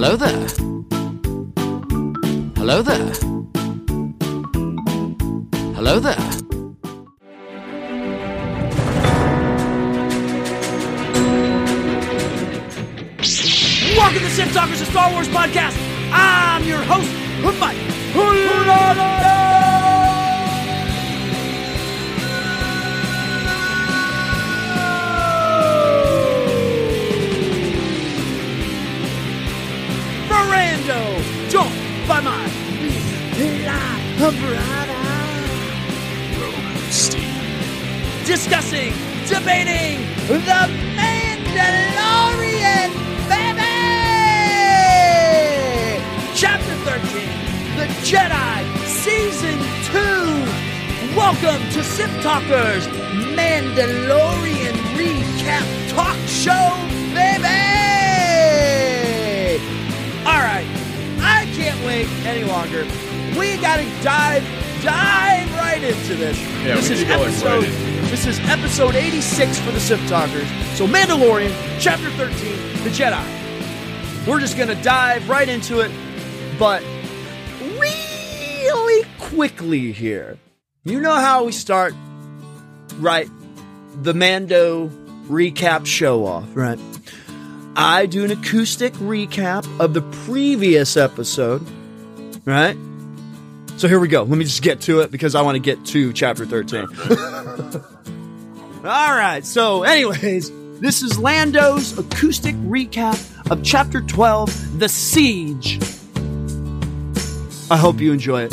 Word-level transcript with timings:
Hello 0.00 0.14
there. 0.14 0.46
Hello 2.56 2.82
there. 2.82 3.12
Hello 5.74 5.98
there. 5.98 6.14
Welcome 13.96 14.20
to 14.20 14.30
Sith 14.30 14.54
Talkers, 14.54 14.80
a 14.82 14.86
Star 14.86 15.10
Wars 15.10 15.26
podcast. 15.26 15.76
I'm 16.12 16.62
your 16.62 16.78
host, 16.84 17.10
Mike. 17.58 17.76
Ferrando, 18.12 19.37
Discussing, 38.24 38.92
debating 39.26 39.98
the 40.28 40.68
Mandalorian, 40.94 41.58
baby! 43.26 43.74
Chapter 46.36 46.74
13, 46.84 47.28
The 47.78 47.86
Jedi, 48.04 48.58
Season 48.86 49.58
2. 49.90 51.16
Welcome 51.16 51.62
to 51.72 51.82
Sith 51.82 52.22
Talkers 52.22 52.86
Mandalorian 53.34 54.76
Recap 54.94 55.66
Talk 55.88 56.16
Show, 56.28 56.76
baby! 57.12 57.58
All 60.24 60.42
right, 60.42 60.66
I 61.20 61.46
can't 61.56 61.80
wait 61.84 62.08
any 62.24 62.44
longer. 62.44 62.86
We 63.36 63.56
gotta 63.58 63.84
dive, 64.02 64.42
dive 64.82 65.52
right 65.56 65.82
into 65.82 66.14
this. 66.14 66.40
Yeah, 66.64 66.76
this 66.76 66.90
is 66.90 67.02
episode. 67.02 67.64
right. 67.64 68.10
This 68.10 68.26
is 68.26 68.38
episode 68.40 68.94
86 68.94 69.58
for 69.60 69.70
the 69.70 69.80
Sith 69.80 70.06
Talkers. 70.08 70.48
So 70.76 70.86
Mandalorian, 70.86 71.52
chapter 71.78 72.08
13, 72.10 72.84
The 72.84 72.90
Jedi. 72.90 74.26
We're 74.26 74.40
just 74.40 74.56
gonna 74.56 74.80
dive 74.82 75.28
right 75.28 75.48
into 75.48 75.80
it, 75.80 75.90
but 76.58 76.82
really 77.78 79.04
quickly 79.18 79.92
here. 79.92 80.38
You 80.84 81.00
know 81.00 81.14
how 81.14 81.44
we 81.44 81.52
start, 81.52 81.94
right? 82.98 83.28
The 84.02 84.14
Mando 84.14 84.88
recap 85.28 85.86
show 85.86 86.24
off, 86.24 86.48
right? 86.54 86.78
I 87.76 88.06
do 88.06 88.24
an 88.24 88.30
acoustic 88.30 88.92
recap 88.94 89.66
of 89.78 89.94
the 89.94 90.02
previous 90.24 90.96
episode, 90.96 91.64
right? 92.44 92.76
So 93.78 93.86
here 93.86 94.00
we 94.00 94.08
go. 94.08 94.24
Let 94.24 94.36
me 94.36 94.44
just 94.44 94.62
get 94.62 94.80
to 94.82 95.00
it 95.00 95.12
because 95.12 95.36
I 95.36 95.42
want 95.42 95.54
to 95.54 95.60
get 95.60 95.84
to 95.86 96.12
chapter 96.12 96.44
13. 96.44 96.80
All 98.84 99.14
right. 99.14 99.46
So, 99.46 99.84
anyways, 99.84 100.50
this 100.80 101.02
is 101.02 101.16
Lando's 101.18 101.96
acoustic 101.96 102.56
recap 102.56 103.16
of 103.52 103.62
chapter 103.62 104.00
12, 104.00 104.80
The 104.80 104.88
Siege. 104.88 105.78
I 107.70 107.76
hope 107.76 108.00
you 108.00 108.12
enjoy 108.12 108.42
it. 108.42 108.50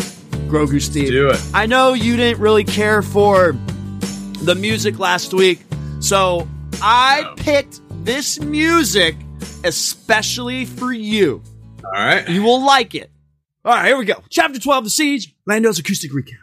Grogu 0.47 0.79
Steve. 0.79 1.09
Do 1.09 1.29
it. 1.29 1.41
I 1.55 1.65
know 1.65 1.93
you 1.93 2.15
didn't 2.17 2.39
really 2.39 2.63
care 2.63 3.01
for 3.01 3.53
the 4.43 4.53
music 4.53 4.99
last 4.99 5.33
week, 5.33 5.59
so 6.01 6.47
I 6.83 7.21
No. 7.23 7.33
picked 7.35 7.81
this 8.05 8.39
music 8.39 9.15
especially 9.63 10.65
for 10.65 10.93
you. 10.93 11.41
All 11.83 11.91
right. 11.93 12.29
You 12.29 12.43
will 12.43 12.63
like 12.63 12.93
it. 12.93 13.09
All 13.65 13.73
right, 13.73 13.87
here 13.87 13.97
we 13.97 14.05
go. 14.05 14.21
Chapter 14.29 14.59
12, 14.59 14.83
The 14.83 14.89
Siege, 14.91 15.35
Lando's 15.47 15.79
acoustic 15.79 16.11
recap. 16.11 16.37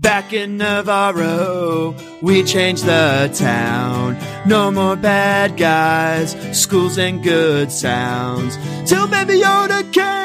Back 0.00 0.32
in 0.32 0.58
Nevarro, 0.58 2.00
we 2.22 2.44
changed 2.44 2.84
the 2.84 3.28
town. 3.34 4.16
No 4.46 4.70
more 4.70 4.94
bad 4.94 5.56
guys, 5.56 6.36
schools 6.56 6.96
and 6.96 7.24
good 7.24 7.72
sounds. 7.72 8.56
Till 8.88 9.08
Baby 9.08 9.40
Yoda 9.40 9.92
came, 9.92 10.21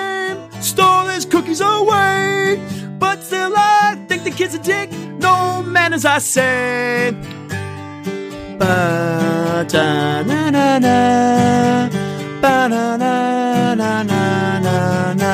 stole 0.77 1.07
his 1.07 1.25
cookies 1.25 1.61
away. 1.61 2.61
But 2.99 3.23
still, 3.23 3.53
I 3.55 3.95
think 4.07 4.23
the 4.23 4.29
kid's 4.31 4.53
a 4.53 4.59
dick. 4.59 4.91
No 5.27 5.63
man, 5.63 5.91
as 5.93 6.05
I 6.05 6.19
say. 6.19 7.11
Ba 8.59 9.65
da 9.73 10.21
na 10.29 10.41
na 10.55 10.67
na. 10.85 10.97
ba-na-na-na-na-na. 12.43 15.33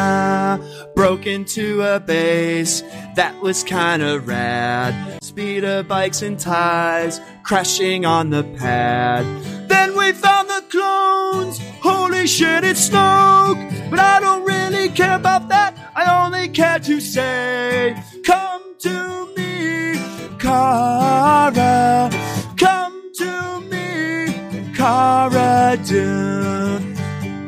Broke 0.95 1.25
into 1.27 1.81
a 1.81 1.99
base 1.99 2.81
that 3.17 3.33
was 3.41 3.63
kinda 3.63 4.19
rad. 4.19 4.93
Speeder 5.21 5.83
bikes 5.83 6.21
and 6.21 6.39
ties 6.39 7.19
crashing 7.43 8.05
on 8.05 8.29
the 8.29 8.43
pad. 8.59 9.25
Then 9.67 9.89
we 9.99 10.13
found 10.13 10.47
the 10.55 10.63
clones. 10.73 11.59
Holy 11.89 12.25
shit, 12.27 12.63
it's 12.63 12.87
Snoke. 12.89 13.61
But 13.89 13.99
I 13.99 14.19
don't 14.25 14.43
really 14.45 14.52
care 14.93 15.15
about 15.15 15.49
that. 15.49 15.75
I 15.95 16.23
only 16.23 16.47
care 16.49 16.79
to 16.79 16.99
say, 16.99 17.95
come 18.23 18.75
to 18.79 19.27
me, 19.35 19.97
Cara. 20.39 22.09
Come 22.57 23.11
to 23.17 23.59
me, 23.71 24.33
Cara 24.75 25.77
Dune. 25.83 26.95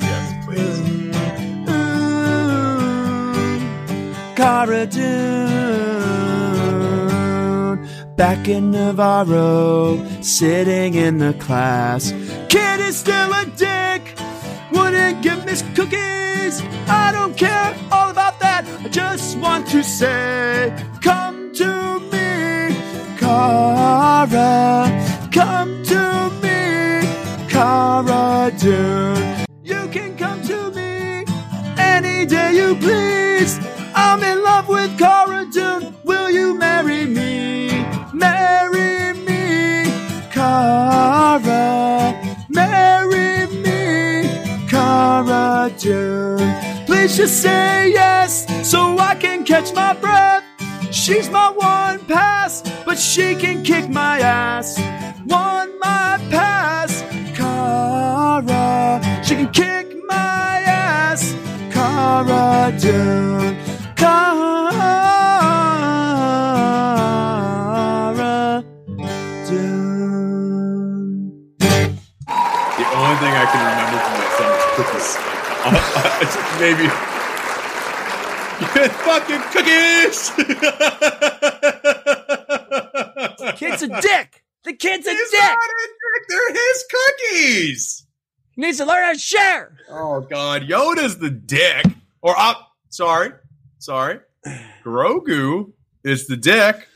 Yes, 0.02 0.46
please. 0.46 0.80
Ooh, 1.70 2.36
Cara 4.36 4.86
Dune. 4.88 5.26
Back 8.16 8.48
in 8.48 8.72
Nevarro, 8.72 10.00
sitting 10.24 10.96
in 10.96 11.18
the 11.20 11.34
class. 11.34 12.14
Kid 12.50 12.80
is 12.80 12.96
still 12.98 13.34
a 13.34 13.46
dick. 13.58 14.18
Wouldn't 14.72 15.22
give 15.22 15.46
Miss 15.46 15.62
cookies. 16.46 16.62
I 16.88 17.12
don't 17.12 17.36
care 17.38 17.76
all 17.92 18.10
about 18.10 18.40
that. 18.40 18.66
I 18.84 18.90
just 18.90 19.38
want 19.38 19.68
to 19.70 19.84
say, 19.84 20.74
come 21.02 21.54
to 21.54 22.00
me, 22.12 22.76
Cara. 23.18 24.90
Come 25.32 25.84
to 25.84 26.30
me, 26.42 27.50
Cara 27.50 28.52
Dune. 28.58 29.46
You 29.64 29.88
can 29.92 30.18
come 30.18 30.42
to 30.44 30.72
me 30.72 31.26
any 31.78 32.26
day 32.26 32.56
you 32.56 32.76
please. 32.76 33.60
Just 47.26 47.42
say 47.42 47.90
yes 47.92 48.46
so 48.62 49.00
I 49.00 49.16
can 49.16 49.44
catch 49.44 49.74
my 49.74 49.94
breath. 49.94 50.44
She's 50.92 51.28
my 51.28 51.50
one 51.50 51.98
pass, 52.06 52.62
but 52.86 53.00
she 53.00 53.34
can 53.34 53.64
kick 53.64 53.90
my 53.90 54.20
ass. 54.20 54.78
One 55.26 55.80
my 55.80 56.20
pass, 56.30 57.02
Cara. 57.36 59.02
She 59.24 59.38
can 59.38 59.50
kick 59.52 59.98
my 60.06 60.62
ass, 60.68 61.34
Cara 61.74 62.72
Dune. 62.78 63.58
Cara 63.96 64.84
Dune. 69.50 70.78
The 72.78 72.86
only 72.94 73.18
thing 73.18 73.34
I 73.34 73.46
can 73.50 73.62
remember 73.66 73.98
from 74.06 74.14
that 74.14 74.30
song 74.38 74.54
is 75.02 75.18
uh, 75.66 76.78
cookies. 76.78 77.15
Uh, 78.76 78.80
uh, 78.80 78.82
maybe. 78.82 78.94
fucking 78.94 79.42
cookies. 79.52 80.32
the 83.40 83.54
Kid's 83.58 83.84
a 83.84 83.88
dick. 84.02 84.44
The 84.64 84.74
kid's 84.74 85.06
a 85.06 85.12
He's 85.12 85.32
dick. 85.32 85.40
not 85.42 85.58
a 85.58 85.88
dick. 85.88 86.28
They're 86.28 86.54
his 86.54 86.86
cookies. 86.92 88.08
He 88.52 88.62
needs 88.62 88.78
to 88.80 88.86
learn 88.86 89.04
how 89.04 89.14
to 89.14 89.20
share. 89.20 89.78
Oh 89.90 90.22
God, 90.22 90.64
Yoda's 90.64 91.18
the 91.20 91.30
dick. 91.30 91.86
Or 92.22 92.36
up. 92.38 92.72
sorry, 92.90 93.32
sorry. 93.78 94.20
Grogu 94.84 95.72
is 96.04 96.26
the 96.28 96.36
dick. 96.38 96.88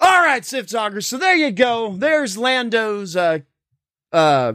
All 0.00 0.20
right, 0.22 0.44
Sith 0.44 0.68
Talkers. 0.70 1.06
So 1.06 1.18
there 1.18 1.36
you 1.36 1.50
go. 1.52 1.94
There's 1.96 2.36
Lando's 2.36 3.14
uh, 3.16 3.40
uh, 4.12 4.54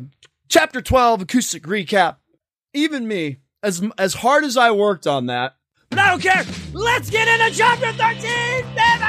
chapter 0.50 0.82
12 0.82 1.22
acoustic 1.24 1.64
recap. 1.64 2.18
Even 2.74 3.08
me, 3.08 3.38
as 3.62 3.82
as 3.98 4.16
hard 4.16 4.44
as 4.44 4.58
I 4.58 4.72
worked 4.72 5.08
on 5.08 5.28
that, 5.28 5.56
but 5.96 6.00
I 6.06 6.10
don't 6.12 6.22
care. 6.22 6.44
Let's 6.74 7.10
get 7.10 7.28
into 7.28 7.56
chapter 7.58 7.92
thirteen, 7.94 8.64
baby! 8.76 9.04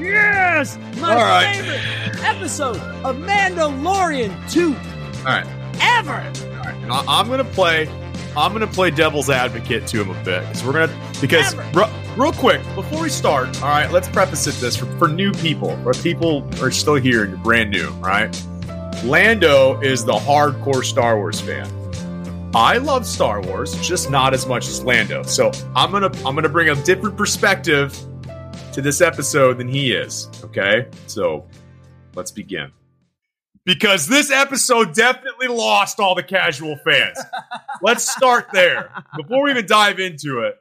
Yes, 0.00 0.78
my 1.00 1.10
All 1.14 1.16
right. 1.24 1.56
favorite 1.56 2.24
episode 2.24 2.76
of 3.04 3.16
Mandalorian 3.16 4.32
two 4.50 4.74
All 5.18 5.24
right. 5.24 5.46
ever. 5.80 6.12
All 6.12 6.62
right. 6.64 6.90
I, 6.90 7.04
I'm 7.20 7.28
gonna 7.28 7.44
play. 7.44 7.88
I'm 8.36 8.52
gonna 8.52 8.66
play 8.68 8.90
devil's 8.90 9.28
advocate 9.30 9.86
to 9.88 10.00
him 10.02 10.10
a 10.10 10.24
bit 10.24 10.42
because 10.42 10.64
we're 10.64 10.72
gonna 10.72 11.10
because 11.20 11.54
Ever. 11.54 11.90
real 12.16 12.32
quick 12.32 12.62
before 12.74 13.02
we 13.02 13.08
start. 13.08 13.48
All 13.62 13.68
right, 13.68 13.90
let's 13.90 14.08
preface 14.08 14.46
it 14.46 14.54
this 14.60 14.76
for, 14.76 14.86
for 14.98 15.08
new 15.08 15.32
people 15.32 15.70
or 15.86 15.92
people 15.94 16.48
are 16.62 16.70
still 16.70 16.94
here 16.94 17.22
and 17.24 17.30
you're 17.32 17.40
brand 17.42 17.70
new. 17.70 17.88
right? 17.94 18.30
Lando 19.04 19.80
is 19.80 20.04
the 20.04 20.12
hardcore 20.12 20.84
Star 20.84 21.16
Wars 21.16 21.40
fan. 21.40 21.68
I 22.58 22.78
love 22.78 23.06
Star 23.06 23.40
Wars, 23.40 23.72
just 23.86 24.10
not 24.10 24.34
as 24.34 24.44
much 24.44 24.66
as 24.66 24.82
Lando. 24.82 25.22
So 25.22 25.52
I'm 25.76 25.92
gonna 25.92 26.10
I'm 26.26 26.34
gonna 26.34 26.48
bring 26.48 26.70
a 26.70 26.74
different 26.82 27.16
perspective 27.16 27.96
to 28.72 28.82
this 28.82 29.00
episode 29.00 29.58
than 29.58 29.68
he 29.68 29.92
is. 29.92 30.28
Okay, 30.42 30.88
so 31.06 31.46
let's 32.16 32.32
begin. 32.32 32.72
Because 33.64 34.08
this 34.08 34.32
episode 34.32 34.92
definitely 34.92 35.46
lost 35.46 36.00
all 36.00 36.16
the 36.16 36.22
casual 36.24 36.76
fans. 36.84 37.16
Let's 37.82 38.10
start 38.10 38.48
there 38.52 38.90
before 39.16 39.44
we 39.44 39.50
even 39.50 39.66
dive 39.66 40.00
into 40.00 40.40
it. 40.40 40.56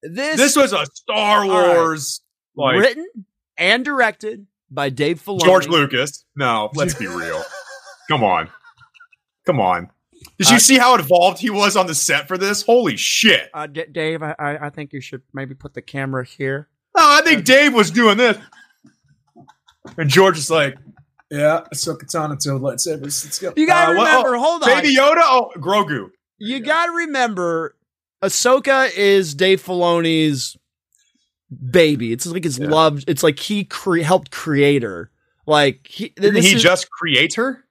This, 0.00 0.38
This 0.38 0.56
was 0.56 0.72
a 0.72 0.86
Star 0.86 1.40
right. 1.40 1.76
Wars, 1.76 2.22
like 2.56 2.78
written 2.78 3.06
and 3.58 3.84
directed 3.84 4.46
by 4.70 4.88
Dave 4.88 5.22
Filoni. 5.22 5.44
George 5.44 5.68
Lucas. 5.68 6.24
No, 6.34 6.70
let's 6.74 6.94
be 6.94 7.08
real. 7.08 7.44
Come 8.08 8.24
on, 8.24 8.48
come 9.44 9.60
on. 9.60 9.90
Did 10.38 10.50
you 10.50 10.56
Uh, 10.56 10.58
see 10.58 10.78
how 10.78 10.94
involved 10.94 11.38
he 11.40 11.50
was 11.50 11.76
on 11.76 11.86
the 11.86 11.94
set 11.94 12.26
for 12.28 12.36
this? 12.38 12.62
Holy 12.62 12.96
shit! 12.96 13.50
Uh, 13.54 13.66
D- 13.66 13.84
Dave, 13.90 14.22
I, 14.22 14.34
I 14.38 14.66
I 14.66 14.70
think 14.70 14.92
you 14.92 15.00
should 15.00 15.22
maybe 15.32 15.54
put 15.54 15.74
the 15.74 15.82
camera 15.82 16.24
here. 16.24 16.68
No, 16.96 17.02
I 17.04 17.20
think 17.22 17.44
Dave 17.44 17.72
was 17.74 17.90
doing 17.90 18.16
this, 18.16 18.36
and 19.96 20.08
George 20.08 20.38
is 20.38 20.50
like, 20.50 20.76
"Yeah, 21.30 21.62
Ahsoka 21.72 22.04
Tano 22.04 22.38
to 22.40 22.48
lightsabers. 22.50 23.24
Let's 23.24 23.38
go." 23.38 23.52
You 23.56 23.66
gotta 23.66 23.92
Uh, 23.92 23.96
what- 23.96 24.06
remember. 24.06 24.36
oh, 24.36 24.40
hold 24.40 24.62
on. 24.64 24.68
Baby 24.68 24.96
Yoda. 24.96 25.22
Oh, 25.22 25.52
Grogu. 25.56 26.10
You 26.38 26.60
gotta 26.60 26.92
remember, 26.92 27.76
Ahsoka 28.22 28.90
is 28.96 29.34
Dave 29.34 29.62
Filoni's 29.62 30.56
baby. 31.70 32.12
It's 32.12 32.26
like 32.26 32.44
his 32.44 32.58
Yeah. 32.58 32.68
love. 32.68 33.04
It's 33.06 33.22
like 33.22 33.38
he 33.38 33.64
cre- 33.64 33.98
helped 34.00 34.30
create 34.30 34.82
her. 34.82 35.10
Like 35.46 35.86
he, 35.88 36.12
this 36.16 36.44
he 36.44 36.54
is- 36.56 36.62
just 36.62 36.90
create 36.90 37.34
her? 37.34 37.64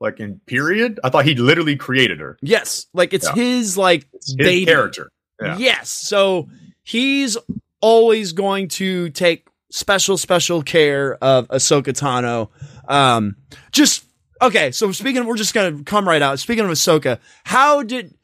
Like 0.00 0.18
in 0.18 0.40
period? 0.46 0.98
I 1.04 1.10
thought 1.10 1.26
he 1.26 1.34
literally 1.34 1.76
created 1.76 2.20
her. 2.20 2.38
yes, 2.40 2.86
like 2.94 3.12
it's 3.12 3.26
Yeah. 3.26 3.34
his 3.34 3.76
like 3.76 4.06
It's 4.14 4.28
his 4.28 4.36
baby 4.36 4.64
character. 4.66 5.10
Yeah. 5.40 5.56
Yes, 5.58 5.88
so 5.90 6.48
he's 6.82 7.36
always 7.80 8.32
going 8.32 8.68
to 8.68 9.10
take 9.10 9.46
special 9.70 10.16
special 10.18 10.62
care 10.62 11.14
of 11.22 11.46
Ahsoka 11.48 11.92
Tano. 11.92 12.48
Um, 12.88 13.36
just 13.72 14.04
okay. 14.42 14.70
So 14.70 14.90
speaking, 14.92 15.20
of, 15.22 15.26
we're 15.26 15.36
just 15.36 15.54
gonna 15.54 15.82
come 15.84 16.08
right 16.08 16.22
out. 16.22 16.38
Speaking 16.40 16.64
of 16.64 16.70
Ahsoka, 16.70 17.18
how 17.44 17.82
did? 17.82 18.14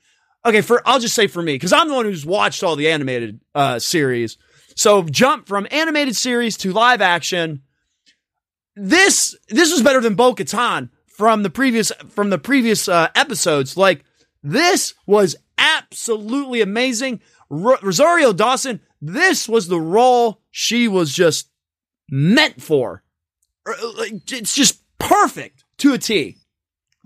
Okay, 0.44 0.60
for 0.62 0.80
I'll 0.86 1.00
just 1.00 1.14
say 1.14 1.26
for 1.26 1.42
me 1.42 1.54
because 1.54 1.72
I'm 1.72 1.88
the 1.88 1.94
one 1.94 2.04
who's 2.06 2.24
watched 2.24 2.62
all 2.62 2.76
the 2.76 2.88
animated 2.88 3.40
uh, 3.54 3.78
series. 3.78 4.38
So 4.76 5.02
jump 5.04 5.46
from 5.48 5.66
animated 5.70 6.16
series 6.16 6.56
to 6.58 6.72
live 6.72 7.00
action. 7.02 7.62
This 8.74 9.34
this 9.48 9.72
was 9.72 9.82
better 9.82 10.00
than 10.00 10.14
Bo 10.14 10.34
Katan 10.34 10.90
from 11.16 11.42
the 11.42 11.50
previous 11.50 11.90
from 12.10 12.30
the 12.30 12.38
previous 12.38 12.88
uh, 12.88 13.08
episodes. 13.14 13.76
Like 13.76 14.04
this 14.42 14.94
was 15.06 15.36
absolutely 15.58 16.60
amazing. 16.60 17.20
Ro- 17.48 17.78
Rosario 17.82 18.32
Dawson, 18.32 18.80
this 19.00 19.48
was 19.48 19.68
the 19.68 19.80
role 19.80 20.40
she 20.50 20.88
was 20.88 21.12
just 21.12 21.48
meant 22.10 22.60
for. 22.62 23.02
Uh, 23.66 23.72
like, 23.98 24.30
It's 24.32 24.54
just 24.54 24.82
perfect 24.98 25.64
to 25.78 25.94
a 25.94 25.98
T. 25.98 26.36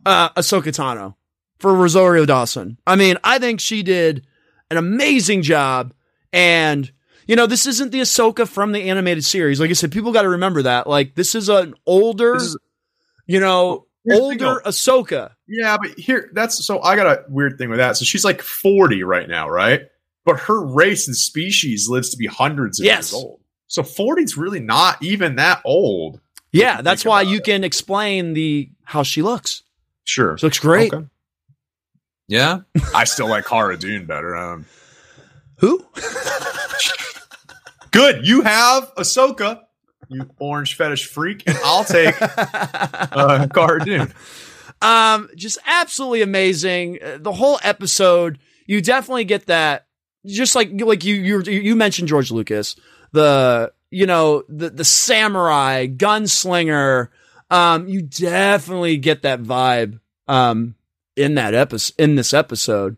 Uh, 0.04 0.30
Ahsoka 0.30 0.68
Tano 0.74 1.14
for 1.58 1.74
Rosario 1.74 2.24
Dawson. 2.24 2.78
I 2.86 2.96
mean, 2.96 3.16
I 3.22 3.38
think 3.38 3.60
she 3.60 3.82
did 3.82 4.26
an 4.70 4.76
amazing 4.78 5.42
job. 5.42 5.92
And, 6.32 6.90
you 7.26 7.36
know, 7.36 7.46
this 7.46 7.66
isn't 7.66 7.92
the 7.92 8.00
Ahsoka 8.00 8.48
from 8.48 8.72
the 8.72 8.88
animated 8.88 9.24
series. 9.24 9.60
Like 9.60 9.68
I 9.70 9.74
said, 9.74 9.92
people 9.92 10.12
got 10.12 10.22
to 10.22 10.28
remember 10.30 10.62
that. 10.62 10.86
Like, 10.86 11.14
this 11.16 11.34
is 11.34 11.48
an 11.50 11.74
older, 11.86 12.36
is- 12.36 12.56
you 13.26 13.40
know, 13.40 13.46
Here's 13.50 13.68
the 13.70 13.78
thing, 13.78 13.89
older 14.12 14.60
Ahsoka. 14.64 15.32
Yeah, 15.46 15.76
but 15.80 15.98
here 15.98 16.30
that's 16.32 16.64
so 16.64 16.80
I 16.82 16.96
got 16.96 17.06
a 17.06 17.24
weird 17.28 17.58
thing 17.58 17.68
with 17.70 17.78
that. 17.78 17.96
So 17.96 18.04
she's 18.04 18.24
like 18.24 18.40
40 18.42 19.02
right 19.04 19.28
now, 19.28 19.48
right? 19.48 19.82
But 20.24 20.38
her 20.40 20.60
race 20.64 21.06
and 21.06 21.16
species 21.16 21.88
lives 21.88 22.10
to 22.10 22.16
be 22.16 22.26
hundreds 22.26 22.78
of 22.80 22.86
Yes. 22.86 23.12
years 23.12 23.14
old. 23.24 23.40
So 23.66 23.82
40 23.82 24.22
is 24.22 24.36
really 24.36 24.60
not 24.60 25.02
even 25.02 25.36
that 25.36 25.60
old. 25.64 26.20
Yeah, 26.52 26.82
that's 26.82 27.04
why 27.04 27.22
you 27.22 27.38
it. 27.38 27.44
can 27.44 27.62
explain 27.64 28.32
the 28.34 28.70
how 28.84 29.02
she 29.02 29.22
looks. 29.22 29.62
Sure. 30.04 30.36
She 30.38 30.46
looks 30.46 30.58
great. 30.58 30.92
Okay. 30.92 31.06
Yeah. 32.26 32.60
I 32.94 33.04
still 33.04 33.28
like 33.28 33.44
Cara 33.46 33.76
Dune 33.76 34.06
better. 34.06 34.34
Um, 34.36 34.66
Who? 35.58 35.86
good. 37.90 38.26
You 38.26 38.42
have 38.42 38.92
Ahsoka, 38.96 39.60
you 40.10 40.28
orange 40.38 40.76
fetish 40.76 41.06
freak, 41.06 41.42
and 41.46 41.56
I'll 41.64 41.84
take 41.84 42.14
uh, 42.22 43.46
Cara 43.54 43.84
Dune. 43.84 44.12
um, 44.82 45.28
just 45.36 45.58
absolutely 45.66 46.22
amazing. 46.22 46.98
Uh, 47.02 47.18
The 47.18 47.32
whole 47.32 47.58
episode, 47.62 48.38
you 48.66 48.80
definitely 48.82 49.24
get 49.24 49.46
that. 49.46 49.86
Just 50.26 50.54
like 50.54 50.70
like 50.80 51.04
you 51.04 51.14
you 51.14 51.40
you 51.42 51.76
mentioned 51.76 52.08
George 52.08 52.30
Lucas, 52.30 52.76
the 53.12 53.72
you 53.90 54.04
know 54.06 54.42
the 54.48 54.68
the 54.70 54.84
samurai 54.84 55.86
gunslinger. 55.86 57.08
Um, 57.50 57.88
you 57.88 58.02
definitely 58.02 58.96
get 58.98 59.22
that 59.22 59.42
vibe. 59.42 60.00
Um, 60.28 60.74
in 61.16 61.34
that 61.34 61.54
episode, 61.54 61.94
in 61.98 62.14
this 62.14 62.32
episode, 62.32 62.96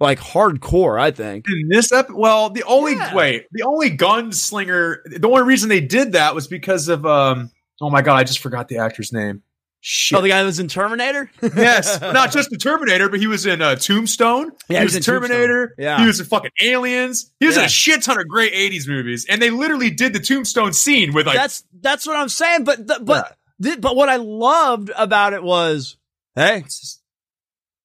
like 0.00 0.18
hardcore. 0.18 1.00
I 1.00 1.10
think. 1.10 1.46
In 1.48 1.68
this 1.68 1.92
ep, 1.92 2.10
well, 2.10 2.50
the 2.50 2.62
only 2.64 2.94
Yeah. 2.94 3.14
wait, 3.14 3.46
the 3.52 3.62
only 3.62 3.90
gunslinger, 3.96 4.96
the 5.20 5.28
only 5.28 5.42
reason 5.42 5.68
they 5.68 5.80
did 5.80 6.12
that 6.12 6.34
was 6.34 6.46
because 6.48 6.88
of 6.88 7.04
um. 7.06 7.50
Oh 7.82 7.88
my 7.90 8.02
god, 8.02 8.16
I 8.16 8.24
just 8.24 8.40
forgot 8.40 8.68
the 8.68 8.78
actor's 8.78 9.12
name. 9.12 9.42
Shit. 9.82 10.18
Oh, 10.18 10.20
the 10.20 10.28
guy 10.28 10.40
that 10.40 10.44
was 10.46 10.60
in 10.60 10.68
Terminator. 10.68 11.30
yes, 11.40 11.98
not 12.02 12.30
just 12.32 12.50
the 12.50 12.58
Terminator, 12.58 13.08
but 13.08 13.18
he 13.18 13.26
was 13.26 13.46
in 13.46 13.62
uh, 13.62 13.76
Tombstone. 13.76 14.52
Yeah, 14.68 14.76
he 14.76 14.76
he 14.80 14.84
was 14.84 14.94
was 14.94 14.94
in 14.96 14.98
in 14.98 15.02
Tombstone. 15.20 15.30
Terminator. 15.38 15.74
Yeah. 15.78 16.00
he 16.00 16.06
was 16.06 16.20
in 16.20 16.26
fucking 16.26 16.50
Aliens. 16.60 17.32
He 17.40 17.46
was 17.46 17.56
in 17.56 17.64
a 17.64 17.68
shit 17.70 18.02
ton 18.02 18.20
of 18.20 18.28
great 18.28 18.52
'80s 18.52 18.86
movies, 18.86 19.24
and 19.26 19.40
they 19.40 19.48
literally 19.48 19.88
did 19.88 20.12
the 20.12 20.20
Tombstone 20.20 20.74
scene 20.74 21.14
with 21.14 21.26
like 21.26 21.36
that's 21.36 21.64
that's 21.80 22.06
what 22.06 22.16
I'm 22.16 22.28
saying. 22.28 22.64
But 22.64 22.86
the, 22.86 23.00
but 23.02 23.38
thi- 23.62 23.76
but 23.76 23.96
what 23.96 24.10
I 24.10 24.16
loved 24.16 24.90
about 24.94 25.32
it 25.32 25.42
was, 25.42 25.96
hey, 26.34 26.64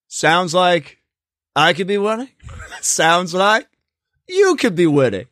sounds 0.08 0.54
like 0.54 0.98
I 1.56 1.74
could 1.74 1.88
be 1.88 1.98
winning. 1.98 2.30
sounds 2.82 3.34
like 3.34 3.68
you 4.28 4.56
could 4.58 4.76
be 4.76 4.88
winning. 4.88 5.26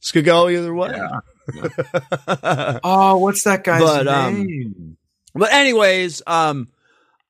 this 0.00 0.12
could 0.12 0.24
go 0.24 0.48
either 0.48 0.74
way. 0.74 0.90
Yeah. 0.94 1.20
oh, 2.84 3.18
what's 3.18 3.44
that 3.44 3.64
guy's 3.64 3.82
But, 3.82 4.08
um, 4.08 4.44
name? 4.46 4.96
But 5.34 5.52
anyways, 5.52 6.22
um, 6.26 6.68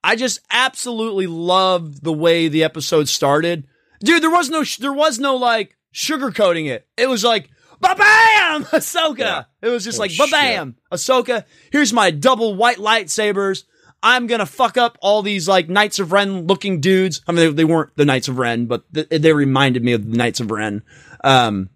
I 0.02 0.16
just 0.16 0.40
absolutely 0.50 1.26
loved 1.26 2.02
the 2.02 2.12
way 2.12 2.48
the 2.48 2.64
episode 2.64 3.08
started. 3.08 3.66
Dude, 4.00 4.22
there 4.22 4.30
was 4.30 4.50
no, 4.50 4.62
sh- 4.64 4.76
there 4.76 4.92
was 4.92 5.18
no 5.18 5.36
like 5.36 5.76
sugarcoating 5.94 6.68
it. 6.68 6.86
It 6.96 7.08
was 7.08 7.24
like, 7.24 7.50
ba 7.80 7.94
bam, 7.96 8.64
Ahsoka. 8.72 9.18
Yeah. 9.18 9.44
It 9.62 9.68
was 9.68 9.84
just 9.84 9.98
Oh, 9.98 10.02
like, 10.02 10.16
ba 10.16 10.26
bam, 10.30 10.76
Ahsoka. 10.92 11.44
Here's 11.72 11.92
my 11.92 12.10
double 12.10 12.54
white 12.54 12.78
lightsabers. 12.78 13.64
I'm 14.04 14.26
gonna 14.26 14.46
fuck 14.46 14.76
up 14.76 14.98
all 15.00 15.22
these 15.22 15.48
like 15.48 15.70
Knights 15.70 15.98
of 15.98 16.12
Ren 16.12 16.46
looking 16.46 16.80
dudes. 16.80 17.22
I 17.26 17.32
mean, 17.32 17.46
they, 17.46 17.52
they 17.52 17.64
weren't 17.64 17.96
the 17.96 18.04
Knights 18.04 18.28
of 18.28 18.38
Ren, 18.38 18.66
but 18.66 18.84
th- 18.92 19.08
they 19.08 19.32
reminded 19.32 19.82
me 19.82 19.94
of 19.94 20.08
the 20.08 20.16
Knights 20.16 20.40
of 20.40 20.50
Ren. 20.50 20.82
Um, 21.24 21.70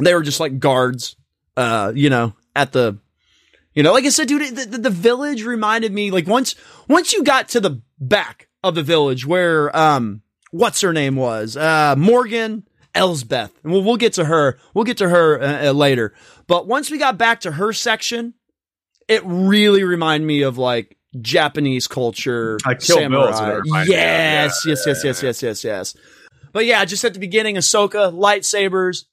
they 0.00 0.12
were 0.12 0.22
just 0.22 0.40
like 0.40 0.58
guards, 0.58 1.14
uh, 1.56 1.92
you 1.94 2.10
know, 2.10 2.34
at 2.56 2.72
the 2.72 2.98
you 3.72 3.84
know, 3.84 3.92
like 3.92 4.04
I 4.04 4.08
said, 4.08 4.28
dude, 4.28 4.56
the, 4.56 4.66
the, 4.66 4.78
the 4.78 4.90
village 4.90 5.44
reminded 5.44 5.92
me 5.92 6.10
like 6.10 6.26
once 6.26 6.56
once 6.88 7.12
you 7.12 7.22
got 7.22 7.48
to 7.50 7.60
the 7.60 7.80
back 8.00 8.48
of 8.64 8.74
the 8.74 8.82
village 8.82 9.24
where 9.24 9.74
um 9.76 10.22
what's 10.50 10.80
her 10.80 10.92
name 10.92 11.14
was 11.14 11.56
uh 11.56 11.94
Morgan 11.96 12.66
Elsbeth, 12.96 13.52
and 13.62 13.72
we'll 13.72 13.82
we'll 13.82 13.96
get 13.96 14.14
to 14.14 14.24
her. 14.24 14.58
We'll 14.74 14.84
get 14.84 14.98
to 14.98 15.08
her 15.08 15.40
uh, 15.40 15.68
uh, 15.68 15.72
later. 15.72 16.14
But 16.48 16.66
once 16.66 16.90
we 16.90 16.98
got 16.98 17.16
back 17.16 17.40
to 17.40 17.52
her 17.52 17.72
section, 17.72 18.34
it 19.06 19.22
really 19.24 19.84
reminded 19.84 20.26
me 20.26 20.42
of 20.42 20.58
like 20.58 20.96
Japanese 21.20 21.86
culture, 21.86 22.58
Kill 22.64 22.74
is 22.74 22.88
what 22.90 23.00
it 23.00 23.02
samurai. 23.02 23.84
Yes, 23.86 23.88
Yeah, 23.88 24.72
yes, 24.72 24.84
yes, 24.86 25.04
yes, 25.04 25.22
yes, 25.22 25.42
yes, 25.42 25.64
yes. 25.64 25.96
But 26.52 26.66
yeah, 26.66 26.84
just 26.84 27.04
at 27.04 27.14
the 27.14 27.20
beginning, 27.20 27.56
Ahsoka, 27.56 28.12
lightsabers, 28.12 29.04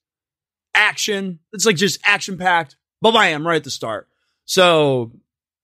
action. 0.75 1.39
It's 1.53 1.65
like 1.65 1.75
just 1.75 1.99
action 2.05 2.37
packed. 2.37 2.77
But 3.01 3.15
I 3.15 3.29
am 3.29 3.45
right 3.45 3.57
at 3.57 3.63
the 3.63 3.71
start. 3.71 4.07
So 4.45 5.11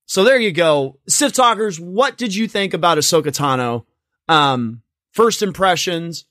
so 0.07 0.23
there 0.23 0.39
you 0.39 0.51
go. 0.51 0.99
Sith 1.07 1.33
Talkers, 1.33 1.79
what 1.79 2.17
did 2.17 2.33
you 2.33 2.47
think 2.47 2.73
about 2.73 2.97
Ahsoka 2.97 3.27
Tano? 3.27 3.85
Um, 4.27 4.81
first 5.11 5.43
impressions. 5.43 6.25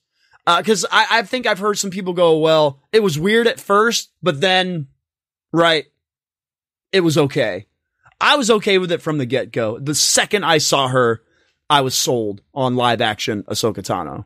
Uh, 0.47 0.63
cause 0.63 0.87
I, 0.91 1.07
I 1.11 1.23
think 1.23 1.47
I've 1.47 1.59
heard 1.59 1.77
some 1.77 1.91
people 1.91 2.13
go, 2.13 2.39
well, 2.39 2.81
it 2.93 3.03
was 3.03 3.19
weird 3.19 3.47
at 3.47 3.59
first, 3.61 4.13
but 4.23 4.41
then, 4.41 4.87
right, 5.53 5.87
it 6.93 7.01
was 7.01 7.19
okay. 7.19 7.67
I 8.21 8.37
was 8.37 8.51
okay 8.51 8.79
with 8.79 8.93
it 8.93 9.03
from 9.03 9.19
the 9.19 9.27
get 9.27 9.53
go. 9.53 9.79
The 9.79 9.95
second 9.95 10.45
I 10.45 10.59
saw 10.59 10.89
her, 10.89 11.23
I 11.69 11.83
was 11.83 11.95
sold 11.95 12.43
on 12.55 12.77
live 12.77 13.01
action 13.01 13.43
Ahsoka 13.45 13.79
Tano. 13.79 14.25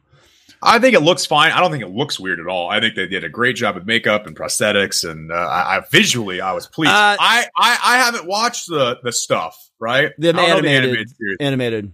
I 0.62 0.78
think 0.78 0.94
it 0.94 1.00
looks 1.00 1.24
fine. 1.24 1.52
I 1.52 1.60
don't 1.60 1.70
think 1.70 1.82
it 1.82 1.90
looks 1.90 2.20
weird 2.20 2.38
at 2.38 2.46
all. 2.46 2.68
I 2.68 2.80
think 2.80 2.94
they 2.94 3.06
did 3.06 3.24
a 3.24 3.28
great 3.28 3.56
job 3.56 3.76
of 3.76 3.86
makeup 3.86 4.26
and 4.26 4.36
prosthetics, 4.36 5.08
and 5.08 5.32
uh, 5.32 5.34
I, 5.34 5.78
I 5.78 5.82
visually 5.90 6.40
I 6.40 6.52
was 6.52 6.66
pleased. 6.66 6.92
Uh, 6.92 7.16
I, 7.18 7.46
I 7.56 7.78
I 7.82 7.96
haven't 7.98 8.26
watched 8.26 8.68
the 8.68 8.98
the 9.02 9.12
stuff 9.12 9.56
right. 9.78 10.12
The 10.18 10.30
I 10.30 10.32
don't 10.32 10.44
animated, 10.44 10.70
animated 10.70 11.16
series, 11.16 11.36
animated. 11.40 11.92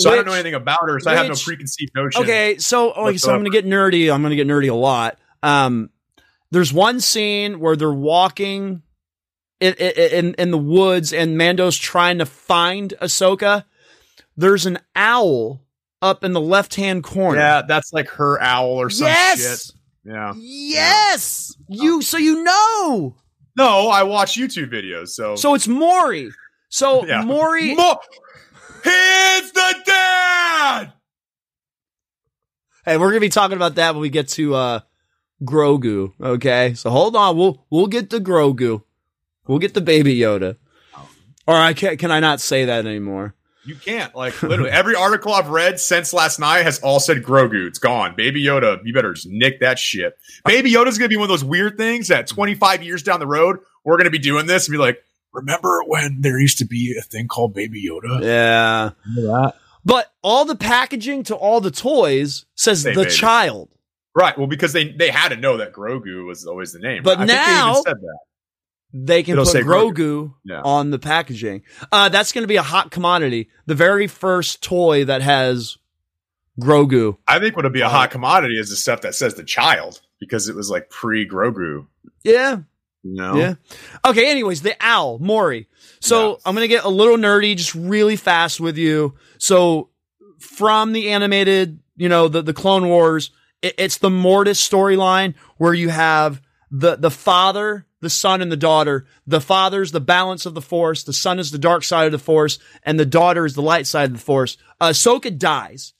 so 0.00 0.10
I 0.10 0.16
don't 0.16 0.26
know 0.26 0.32
anything 0.32 0.54
about 0.54 0.80
her. 0.82 0.98
So 0.98 1.10
I 1.10 1.14
have 1.14 1.28
no 1.28 1.34
preconceived 1.34 1.92
notion. 1.94 2.22
Okay, 2.22 2.58
so 2.58 2.92
okay, 2.92 3.16
so 3.16 3.32
I'm 3.32 3.40
gonna 3.40 3.50
get 3.50 3.64
nerdy. 3.64 4.12
I'm 4.12 4.22
gonna 4.22 4.36
get 4.36 4.48
nerdy 4.48 4.70
a 4.70 4.74
lot. 4.74 5.18
Um, 5.42 5.90
there's 6.50 6.72
one 6.72 7.00
scene 7.00 7.60
where 7.60 7.76
they're 7.76 7.92
walking 7.92 8.82
in 9.60 9.74
in 9.74 10.34
in 10.34 10.50
the 10.50 10.58
woods, 10.58 11.12
and 11.12 11.36
Mando's 11.36 11.76
trying 11.76 12.18
to 12.18 12.26
find 12.26 12.94
Ahsoka. 13.00 13.64
There's 14.36 14.66
an 14.66 14.78
owl 14.96 15.62
up 16.02 16.24
in 16.24 16.32
the 16.32 16.40
left 16.40 16.74
hand 16.76 17.04
corner. 17.04 17.38
Yeah, 17.38 17.62
that's 17.66 17.92
like 17.92 18.08
her 18.10 18.40
owl 18.40 18.70
or 18.80 18.90
some 18.90 19.06
yes, 19.08 19.66
shit. 19.66 19.76
Yeah. 20.04 20.32
yes. 20.36 21.54
You 21.68 22.02
so 22.02 22.16
you 22.16 22.42
know. 22.42 23.16
No, 23.56 23.88
I 23.88 24.04
watch 24.04 24.38
YouTube 24.38 24.72
videos. 24.72 25.08
So 25.08 25.36
So 25.36 25.54
it's 25.54 25.68
Morai. 25.68 26.30
So 26.68 27.04
Yeah. 27.06 27.22
Morai. 27.22 27.74
Mo- 27.74 28.00
He's 28.82 29.52
the 29.52 29.74
dad. 29.84 30.92
Hey, 32.86 32.96
we're 32.96 33.10
gonna 33.10 33.20
be 33.20 33.28
talking 33.28 33.56
about 33.56 33.74
that 33.74 33.94
when 33.94 34.00
we 34.00 34.08
get 34.08 34.28
to 34.28 34.54
uh 34.54 34.80
Grogu. 35.44 36.12
Okay, 36.20 36.74
so 36.74 36.88
hold 36.90 37.14
on. 37.14 37.36
We'll 37.36 37.66
we'll 37.70 37.88
get 37.88 38.08
the 38.08 38.20
Grogu. 38.20 38.82
We'll 39.50 39.58
get 39.58 39.74
the 39.74 39.80
Baby 39.80 40.16
Yoda. 40.16 40.56
Oh. 40.96 41.08
Or 41.48 41.56
I 41.56 41.72
can 41.72 41.96
can 41.96 42.12
I 42.12 42.20
not 42.20 42.40
say 42.40 42.66
that 42.66 42.86
anymore? 42.86 43.34
You 43.64 43.74
can't 43.74 44.14
like 44.14 44.40
literally 44.44 44.70
every 44.70 44.94
article 44.94 45.32
I've 45.32 45.48
read 45.48 45.80
since 45.80 46.12
last 46.12 46.38
night 46.38 46.62
has 46.62 46.78
all 46.78 47.00
said 47.00 47.24
Grogu. 47.24 47.66
It's 47.66 47.80
gone. 47.80 48.14
Baby 48.16 48.44
Yoda, 48.44 48.78
you 48.84 48.94
better 48.94 49.12
just 49.12 49.26
nick 49.28 49.58
that 49.58 49.76
shit. 49.80 50.16
Baby 50.44 50.72
Yoda's 50.72 50.98
gonna 50.98 51.08
be 51.08 51.16
one 51.16 51.24
of 51.24 51.30
those 51.30 51.42
weird 51.42 51.76
things 51.76 52.06
that 52.08 52.28
25 52.28 52.84
years 52.84 53.02
down 53.02 53.18
the 53.18 53.26
road 53.26 53.58
we're 53.84 53.96
gonna 53.96 54.08
be 54.10 54.20
doing 54.20 54.46
this 54.46 54.68
and 54.68 54.72
be 54.72 54.78
like, 54.78 55.02
remember 55.32 55.82
when 55.84 56.20
there 56.20 56.38
used 56.38 56.58
to 56.58 56.64
be 56.64 56.96
a 56.96 57.02
thing 57.02 57.26
called 57.26 57.52
Baby 57.52 57.84
Yoda? 57.90 58.22
Yeah. 58.22 58.90
Remember 59.04 59.42
that? 59.46 59.54
But 59.84 60.12
all 60.22 60.44
the 60.44 60.54
packaging 60.54 61.24
to 61.24 61.34
all 61.34 61.60
the 61.60 61.72
toys 61.72 62.44
says 62.54 62.82
Say 62.82 62.94
the 62.94 63.02
baby. 63.02 63.10
child. 63.14 63.68
Right. 64.14 64.38
Well, 64.38 64.46
because 64.46 64.72
they 64.72 64.92
they 64.92 65.10
had 65.10 65.30
to 65.30 65.36
know 65.36 65.56
that 65.56 65.72
Grogu 65.72 66.24
was 66.24 66.46
always 66.46 66.72
the 66.72 66.78
name. 66.78 67.02
But 67.02 67.18
I 67.18 67.26
think 67.26 67.28
they 67.30 67.34
now- 67.34 67.70
even 67.72 67.82
said 67.82 67.96
that. 67.96 68.18
They 68.92 69.22
can 69.22 69.32
It'll 69.38 69.44
put 69.44 69.64
Grogu, 69.64 69.94
Grogu. 69.94 70.34
Yeah. 70.44 70.62
on 70.62 70.90
the 70.90 70.98
packaging. 70.98 71.62
Uh, 71.92 72.08
that's 72.08 72.32
going 72.32 72.42
to 72.42 72.48
be 72.48 72.56
a 72.56 72.62
hot 72.62 72.90
commodity. 72.90 73.48
The 73.66 73.74
very 73.76 74.06
first 74.08 74.62
toy 74.62 75.04
that 75.04 75.22
has 75.22 75.76
Grogu. 76.60 77.16
I 77.28 77.38
think 77.38 77.56
what'll 77.56 77.70
be 77.70 77.80
a 77.80 77.86
Uh, 77.86 77.90
hot 77.90 78.10
commodity 78.10 78.54
is 78.58 78.68
the 78.70 78.76
stuff 78.76 79.00
that 79.02 79.14
says 79.14 79.34
the 79.34 79.44
child 79.44 80.00
because 80.18 80.48
it 80.48 80.56
was 80.56 80.70
like 80.70 80.90
pre 80.90 81.26
Grogu. 81.28 81.86
Yeah, 82.22 82.58
You 83.02 83.14
know? 83.14 83.36
Yeah. 83.36 83.54
Okay. 84.04 84.30
Anyways, 84.30 84.62
the 84.62 84.76
owl, 84.80 85.18
Morai. 85.20 85.66
So 86.00 86.30
Yeah. 86.32 86.36
I'm 86.44 86.54
going 86.54 86.64
to 86.64 86.68
get 86.74 86.84
a 86.84 86.88
little 86.88 87.16
nerdy 87.16 87.56
just 87.56 87.74
really 87.74 88.16
fast 88.16 88.60
with 88.60 88.76
you. 88.76 89.14
So 89.38 89.88
from 90.38 90.92
the 90.92 91.10
animated, 91.10 91.78
you 91.96 92.08
know, 92.08 92.28
the, 92.28 92.42
the 92.42 92.52
Clone 92.52 92.88
Wars, 92.88 93.30
it, 93.62 93.74
it's 93.78 93.98
the 93.98 94.10
Mortis 94.10 94.66
storyline 94.66 95.34
where 95.56 95.72
you 95.74 95.88
have 95.90 96.42
the, 96.70 96.96
the 96.96 97.10
father, 97.10 97.86
the 98.00 98.10
son 98.10 98.42
and 98.42 98.50
the 98.50 98.56
daughter. 98.56 99.06
The 99.26 99.40
father's 99.40 99.92
the 99.92 100.00
balance 100.00 100.46
of 100.46 100.54
the 100.54 100.62
force. 100.62 101.02
The 101.02 101.12
son 101.12 101.38
is 101.38 101.50
the 101.50 101.58
dark 101.58 101.84
side 101.84 102.06
of 102.06 102.12
the 102.12 102.18
force 102.18 102.58
and 102.82 102.98
the 102.98 103.06
daughter 103.06 103.44
is 103.44 103.54
the 103.54 103.62
light 103.62 103.86
side 103.86 104.10
of 104.10 104.16
the 104.16 104.24
force. 104.24 104.56
Uh, 104.80 104.88
Ahsoka 104.90 105.36
dies 105.36 105.92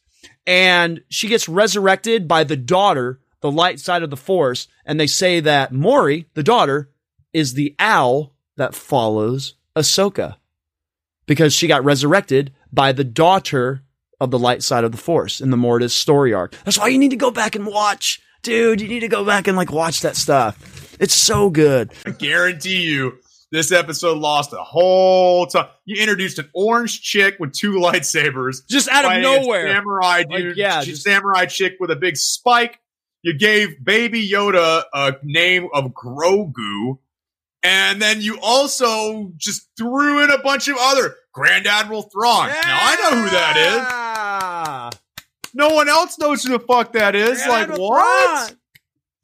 and 0.47 1.03
she 1.09 1.29
gets 1.29 1.49
resurrected 1.49 2.27
by 2.27 2.45
the 2.45 2.57
daughter, 2.57 3.21
the 3.41 3.51
light 3.51 3.81
side 3.81 4.03
of 4.03 4.11
the 4.11 4.17
force. 4.17 4.69
And 4.85 4.99
they 4.99 5.07
say 5.07 5.41
that 5.41 5.73
Morai, 5.73 6.27
the 6.35 6.43
daughter, 6.43 6.91
is 7.33 7.55
the 7.55 7.75
owl 7.79 8.35
that 8.57 8.75
follows 8.75 9.55
Ahsoka 9.77 10.37
because 11.27 11.53
she 11.55 11.69
got 11.69 11.85
resurrected 11.85 12.53
by 12.73 12.93
the 12.93 13.05
daughter 13.05 13.83
of 14.21 14.31
the 14.31 14.39
light 14.39 14.63
side 14.63 14.85
of 14.85 14.93
the 14.93 14.99
force 14.99 15.41
in 15.41 15.51
the 15.51 15.57
Mortis 15.57 15.95
story 15.95 16.35
arc. 16.35 16.55
That's 16.65 16.79
why 16.79 16.89
you 16.89 16.99
need 16.99 17.11
to 17.11 17.17
go 17.17 17.31
back 17.31 17.55
and 17.55 17.67
watch. 17.67 18.21
Dude, 18.43 18.81
you 18.81 18.89
need 18.89 19.01
to 19.01 19.09
go 19.09 19.25
back 19.25 19.47
and 19.47 19.57
like 19.57 19.73
watch 19.73 20.01
that 20.01 20.17
stuff. 20.17 20.90
It's 21.01 21.15
so 21.15 21.51
good. 21.51 21.93
I 22.07 22.11
guarantee 22.11 22.83
you 22.83 23.15
this 23.51 23.73
episode 23.73 24.19
lost 24.19 24.53
a 24.53 24.57
whole 24.63 25.47
time. 25.47 25.67
You 25.87 26.01
introduced 26.01 26.39
an 26.39 26.49
orange 26.55 27.01
chick 27.03 27.37
with 27.41 27.53
two 27.53 27.73
lightsabers. 27.73 28.59
Just 28.69 28.89
out 28.89 29.05
of 29.07 29.23
nowhere. 29.23 29.73
Samurai 29.75 30.25
Like, 30.29 30.39
dude. 30.39 30.57
yeah, 30.57 30.83
just- 30.85 31.03
samurai 31.03 31.47
chick 31.47 31.75
with 31.81 31.91
a 31.91 31.97
big 31.97 32.17
spike. 32.17 32.79
You 33.23 33.37
gave 33.37 33.85
Baby 33.85 34.29
Yoda 34.31 34.85
a 34.95 35.15
name 35.23 35.69
of 35.75 35.87
Grogu. 35.93 36.99
And 37.63 38.01
then 38.01 38.23
you 38.23 38.39
also 38.41 39.33
just 39.37 39.69
threw 39.77 40.25
in 40.25 40.31
a 40.31 40.39
bunch 40.39 40.69
of 40.69 40.77
other 40.81 41.15
Grand 41.33 41.67
Admiral 41.67 42.03
Thrawn. 42.03 42.49
Now 42.49 42.55
I 42.65 42.97
know 42.97 43.23
who 43.23 43.31
that 43.31 44.93
is. 44.95 45.01
No 45.53 45.69
one 45.75 45.89
else 45.89 46.19
knows 46.19 46.43
who 46.45 46.57
the 46.57 46.65
fuck 46.65 46.93
that 46.93 47.15
is. 47.15 47.45
like 47.47 47.77
what? 47.77 48.55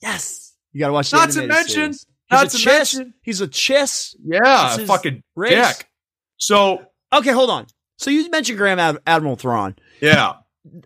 Yes. 0.03 0.46
You 0.77 0.81
gotta 0.81 0.93
watch 0.93 1.11
the 1.11 1.17
Not 1.17 1.31
to 1.31 1.47
mention- 1.47 1.95
series. 1.95 2.07
Not 2.31 2.47
a 2.47 2.51
to 2.51 2.57
chiss. 2.59 2.67
mention- 2.67 3.15
He's 3.23 3.41
a 3.41 3.49
Chiss. 3.49 4.15
Yeah, 4.23 4.77
fucking 4.85 5.23
race. 5.35 5.79
dick. 5.79 5.89
So 6.37 6.85
Okay, 7.15 7.31
hold 7.31 7.49
on. 7.49 7.67
So 7.97 8.11
you 8.11 8.29
mentioned 8.29 8.59
Grand 8.59 8.79
Ad- 8.79 8.99
Admiral 9.07 9.37
Thrawn. 9.37 9.75
yeah, 10.03 10.35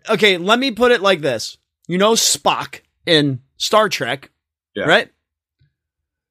okay, 0.09 0.37
let 0.37 0.59
me 0.59 0.71
put 0.71 0.93
it 0.93 1.01
like 1.01 1.19
this. 1.19 1.57
You 1.89 1.97
know 1.97 2.13
Spock 2.13 2.79
in 3.05 3.41
Star 3.57 3.89
Trek, 3.89 4.31
Yeah. 4.75 4.85
right? 4.85 5.11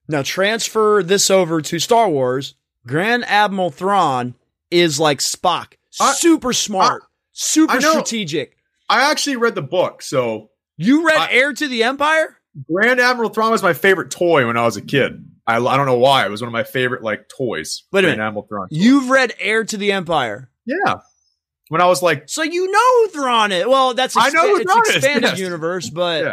Now 0.09 0.23
transfer 0.23 1.03
this 1.03 1.29
over 1.31 1.61
to 1.61 1.79
Star 1.79 2.09
Wars. 2.09 2.55
Grand 2.87 3.27
Admiral 3.27 3.71
Thrawn 3.71 4.37
is 4.71 4.99
like 4.99 5.19
Spock. 5.19 5.75
I- 6.01 6.15
super 6.15 6.55
smart, 6.55 7.03
super 7.33 7.75
I 7.75 7.79
strategic. 7.81 8.57
I 8.89 9.11
actually 9.11 9.37
read 9.37 9.55
the 9.55 9.61
book. 9.63 10.01
So 10.01 10.49
You 10.79 11.07
read 11.07 11.19
I- 11.19 11.31
Heir 11.33 11.53
to 11.53 11.69
the 11.69 11.83
Empire? 11.83 12.39
Grand 12.71 13.01
Admiral 13.01 13.31
Thrawn 13.31 13.51
was 13.53 13.63
my 13.63 13.73
favorite 13.73 14.11
toy 14.11 14.47
when 14.47 14.57
I 14.57 14.65
was 14.65 14.77
a 14.77 14.83
kid. 14.83 15.25
I, 15.47 15.57
I 15.57 15.77
don't 15.77 15.87
know 15.87 15.99
why. 15.99 16.27
It 16.27 16.31
was 16.31 16.41
one 16.43 16.49
of 16.49 16.53
my 16.53 16.65
favorite 16.65 17.03
like 17.03 17.29
toys. 17.29 17.85
Wait 17.93 18.01
a 18.01 18.03
Grand 18.03 18.19
minute. 18.19 18.27
Admiral 18.29 18.47
Thrawn. 18.47 18.69
You've 18.71 19.09
read 19.11 19.33
Heir 19.39 19.65
to 19.65 19.77
the 19.77 19.93
Empire. 19.93 20.51
yeah. 20.67 20.97
When 21.69 21.81
I 21.81 21.87
was 21.87 22.03
like, 22.03 22.29
So 22.29 22.43
you 22.43 22.69
know 22.71 22.79
who 23.05 23.09
Thrawn 23.11 23.53
is. 23.53 23.65
Well, 23.67 23.95
that's 23.95 24.17
I 24.17 24.31
know 24.31 24.49
who 24.49 24.57
it's 24.61 24.73
Thrawn 24.73 24.83
is, 24.89 24.97
expanded 24.97 25.31
yes. 25.31 25.39
universe, 25.39 25.89
but 25.89 26.25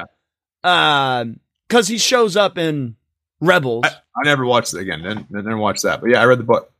Yeah. 0.63 1.19
um, 1.19 1.39
because 1.67 1.87
he 1.87 1.97
shows 1.99 2.35
up 2.35 2.57
in 2.57 2.95
Rebels. 3.39 3.85
I, 3.85 3.89
I 3.89 4.23
never 4.25 4.45
watched 4.45 4.73
it 4.73 4.79
again. 4.81 5.03
Didn't, 5.03 5.31
didn't 5.31 5.59
watch 5.59 5.81
that. 5.83 6.01
But 6.01 6.09
yeah, 6.09 6.21
I 6.21 6.25
read 6.25 6.39
the 6.39 6.43
book. 6.43 6.71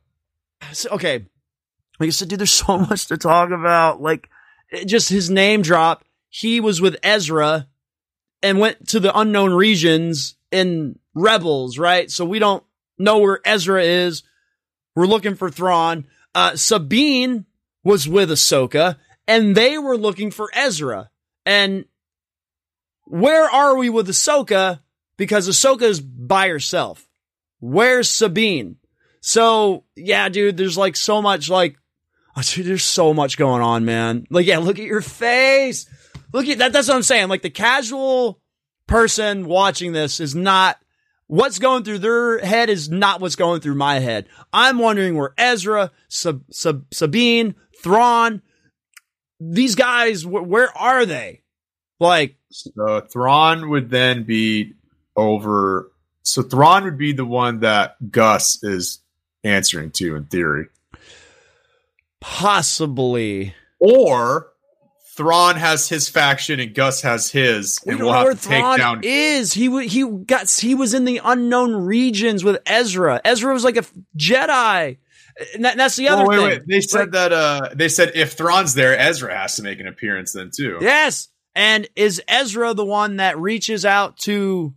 So- 0.72 0.90
okay. 0.90 1.24
Like 2.00 2.08
I 2.08 2.10
said, 2.10 2.28
dude, 2.28 2.40
there's 2.40 2.50
so 2.50 2.78
much 2.90 3.06
to 3.06 3.16
talk 3.16 3.50
about. 3.50 4.00
Like, 4.02 4.28
just 4.86 5.08
his 5.08 5.30
name 5.30 5.62
drop. 5.62 6.04
He 6.28 6.58
was 6.60 6.80
with 6.80 6.96
Ezra 7.02 7.68
and 8.42 8.58
went 8.58 8.88
to 8.88 9.00
the 9.00 9.16
unknown 9.18 9.52
regions 9.52 10.36
in 10.50 10.98
Rebels, 11.14 11.78
right? 11.78 12.10
So 12.10 12.24
we 12.24 12.38
don't 12.38 12.64
know 12.98 13.18
where 13.18 13.40
Ezra 13.44 13.82
is. 13.82 14.22
We're 14.94 15.06
looking 15.06 15.34
for 15.34 15.50
Thrawn. 15.50 16.06
Uh, 16.34 16.56
Sabine 16.56 17.46
was 17.84 18.08
with 18.08 18.30
Ahsoka 18.30 18.96
and 19.26 19.54
they 19.54 19.78
were 19.78 19.96
looking 19.96 20.30
for 20.30 20.50
Ezra. 20.54 21.10
And 21.46 21.84
where 23.04 23.48
are 23.48 23.76
we 23.76 23.90
with 23.90 24.08
Ahsoka? 24.08 24.80
Because 25.16 25.48
Ahsoka 25.48 25.82
is 25.82 26.00
by 26.00 26.48
herself. 26.48 27.08
Where's 27.60 28.08
Sabine? 28.08 28.76
So 29.20 29.84
yeah, 29.96 30.28
dude, 30.28 30.56
there's 30.56 30.78
like 30.78 30.96
so 30.96 31.20
much 31.20 31.48
like, 31.50 31.76
oh, 32.36 32.42
dude, 32.44 32.66
there's 32.66 32.84
so 32.84 33.12
much 33.14 33.36
going 33.36 33.62
on, 33.62 33.84
man. 33.84 34.26
Like, 34.30 34.46
yeah, 34.46 34.58
look 34.58 34.78
at 34.78 34.84
your 34.84 35.00
face. 35.00 35.88
Look 36.32 36.46
at 36.48 36.58
that. 36.58 36.72
That's 36.72 36.88
what 36.88 36.96
I'm 36.96 37.02
saying. 37.02 37.28
Like 37.28 37.42
the 37.42 37.50
casual 37.50 38.40
person 38.86 39.46
watching 39.46 39.92
this 39.92 40.20
is 40.20 40.34
not 40.34 40.78
what's 41.26 41.58
going 41.58 41.84
through 41.84 41.98
their 41.98 42.38
head 42.38 42.70
is 42.70 42.88
not 42.90 43.20
what's 43.20 43.36
going 43.36 43.60
through 43.60 43.74
my 43.74 43.98
head. 43.98 44.26
I'm 44.52 44.78
wondering 44.78 45.16
where 45.16 45.34
Ezra, 45.38 45.90
Sab- 46.08 46.44
Sab- 46.50 46.86
Sabine, 46.92 47.54
Thrawn, 47.82 48.42
these 49.40 49.74
guys, 49.74 50.22
wh- 50.22 50.46
where 50.48 50.76
are 50.76 51.06
they? 51.06 51.42
Like, 52.00 52.36
So 52.50 53.00
Thrawn 53.00 53.68
would 53.70 53.90
then 53.90 54.24
be 54.24 54.74
over. 55.16 55.90
So 56.22 56.42
Thrawn 56.42 56.84
would 56.84 56.98
be 56.98 57.12
the 57.12 57.24
one 57.24 57.60
that 57.60 58.10
Gus 58.10 58.62
is 58.62 59.00
answering 59.44 59.90
to 59.92 60.16
in 60.16 60.24
theory. 60.26 60.68
Possibly. 62.20 63.54
Or 63.78 64.48
Thrawn 65.18 65.56
has 65.56 65.88
his 65.88 66.08
faction 66.08 66.60
and 66.60 66.72
Gus 66.74 67.02
has 67.02 67.28
his, 67.30 67.78
We 67.84 67.92
and 67.94 68.02
we'll 68.02 68.12
have 68.12 68.40
to 68.40 68.48
take 68.48 68.60
Thrawn 68.60 68.78
down. 68.78 69.00
is. 69.02 69.52
He 69.52 69.86
he 69.88 70.04
got 70.08 70.48
he 70.48 70.74
was 70.74 70.94
in 70.94 71.04
the 71.04 71.20
unknown 71.24 71.74
regions 71.74 72.44
with 72.44 72.62
Ezra. 72.64 73.20
Ezra 73.24 73.52
was 73.52 73.64
like 73.64 73.76
a 73.76 73.84
Jedi. 74.16 74.98
And 75.54 75.64
that- 75.64 75.76
that's 75.76 75.96
the 75.96 76.08
other 76.08 76.22
Oh, 76.24 76.28
wait, 76.28 76.36
thing. 76.36 76.46
wait. 76.46 76.62
They 76.68 76.80
said 76.80 76.98
Like- 77.00 77.10
that. 77.12 77.32
Uh, 77.32 77.68
they 77.74 77.88
said 77.88 78.12
if 78.14 78.32
Thrawn's 78.34 78.74
there, 78.74 78.96
Ezra 78.98 79.36
has 79.36 79.56
to 79.56 79.62
make 79.62 79.80
an 79.80 79.86
appearance 79.88 80.32
then 80.32 80.50
too. 80.56 80.78
Yes. 80.80 81.28
And 81.54 81.88
is 81.96 82.22
Ezra 82.28 82.72
the 82.74 82.84
one 82.84 83.16
that 83.16 83.36
reaches 83.38 83.84
out 83.84 84.16
to 84.20 84.72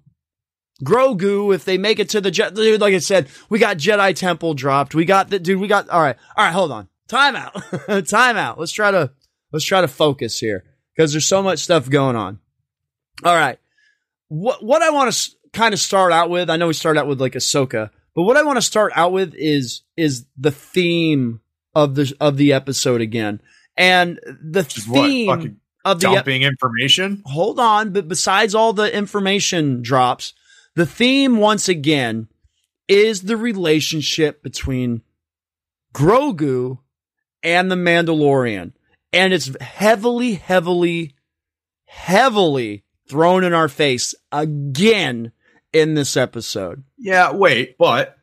Grogu 0.84 1.54
if 1.54 1.66
they 1.66 1.78
make 1.78 2.00
it 2.00 2.10
to 2.10 2.22
the 2.22 2.32
Je- 2.32 2.50
dude? 2.52 2.82
Like 2.82 2.94
I 2.96 3.00
said, 3.00 3.28
we 3.50 3.60
got 3.60 3.78
Jedi 3.78 4.16
Temple 4.16 4.54
dropped. 4.56 4.96
We 4.96 5.06
got 5.06 5.30
the 5.30 5.40
dude. 5.40 5.60
We 5.60 5.68
got 5.68 5.90
all 5.90 6.02
right. 6.02 6.16
All 6.36 6.44
right. 6.46 6.52
Hold 6.54 6.72
on. 6.72 6.88
Time 7.08 7.36
out. 7.36 7.54
Time 8.08 8.38
out. 8.38 8.60
Let's 8.60 8.72
try 8.72 8.90
to 8.92 9.12
let's 9.52 9.66
try 9.66 9.82
to 9.82 9.88
focus 9.88 10.40
here 10.40 10.64
because 10.96 11.12
there's 11.12 11.26
so 11.28 11.42
much 11.44 11.60
stuff 11.60 11.90
going 11.90 12.16
on. 12.16 12.40
All 13.24 13.36
right. 13.36 13.60
What 14.30 14.64
what 14.64 14.82
I 14.82 14.90
want 14.92 15.06
to 15.06 15.16
s- 15.16 15.36
kind 15.54 15.74
of 15.74 15.80
start 15.80 16.12
out 16.14 16.30
with. 16.30 16.50
I 16.50 16.58
know 16.58 16.68
we 16.68 16.74
started 16.74 17.00
out 17.02 17.08
with 17.08 17.20
like 17.22 17.34
Ahsoka, 17.34 17.90
but 18.16 18.24
what 18.24 18.38
I 18.38 18.44
want 18.44 18.58
to 18.58 18.62
start 18.62 18.92
out 18.96 19.12
with 19.12 19.34
is 19.36 19.82
is 19.98 20.26
the 20.38 20.52
theme 20.52 21.42
of 21.76 21.96
the 21.96 22.14
of 22.20 22.38
the 22.38 22.54
episode 22.54 23.02
again. 23.02 23.42
And 23.78 24.20
the 24.26 24.62
what? 24.88 25.06
theme 25.06 25.28
Fucking 25.28 25.58
of 25.86 26.00
the 26.00 26.12
ep- 26.12 26.28
information. 26.28 27.24
hold 27.26 27.60
on, 27.60 27.92
but 27.92 28.08
besides 28.08 28.54
all 28.54 28.72
the 28.74 28.96
information 28.96 29.82
drops, 29.82 30.34
the 30.76 30.86
theme 30.86 31.38
once 31.38 31.68
again 31.68 32.28
is 32.88 33.24
the 33.24 33.38
relationship 33.38 34.44
between 34.44 35.02
Grogu 35.94 36.80
and 37.44 37.72
the 37.72 37.76
Mandalorian. 37.76 38.74
And 39.14 39.34
it's 39.34 39.52
heavily, 39.62 40.36
heavily, 40.36 41.16
heavily 41.86 42.84
thrown 43.08 43.44
in 43.44 43.54
our 43.54 43.68
face 43.68 44.16
again 44.32 45.32
in 45.74 45.94
this 45.96 46.16
episode. 46.16 46.84
Yeah. 46.98 47.34
Wait, 47.34 47.78
but 47.78 48.18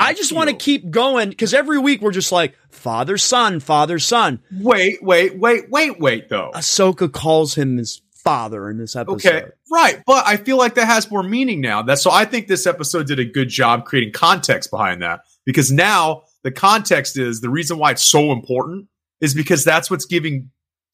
I 0.00 0.14
just 0.14 0.32
want 0.32 0.48
to 0.48 0.56
keep 0.56 0.90
going 0.90 1.28
because 1.28 1.52
every 1.52 1.78
week 1.78 2.00
we're 2.00 2.10
just 2.10 2.32
like 2.32 2.56
father, 2.70 3.18
son, 3.18 3.60
father, 3.60 3.98
son. 3.98 4.40
wait, 4.50 5.02
wait, 5.02 5.38
wait, 5.38 5.68
wait, 5.68 6.00
wait. 6.00 6.28
Though. 6.30 6.50
Ahsoka 6.54 7.12
calls 7.12 7.54
him 7.54 7.76
his 7.76 8.00
father 8.14 8.70
in 8.70 8.78
this 8.78 8.96
episode. 8.96 9.16
Okay, 9.16 9.48
right, 9.70 10.02
but 10.06 10.26
I 10.26 10.38
feel 10.38 10.56
like 10.56 10.74
that 10.76 10.86
has 10.86 11.10
more 11.10 11.22
meaning 11.22 11.60
now. 11.60 11.82
That's 11.82 12.00
so 12.00 12.10
I 12.10 12.24
think 12.24 12.48
this 12.48 12.66
episode 12.66 13.08
did 13.08 13.18
a 13.18 13.26
good 13.26 13.50
job 13.50 13.84
creating 13.84 14.14
context 14.14 14.70
behind 14.70 15.02
that 15.02 15.20
because 15.44 15.70
now 15.70 16.22
the 16.44 16.50
context 16.50 17.18
is 17.18 17.42
the 17.42 17.50
reason 17.50 17.78
why 17.78 17.90
it's 17.90 18.02
so 18.02 18.32
important 18.32 18.88
is 19.20 19.34
because 19.34 19.64
that's 19.64 19.90
what's 19.90 20.04
giving 20.04 20.50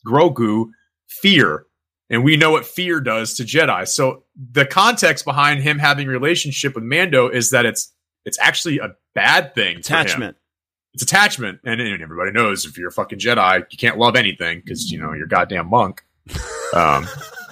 Grogu 0.06 0.70
fear. 1.08 1.66
And 2.08 2.22
we 2.22 2.36
know 2.36 2.52
what 2.52 2.64
fear 2.64 3.00
does 3.00 3.34
to 3.34 3.42
Jedi. 3.42 3.86
So 3.88 4.24
the 4.52 4.64
context 4.64 5.24
behind 5.24 5.62
him 5.62 5.78
having 5.78 6.06
a 6.06 6.10
relationship 6.10 6.74
with 6.74 6.84
Mando 6.84 7.28
is 7.28 7.50
that 7.50 7.66
it's 7.66 7.92
it's 8.24 8.38
actually 8.40 8.78
a 8.78 8.94
bad 9.14 9.54
thing. 9.54 9.78
Attachment. 9.78 10.36
It's 10.94 11.02
attachment. 11.02 11.60
And, 11.64 11.80
and 11.80 12.02
everybody 12.02 12.30
knows 12.32 12.64
if 12.64 12.78
you're 12.78 12.88
a 12.88 12.92
fucking 12.92 13.18
Jedi, 13.18 13.66
you 13.70 13.78
can't 13.78 13.98
love 13.98 14.16
anything 14.16 14.62
because 14.64 14.90
you 14.90 15.00
know 15.00 15.12
you're 15.12 15.26
a 15.26 15.28
goddamn 15.28 15.68
monk. 15.68 16.04
Um, 16.74 17.06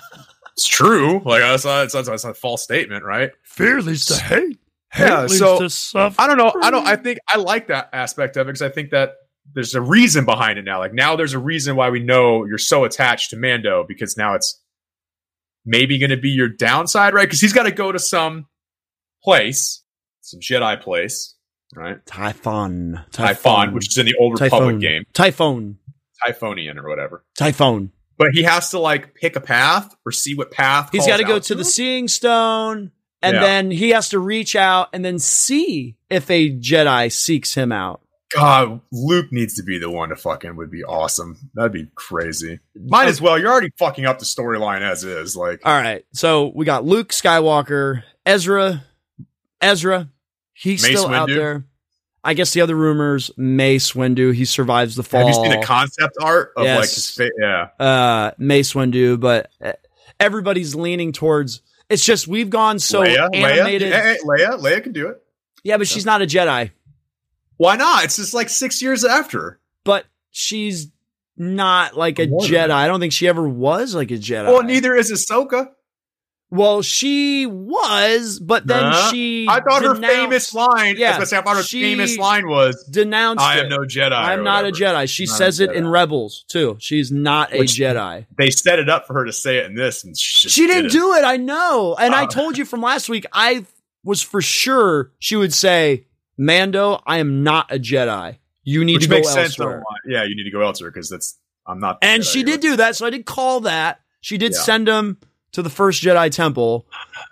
it's 0.53 0.69
true. 0.69 1.21
Like 1.25 1.43
that's 1.43 1.65
not, 1.65 1.91
that's, 1.93 2.09
that's 2.09 2.25
a 2.25 2.35
false 2.35 2.63
statement, 2.63 3.05
right? 3.05 3.33
Fear 3.43 3.83
leads 3.83 4.07
to 4.07 4.17
hate. 4.17 4.59
Yeah, 4.99 5.27
so- 5.27 5.59
to 5.59 5.71
suffer. 5.71 6.21
I 6.21 6.27
don't 6.27 6.39
know. 6.39 6.53
I 6.63 6.71
don't. 6.71 6.87
I 6.87 6.97
think 6.97 7.19
I 7.29 7.37
like 7.37 7.67
that 7.69 7.91
aspect 7.93 8.37
of 8.37 8.47
it 8.47 8.53
because 8.53 8.63
I 8.63 8.69
think 8.69 8.91
that 8.91 9.15
there's 9.53 9.75
a 9.75 9.81
reason 9.81 10.25
behind 10.25 10.59
it 10.59 10.65
now. 10.65 10.79
Like 10.79 10.95
now, 10.95 11.17
there's 11.17 11.35
a 11.35 11.39
reason 11.39 11.77
why 11.77 11.91
we 11.91 12.01
know 12.01 12.45
you're 12.45 12.59
so 12.59 12.85
attached 12.85 13.31
to 13.31 13.37
Mando 13.37 13.85
because 13.87 14.17
now 14.17 14.35
it's 14.35 14.61
maybe 15.65 15.99
going 15.99 16.11
to 16.11 16.17
be 16.17 16.31
your 16.31 16.49
downside, 16.49 17.15
right? 17.15 17.25
Because 17.25 17.41
he's 17.41 17.53
got 17.53 17.65
to 17.65 17.71
go 17.73 17.93
to 17.93 17.99
some 17.99 18.47
place, 19.23 19.83
some 20.21 20.41
Jedi 20.41 20.81
place, 20.81 21.35
right? 21.75 22.05
Tython. 22.07 23.05
Tython, 23.11 23.73
which 23.73 23.89
is 23.89 23.99
in 23.99 24.07
the 24.07 24.15
Old 24.19 24.41
Republic 24.41 24.81
game, 24.81 25.05
Tython. 25.13 25.77
Tythonian 26.27 26.77
or 26.83 26.89
whatever. 26.89 27.25
Tython. 27.39 27.91
But 28.17 28.29
he 28.33 28.45
has 28.45 28.71
to 28.71 28.79
like 28.79 29.15
pick 29.15 29.37
a 29.37 29.41
path 29.41 29.95
or 30.07 30.13
see 30.13 30.35
what 30.35 30.51
path. 30.53 30.91
He's 30.93 31.07
got 31.07 31.17
to 31.19 31.25
go 31.25 31.39
to 31.39 31.55
the. 31.55 31.65
Seeing 31.65 32.07
Stone, 32.09 32.93
and 33.21 33.35
Yeah. 33.35 33.41
then 33.41 33.71
he 33.71 33.91
has 33.91 34.11
to 34.11 34.19
reach 34.19 34.55
out 34.55 34.89
and 34.93 35.05
then 35.05 35.19
see 35.19 35.97
if 36.09 36.31
a 36.31 36.51
Jedi 36.57 37.11
seeks 37.11 37.55
him 37.55 37.73
out. 37.73 38.01
God, 38.33 38.81
Luke 38.91 39.31
needs 39.31 39.55
to 39.55 39.63
be 39.63 39.79
the 39.79 39.91
one 39.91 40.09
to 40.09 40.17
fucking 40.17 40.57
would 40.57 40.71
be 40.71 40.83
awesome. 40.83 41.51
That'd 41.55 41.73
be 41.73 41.89
crazy. 41.95 42.61
Might 42.75 43.09
as 43.09 43.21
well. 43.21 43.39
You're 43.39 43.53
already 43.53 43.71
fucking 43.79 44.07
up 44.07 44.19
the 44.19 44.25
storyline 44.25 44.81
as 44.81 45.05
is. 45.05 45.37
Like, 45.37 45.61
All 45.65 45.77
right. 45.77 46.05
So 46.13 46.51
we 46.55 46.65
got 46.65 46.85
Luke 46.85 47.11
Skywalker, 47.11 48.03
Ezra, 48.27 48.85
Ezra. 49.61 50.09
He's 50.53 50.83
Mace 50.83 50.99
still 50.99 51.13
out 51.13 51.29
there. 51.29 51.65
I 52.25 52.33
guess 52.33 52.53
the 52.53 52.63
other 52.63 52.75
rumors, 52.75 53.31
Mace 53.37 53.93
Windu, 53.93 54.33
he 54.33 54.47
survives 54.47 54.97
the 54.97 55.03
fall. 55.03 55.21
have 55.21 55.29
you 55.29 55.35
seen 55.35 55.61
the 55.61 55.67
concept 55.67 56.17
art 56.23 56.53
of 56.57 56.65
like 56.65 56.89
his 56.89 57.11
face? 57.11 57.31
Yeah, 57.39 57.69
uh, 57.79 58.31
Mace 58.39 58.73
Windu, 58.73 59.21
but 59.21 59.51
uh, 59.63 59.73
everybody's 60.19 60.75
leaning 60.75 61.13
towards. 61.13 61.61
It's 61.91 62.03
just 62.03 62.27
we've 62.27 62.49
gone 62.49 62.79
so 62.79 63.03
Leia, 63.03 63.29
animated. 63.35 63.93
Leia, 63.93 64.17
Leia, 64.25 64.59
Leia 64.59 64.83
can 64.83 64.93
do 64.93 65.09
it. 65.09 65.23
Yeah, 65.65 65.77
but 65.77 65.87
she's 65.87 66.07
not 66.07 66.23
a 66.23 66.27
Jedi. 66.27 66.71
Why 67.57 67.77
not? 67.77 68.05
It's 68.05 68.17
just 68.17 68.35
like 68.35 68.49
six 68.49 68.83
years 68.83 69.05
after. 69.05 69.61
But 69.85 70.07
she's 70.31 70.89
not 71.37 71.97
like 71.97 72.19
a 72.19 72.27
Jedi. 72.27 72.51
that. 72.53 72.71
I 72.71 72.87
don't 72.87 73.01
think 73.01 73.13
she 73.13 73.29
ever 73.29 73.47
was 73.49 73.95
like 73.95 74.11
a 74.11 74.15
Jedi. 74.19 74.47
Well, 74.47 74.63
neither 74.63 74.95
is 74.95 75.11
Ahsoka. 75.13 75.69
Well, 76.51 76.83
she 76.83 77.47
was, 77.47 78.39
but 78.39 78.65
then 78.67 78.83
Nah, 78.85 79.11
she. 79.11 79.47
I 79.49 79.61
thought 79.61 79.83
her 79.83 79.97
famous 79.97 80.55
line. 80.55 80.95
Yeah, 80.97 81.19
Yeah, 81.19 81.39
I 81.39 81.43
thought 81.43 81.57
her 81.57 81.63
she 81.65 81.83
famous 81.83 82.17
line 82.17 82.47
was, 82.49 82.85
denounced. 82.89 83.43
"I 83.43 83.59
it. 83.59 83.65
am 83.65 83.71
no 83.71 83.79
Jedi." 83.79 84.13
I'm 84.13 84.45
not 84.45 84.65
a. 84.65 84.69
Jedi. 84.71 85.09
She 85.09 85.25
Not 85.25 85.33
a 85.33 85.37
says 85.37 85.59
it 85.59 85.73
in 85.73 85.89
Rebels 85.89 86.45
too. 86.47 86.77
She's 86.79 87.11
not 87.11 87.53
a 87.53 87.61
Jedi. 87.61 88.27
They 88.39 88.51
set 88.51 88.79
it 88.79 88.89
up 88.89 89.07
for 89.09 89.15
her 89.15 89.25
to 89.25 89.33
say 89.33 89.57
it 89.59 89.67
in 89.67 89.75
this, 89.75 90.05
and 90.05 90.17
she, 90.17 90.43
just 90.43 90.55
She 90.55 90.69
didn't 90.69 90.87
it. 90.87 90.93
do 90.93 91.15
it. 91.15 91.25
I 91.25 91.39
know. 91.39 91.97
And 91.99 92.15
I 92.15 92.25
Uh. 92.25 92.29
told 92.29 92.57
you 92.57 92.65
from 92.65 92.83
last 92.83 93.09
week, 93.09 93.27
I 93.33 93.67
was 94.05 94.23
for 94.23 94.41
sure 94.43 95.11
she 95.19 95.35
would 95.35 95.53
say, 95.53 96.05
Mando, 96.37 97.01
I 97.07 97.19
am 97.19 97.43
not 97.43 97.73
a 97.73 97.79
Jedi. 97.79 98.39
You 98.65 98.85
need 98.85 98.95
Which 98.95 99.05
to 99.05 99.09
go 99.09 99.17
elsewhere. 99.29 99.83
Yeah, 100.07 100.25
you 100.25 100.35
need 100.35 100.45
to 100.45 100.51
go 100.51 100.63
elsewhere 100.63 100.91
because 100.91 101.09
that's 101.09 101.39
I'm 101.67 101.81
not. 101.81 101.99
And 102.03 102.23
Jedi 102.23 102.33
she 102.33 102.43
did 102.43 102.61
do 102.61 102.77
that. 102.77 102.97
So 102.97 103.07
I 103.07 103.11
did 103.11 103.27
call 103.27 103.61
that. 103.61 104.01
She 104.21 104.39
did 104.39 104.53
Yeah. 104.53 104.59
send 104.61 104.89
him 104.89 105.19
to 105.53 105.63
the 105.63 105.71
first 105.71 106.03
Jedi 106.03 106.31
temple. 106.31 106.87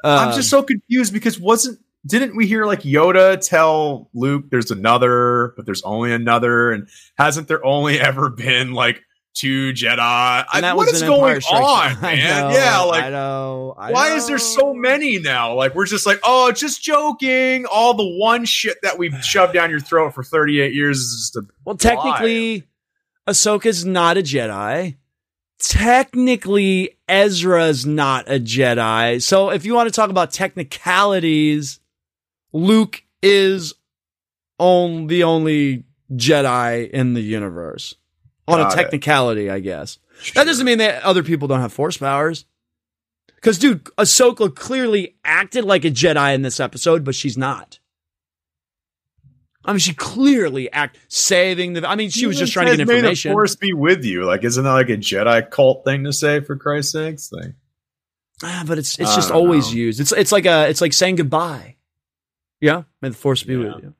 I'm 0.05 0.29
Um, 0.31 0.35
just 0.35 0.51
so 0.51 0.63
confused 0.63 1.13
because 1.13 1.41
wasn't 1.41 1.79
didn't 2.05 2.37
we 2.37 2.47
hear 2.47 2.67
like 2.67 2.83
Yoda 2.83 3.41
tell 3.41 4.09
Luke 4.13 4.47
there's 4.51 4.71
another, 4.71 5.55
but 5.57 5.67
there's 5.67 5.83
only 5.83 6.13
another, 6.13 6.73
and 6.73 6.89
hasn't 7.17 7.49
there 7.49 7.65
only 7.65 7.99
ever 8.01 8.29
been 8.29 8.73
like 8.73 9.03
two 9.35 9.73
Jedi? 9.73 9.99
I, 9.99 10.75
what 10.75 10.89
is 10.89 11.03
going 11.03 11.43
on. 11.43 12.01
Man? 12.03 12.19
know, 12.19 12.51
yeah, 12.51 12.81
like 12.81 13.05
I 13.05 13.11
know. 13.11 13.75
I 13.77 13.93
why 13.93 14.15
is 14.15 14.27
there 14.27 14.39
so 14.39 14.75
many 14.75 15.19
now? 15.19 15.55
Like 15.55 15.75
we're 15.75 15.87
just 15.87 16.07
like, 16.07 16.21
oh, 16.25 16.53
just 16.53 16.83
joking. 16.83 17.67
All 17.67 17.95
the 17.95 18.07
one 18.19 18.45
shit 18.45 18.79
that 18.83 18.99
we've 18.99 19.15
shoved 19.25 19.55
down 19.55 19.71
your 19.71 19.81
throat 19.81 20.15
for 20.15 20.23
38 20.23 20.75
years 20.75 20.99
is 20.99 21.33
just 21.33 21.37
a 21.37 21.47
Well, 21.65 21.77
technically, 21.77 22.65
Ahsoka's 23.29 23.85
not 23.85 24.17
a 24.17 24.23
Jedi. 24.23 24.97
Technically, 25.59 26.99
Ezra's 27.09 27.87
not 27.87 28.29
a 28.29 28.41
Jedi. 28.41 29.23
So 29.23 29.51
if 29.51 29.65
you 29.65 29.75
want 29.75 29.89
to 29.89 29.95
talk 29.95 30.11
about 30.11 30.33
technicalities, 30.33 31.79
Luke 32.53 33.05
is 33.23 33.75
on 34.59 35.07
the 35.07 35.23
only 35.23 35.85
Jedi 36.13 36.91
in 36.91 37.15
the 37.15 37.21
universe. 37.21 37.95
On 38.49 38.59
Got 38.59 38.71
a 38.71 38.73
it. 38.73 38.83
technicality, 38.83 39.51
I 39.51 39.61
guess. 39.61 39.99
That 40.35 40.45
doesn't 40.45 40.67
mean 40.67 40.79
that 40.79 41.03
other 41.05 41.23
people 41.23 41.47
don't 41.49 41.61
have 41.61 41.73
force 41.73 41.97
powers. 41.97 42.45
Because, 43.37 43.59
dude, 43.59 43.85
Ahsoka 43.99 44.55
clearly 44.55 45.17
acted 45.25 45.65
like 45.65 45.85
a 45.85 45.91
Jedi 45.91 46.35
in 46.35 46.43
this 46.43 46.61
episode, 46.61 47.05
but 47.05 47.15
she's 47.15 47.37
not. 47.39 47.79
I 49.65 49.73
mean, 49.73 49.79
she 49.79 49.95
clearly 49.95 50.71
act 50.73 50.99
saving 51.09 51.75
the. 51.75 51.89
I 51.89 51.95
mean, 51.95 52.11
she 52.11 52.27
was 52.27 52.37
just 52.37 52.53
trying 52.53 52.67
to 52.67 52.73
get 52.73 52.79
Says, 52.79 52.87
May 52.89 52.95
the 52.95 52.99
information. 52.99 53.33
Force 53.33 53.55
be 53.55 53.73
with 53.73 54.05
you. 54.05 54.25
Like, 54.25 54.43
isn't 54.45 54.63
that 54.65 54.73
like 54.73 54.89
a 54.89 54.97
Jedi 54.97 55.49
cult 55.51 55.85
thing 55.85 56.03
to 56.05 56.13
say? 56.13 56.41
For 56.41 56.57
Christ's 56.57 56.93
sakes, 56.93 57.31
like, 57.33 57.55
Ah, 58.43 58.65
but 58.67 58.79
it's 58.79 58.99
it's 58.99 59.13
I 59.13 59.15
just 59.15 59.31
always 59.31 59.69
know. 59.71 59.77
used. 59.79 60.01
It's 60.01 60.11
it's 60.11 60.33
like 60.33 60.47
a 60.47 60.69
it's 60.69 60.81
like 60.81 60.93
saying 60.93 61.15
goodbye. 61.17 61.77
Yeah, 62.61 62.83
may 63.01 63.11
the 63.11 63.15
force 63.15 63.45
be 63.45 63.55
Yeah. 63.55 63.75
with 63.75 63.85
you. 63.85 63.95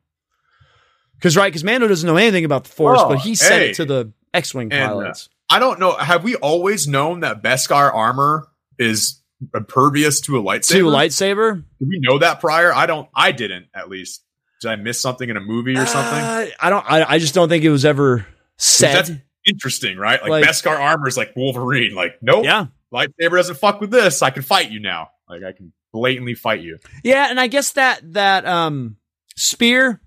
Because 1.15 1.37
right, 1.37 1.47
because 1.49 1.63
Mando 1.63 1.87
doesn't 1.87 2.07
know 2.09 2.17
anything 2.17 2.45
about 2.45 2.65
the 2.65 2.71
force, 2.71 2.99
Oh, 3.01 3.11
but 3.11 3.19
he 3.21 3.37
said 3.37 3.61
hey. 3.63 3.71
it 3.71 3.75
to 3.77 3.85
the 3.85 4.13
X-wing 4.35 4.73
And, 4.73 4.83
uh, 4.85 4.89
pilots. 4.89 5.29
I 5.51 5.59
don't 5.59 5.79
know. 5.79 5.93
Have 5.93 6.25
we 6.25 6.37
always 6.37 6.89
known 6.89 7.21
that 7.21 7.43
Beskar 7.43 7.93
armor 7.93 8.49
is 8.79 9.21
impervious 9.55 10.21
to 10.23 10.39
a 10.39 10.43
lightsaber? 10.43 10.69
to 10.71 10.89
a 10.89 10.93
lightsaber. 10.93 11.55
Did 11.79 11.89
we 11.89 11.99
know 12.01 12.19
that 12.19 12.41
prior? 12.41 12.73
I 12.73 12.87
don't. 12.87 13.09
I 13.15 13.33
didn't, 13.33 13.67
at 13.75 13.89
least. 13.91 14.23
Did 14.63 14.71
I 14.71 14.77
miss 14.77 15.01
something 15.01 15.29
in 15.29 15.37
a 15.37 15.41
movie 15.41 15.77
or 15.77 15.85
something? 15.87 16.19
Uh, 16.21 16.47
I 16.61 16.71
don't. 16.71 16.85
I, 16.91 17.05
I 17.15 17.19
just 17.19 17.35
don't 17.35 17.49
think 17.49 17.65
it 17.65 17.71
was 17.71 17.85
ever 17.85 18.27
said. 18.59 18.95
That's- 18.95 19.19
Interesting, 19.45 19.97
right? 19.99 20.23
Like, 20.23 20.31
like- 20.31 20.45
Beskar 20.45 20.79
armor 20.79 21.09
is 21.09 21.17
like 21.17 21.35
Wolverine. 21.35 21.97
Like, 21.97 22.17
nope, 22.23 22.45
yeah, 22.45 22.67
lightsaber 22.95 23.33
doesn't 23.39 23.57
fuck 23.59 23.81
with 23.81 23.91
this. 23.91 24.23
I 24.23 24.31
can 24.31 24.45
fight 24.45 24.71
you 24.71 24.79
now. 24.79 25.09
Like, 25.29 25.43
I 25.43 25.51
can 25.51 25.73
blatantly 25.93 26.35
fight 26.35 26.61
you. 26.61 26.79
yeah, 27.03 27.27
and 27.29 27.41
I 27.41 27.49
guess 27.49 27.73
that 27.73 28.13
that 28.13 28.47
um 28.47 28.99
spear 29.35 30.01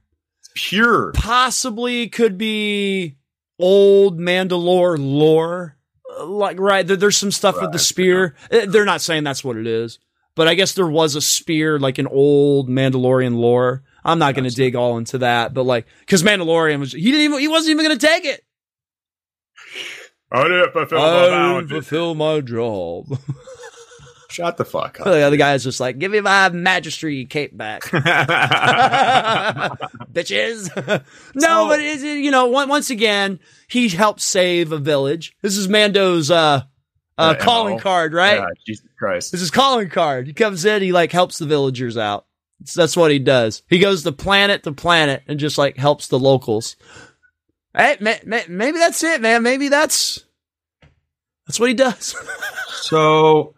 Pure. 0.56 1.12
possibly 1.16 2.08
could 2.08 2.38
be 2.38 3.18
old 3.60 4.20
Mandalore 4.20 4.98
lore. 5.00 5.78
Uh, 6.20 6.26
Like, 6.26 6.60
right? 6.60 6.86
There, 6.86 6.98
there's 6.98 7.18
some 7.18 7.32
stuff 7.32 7.60
with 7.62 7.72
the 7.72 7.80
spear. 7.80 8.36
Uh, 8.52 8.66
They're 8.68 8.86
not 8.86 9.02
saying 9.02 9.24
that's 9.24 9.44
what 9.44 9.58
it 9.58 9.68
is, 9.68 10.00
but 10.36 10.48
I 10.48 10.54
guess 10.56 10.74
there 10.74 10.88
was 10.88 11.16
a 11.16 11.22
spear, 11.22 11.80
like 11.80 11.98
an 11.98 12.08
old 12.08 12.70
Mandalorian 12.70 13.36
lore. 13.38 13.84
I'm 14.04 14.20
not 14.20 14.36
going 14.36 14.48
to 14.50 14.56
dig 14.56 14.76
all 14.76 14.98
into 14.98 15.18
that, 15.20 15.54
but 15.54 15.64
like, 15.64 15.88
because 16.02 16.22
Mandalorian 16.24 16.80
was 16.80 16.92
he 16.94 17.02
didn't 17.12 17.22
even 17.22 17.40
he 17.40 17.48
wasn't 17.48 17.72
even 17.72 17.86
going 17.86 17.98
to 17.98 18.06
take 18.08 18.24
it. 18.26 18.44
I 20.32 20.44
didn't 20.44 20.72
fulfill 20.74 21.00
my 21.00 21.06
I 21.26 21.30
bounty. 21.30 21.68
fulfill 21.70 22.16
my 22.16 22.42
job. 22.42 23.06
Shut 24.36 24.58
the 24.58 24.66
fuck 24.66 25.00
up. 25.00 25.06
the 25.06 25.22
other 25.22 25.38
guy's 25.38 25.64
just 25.64 25.80
like, 25.80 25.98
give 25.98 26.12
me 26.12 26.20
my 26.20 26.50
magistry 26.50 27.30
cape 27.30 27.56
back. 27.56 27.84
bitches. 30.12 30.70
no, 31.36 31.68
but 31.70 31.80
it's, 31.80 32.04
it, 32.04 32.18
you 32.18 32.32
know, 32.32 32.54
on- 32.56 32.68
once 32.68 32.90
again, 32.90 33.40
he 33.70 33.88
helped 33.88 34.20
save 34.20 34.74
a 34.74 34.78
village. 34.78 35.34
This 35.42 35.56
is 35.56 35.70
Mando's 35.70 36.30
uh, 36.30 36.64
uh, 37.18 37.36
calling 37.40 37.76
MO. 37.76 37.80
card, 37.80 38.14
right? 38.14 38.40
Yeah, 38.40 38.48
Jesus 38.66 38.86
Christ. 39.00 39.32
This 39.32 39.42
is 39.42 39.52
calling 39.52 39.90
card. 39.90 40.28
He 40.28 40.34
comes 40.34 40.66
in, 40.66 40.82
he 40.82 40.92
like 40.92 41.14
helps 41.14 41.38
the 41.38 41.46
villagers 41.46 41.96
out. 41.98 42.26
So 42.66 42.82
that's 42.82 42.98
what 42.98 43.12
he 43.12 43.20
does. 43.20 43.64
He 43.70 43.80
goes 43.80 44.04
to 44.04 44.12
planet 44.12 44.64
to 44.64 44.74
planet 44.74 45.24
and 45.30 45.40
just 45.40 45.58
like 45.58 45.78
helps 45.78 46.08
the 46.10 46.20
locals. 46.20 46.76
Hey, 47.74 47.96
ma- 48.02 48.16
ma- 48.26 48.40
maybe 48.50 48.80
that's 48.80 49.02
it, 49.02 49.22
man. 49.22 49.44
Maybe 49.44 49.70
that's 49.70 50.26
that's 51.48 51.58
what 51.58 51.70
he 51.70 51.76
does. 51.76 52.16
So, 52.82 53.55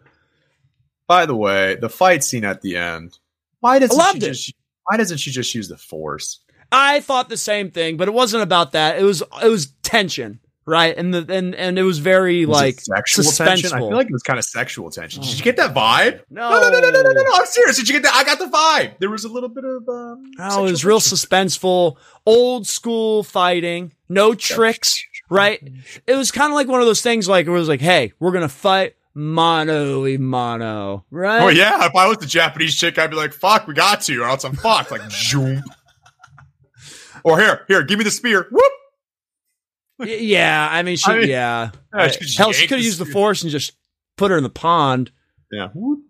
by 1.08 1.26
the 1.26 1.34
way, 1.34 1.74
the 1.74 1.88
fight 1.88 2.22
scene 2.22 2.44
at 2.44 2.60
the 2.62 2.76
end. 2.76 3.18
Why 3.60 3.78
doesn't 3.80 3.96
she 4.12 4.18
just? 4.20 4.54
Why 4.84 4.96
doesn't 4.96 5.18
she 5.18 5.30
just 5.32 5.54
use 5.54 5.68
the 5.68 5.76
force? 5.76 6.40
I 6.70 7.00
thought 7.00 7.28
the 7.28 7.36
same 7.36 7.70
thing, 7.70 7.96
but 7.96 8.08
it 8.08 8.14
wasn't 8.14 8.42
about 8.42 8.72
that. 8.72 8.98
It 8.98 9.02
was 9.02 9.22
it 9.42 9.48
was 9.48 9.72
tension, 9.82 10.38
right? 10.66 10.96
And 10.96 11.12
the 11.12 11.26
and 11.34 11.54
and 11.54 11.78
it 11.78 11.82
was 11.82 11.98
very 11.98 12.44
Was 12.46 12.56
like 12.56 12.80
sexual 12.80 13.24
tension. 13.24 13.72
I 13.72 13.78
feel 13.78 13.90
like 13.92 14.06
it 14.06 14.12
was 14.12 14.22
kind 14.22 14.38
of 14.38 14.44
sexual 14.44 14.90
tension. 14.90 15.22
Did 15.22 15.38
you 15.38 15.42
get 15.44 15.56
that 15.56 15.74
vibe? 15.74 16.20
no, 16.30 16.50
No, 16.50 16.60
no, 16.60 16.70
no, 16.70 16.80
no, 16.80 16.90
no, 16.90 17.02
no, 17.02 17.10
no, 17.10 17.22
no. 17.22 17.30
I'm 17.34 17.46
serious. 17.46 17.76
Did 17.76 17.88
you 17.88 17.94
get 17.94 18.02
that? 18.04 18.14
I 18.14 18.22
got 18.24 18.38
the 18.38 18.44
vibe. 18.46 18.98
There 18.98 19.10
was 19.10 19.24
a 19.24 19.28
little 19.28 19.48
bit 19.48 19.64
of. 19.64 19.88
Um, 19.88 20.30
Oh, 20.40 20.66
it 20.66 20.70
was 20.70 20.84
real 20.84 21.00
suspenseful, 21.00 21.96
old 22.26 22.66
school 22.66 23.22
fighting, 23.24 23.92
no 24.08 24.34
tricks, 24.34 25.02
right? 25.30 25.60
It 26.06 26.14
was 26.14 26.30
kind 26.30 26.52
of 26.52 26.54
like 26.54 26.68
one 26.68 26.80
of 26.80 26.86
those 26.86 27.02
things 27.02 27.28
like 27.28 27.46
it 27.46 27.50
was 27.50 27.68
like, 27.68 27.80
hey, 27.80 28.12
we're 28.20 28.32
gonna 28.32 28.48
fight 28.48 28.94
mano 29.18 30.06
a 30.06 30.16
mano, 30.16 31.04
right? 31.10 31.42
Oh 31.42 31.48
yeah, 31.48 31.84
if 31.84 31.94
I 31.94 32.06
was 32.06 32.18
the 32.18 32.26
Japanese 32.26 32.74
chick, 32.76 32.98
I'd 32.98 33.10
be 33.10 33.16
like, 33.16 33.32
"Fuck, 33.32 33.66
we 33.66 33.74
got 33.74 34.00
to, 34.02 34.22
or 34.22 34.28
else 34.28 34.44
I'm 34.44 34.54
fucked." 34.54 34.90
Like, 34.90 35.02
zoom. 35.10 35.62
Or 37.24 37.38
here, 37.38 37.64
here, 37.68 37.82
give 37.82 37.98
me 37.98 38.04
the 38.04 38.10
spear. 38.10 38.46
Whoop. 38.50 38.72
Yeah. 40.08 40.68
I 40.70 40.82
mean, 40.82 40.96
she, 40.96 41.10
I 41.10 41.18
mean, 41.18 41.28
yeah. 41.28 41.70
yeah, 41.92 42.08
she 42.08 42.36
Hell, 42.36 42.52
she 42.52 42.68
could 42.68 42.76
have 42.76 42.82
the 42.82 42.86
used 42.86 43.00
the 43.00 43.06
force 43.06 43.42
and 43.42 43.50
just 43.50 43.72
put 44.16 44.30
her 44.30 44.36
in 44.36 44.44
the 44.44 44.50
pond. 44.50 45.10
Yeah. 45.50 45.68
Whoop. 45.74 46.04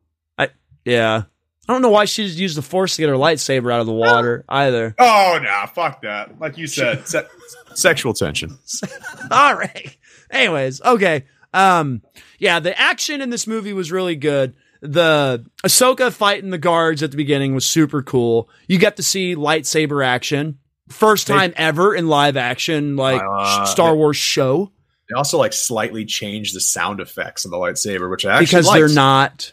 Yeah. 0.84 1.24
I 1.68 1.72
don't 1.72 1.82
know 1.82 1.90
why 1.90 2.06
she 2.06 2.24
just 2.26 2.38
used 2.38 2.56
the 2.56 2.62
force 2.62 2.96
to 2.96 3.02
get 3.02 3.10
her 3.10 3.16
lightsaber 3.16 3.70
out 3.70 3.80
of 3.80 3.86
the 3.86 3.92
ah. 3.92 3.96
water 3.96 4.44
either. 4.48 4.94
Oh 4.98 5.38
no, 5.42 5.64
fuck 5.74 6.00
that. 6.00 6.40
Like 6.40 6.56
you 6.56 6.66
said, 6.66 7.06
se- 7.06 7.26
sexual 7.74 8.14
tension. 8.14 8.58
All 9.30 9.54
right. 9.54 9.94
Anyways, 10.30 10.80
okay. 10.80 11.26
Um, 11.54 12.02
yeah, 12.38 12.60
the 12.60 12.78
action 12.78 13.20
in 13.20 13.30
this 13.30 13.46
movie 13.46 13.72
was 13.72 13.90
really 13.90 14.16
good. 14.16 14.54
The 14.80 15.44
Ahsoka 15.64 16.12
fighting 16.12 16.50
the 16.50 16.58
guards 16.58 17.02
at 17.02 17.10
the 17.10 17.16
beginning 17.16 17.54
was 17.54 17.64
super 17.66 18.02
cool. 18.02 18.48
You 18.68 18.78
get 18.78 18.96
to 18.96 19.02
see 19.02 19.34
lightsaber 19.34 20.04
action. 20.04 20.58
First 20.88 21.26
They- 21.26 21.34
time 21.34 21.52
ever 21.56 21.94
in 21.94 22.06
live 22.08 22.36
action, 22.36 22.96
like 22.96 23.20
Uh, 23.22 23.64
Star 23.66 23.94
Wars 23.96 24.16
show, 24.16 24.72
They 25.08 25.14
also 25.16 25.38
like 25.38 25.52
slightly 25.54 26.04
changed 26.04 26.54
the 26.54 26.60
sound 26.60 27.00
effects 27.00 27.44
on 27.46 27.50
the 27.50 27.56
lightsaber, 27.56 28.10
which 28.10 28.24
I 28.26 28.32
actually 28.34 28.44
because 28.46 28.66
liked. 28.66 28.78
they're 28.78 28.88
not 28.94 29.52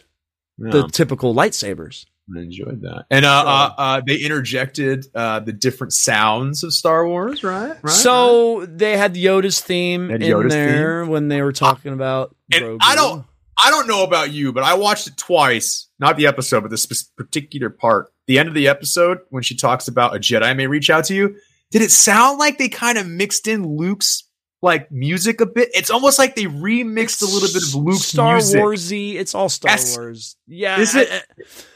Yeah, 0.58 0.70
the 0.70 0.88
typical 0.88 1.34
lightsabers. 1.34 2.04
I 2.34 2.40
enjoyed 2.40 2.82
that. 2.82 3.06
And 3.10 3.24
uh, 3.24 3.44
uh, 3.46 3.70
uh, 3.78 4.00
they 4.06 4.16
interjected 4.16 5.06
uh, 5.14 5.40
the 5.40 5.52
different 5.52 5.92
sounds 5.92 6.64
of 6.64 6.72
Star 6.72 7.06
Wars, 7.06 7.44
right? 7.44 7.68
right 7.68 7.78
right. 7.84 7.92
so 7.92 8.66
they 8.66 8.96
had 8.96 9.14
Yoda's 9.14 9.60
theme 9.60 10.08
They 10.08 10.14
had 10.14 10.22
in 10.22 10.30
Yoda's 10.30 10.52
there 10.52 11.04
when 11.04 11.28
they 11.28 11.42
were 11.42 11.52
talking 11.52 11.92
about. 11.92 12.34
And 12.52 12.64
Grogu. 12.64 12.78
I 12.80 12.94
don't- 12.96 13.24
I 13.58 13.70
don't 13.70 13.88
know 13.88 14.04
about 14.04 14.32
you, 14.32 14.52
but 14.52 14.64
I 14.64 14.74
watched 14.74 15.06
it 15.06 15.16
twice. 15.16 15.88
Not 15.98 16.18
the 16.18 16.26
episode, 16.26 16.60
but 16.60 16.70
this 16.70 16.84
particular 17.16 17.70
part. 17.70 18.12
The 18.26 18.38
end 18.38 18.48
of 18.48 18.54
the 18.54 18.68
episode 18.68 19.20
when 19.30 19.42
she 19.42 19.56
talks 19.56 19.88
about 19.88 20.14
a 20.14 20.18
Jedi 20.18 20.54
may 20.54 20.66
reach 20.66 20.90
out 20.90 21.04
to 21.06 21.14
you. 21.14 21.36
Did 21.70 21.80
it 21.80 21.90
sound 21.90 22.38
like 22.38 22.58
they 22.58 22.68
kind 22.68 22.98
of 22.98 23.06
mixed 23.06 23.48
in 23.48 23.66
Luke's 23.66 24.25
like 24.62 24.90
music 24.90 25.40
a 25.40 25.46
bit? 25.46 25.70
It's 25.74 25.90
almost 25.90 26.18
like 26.18 26.34
they 26.36 26.44
remixed 26.44 27.22
a 27.22 27.26
little 27.26 27.48
bit 27.52 27.62
of 27.62 27.74
Luke's 27.74 28.02
Star 28.06 28.34
music. 28.34 28.60
Warsy. 28.60 29.14
It's 29.14 29.34
all 29.34 29.48
Star 29.48 29.72
Yes. 29.72 29.96
Wars. 29.96 30.36
Yeah. 30.46 30.80
Is 30.80 30.94
it- 30.94 31.10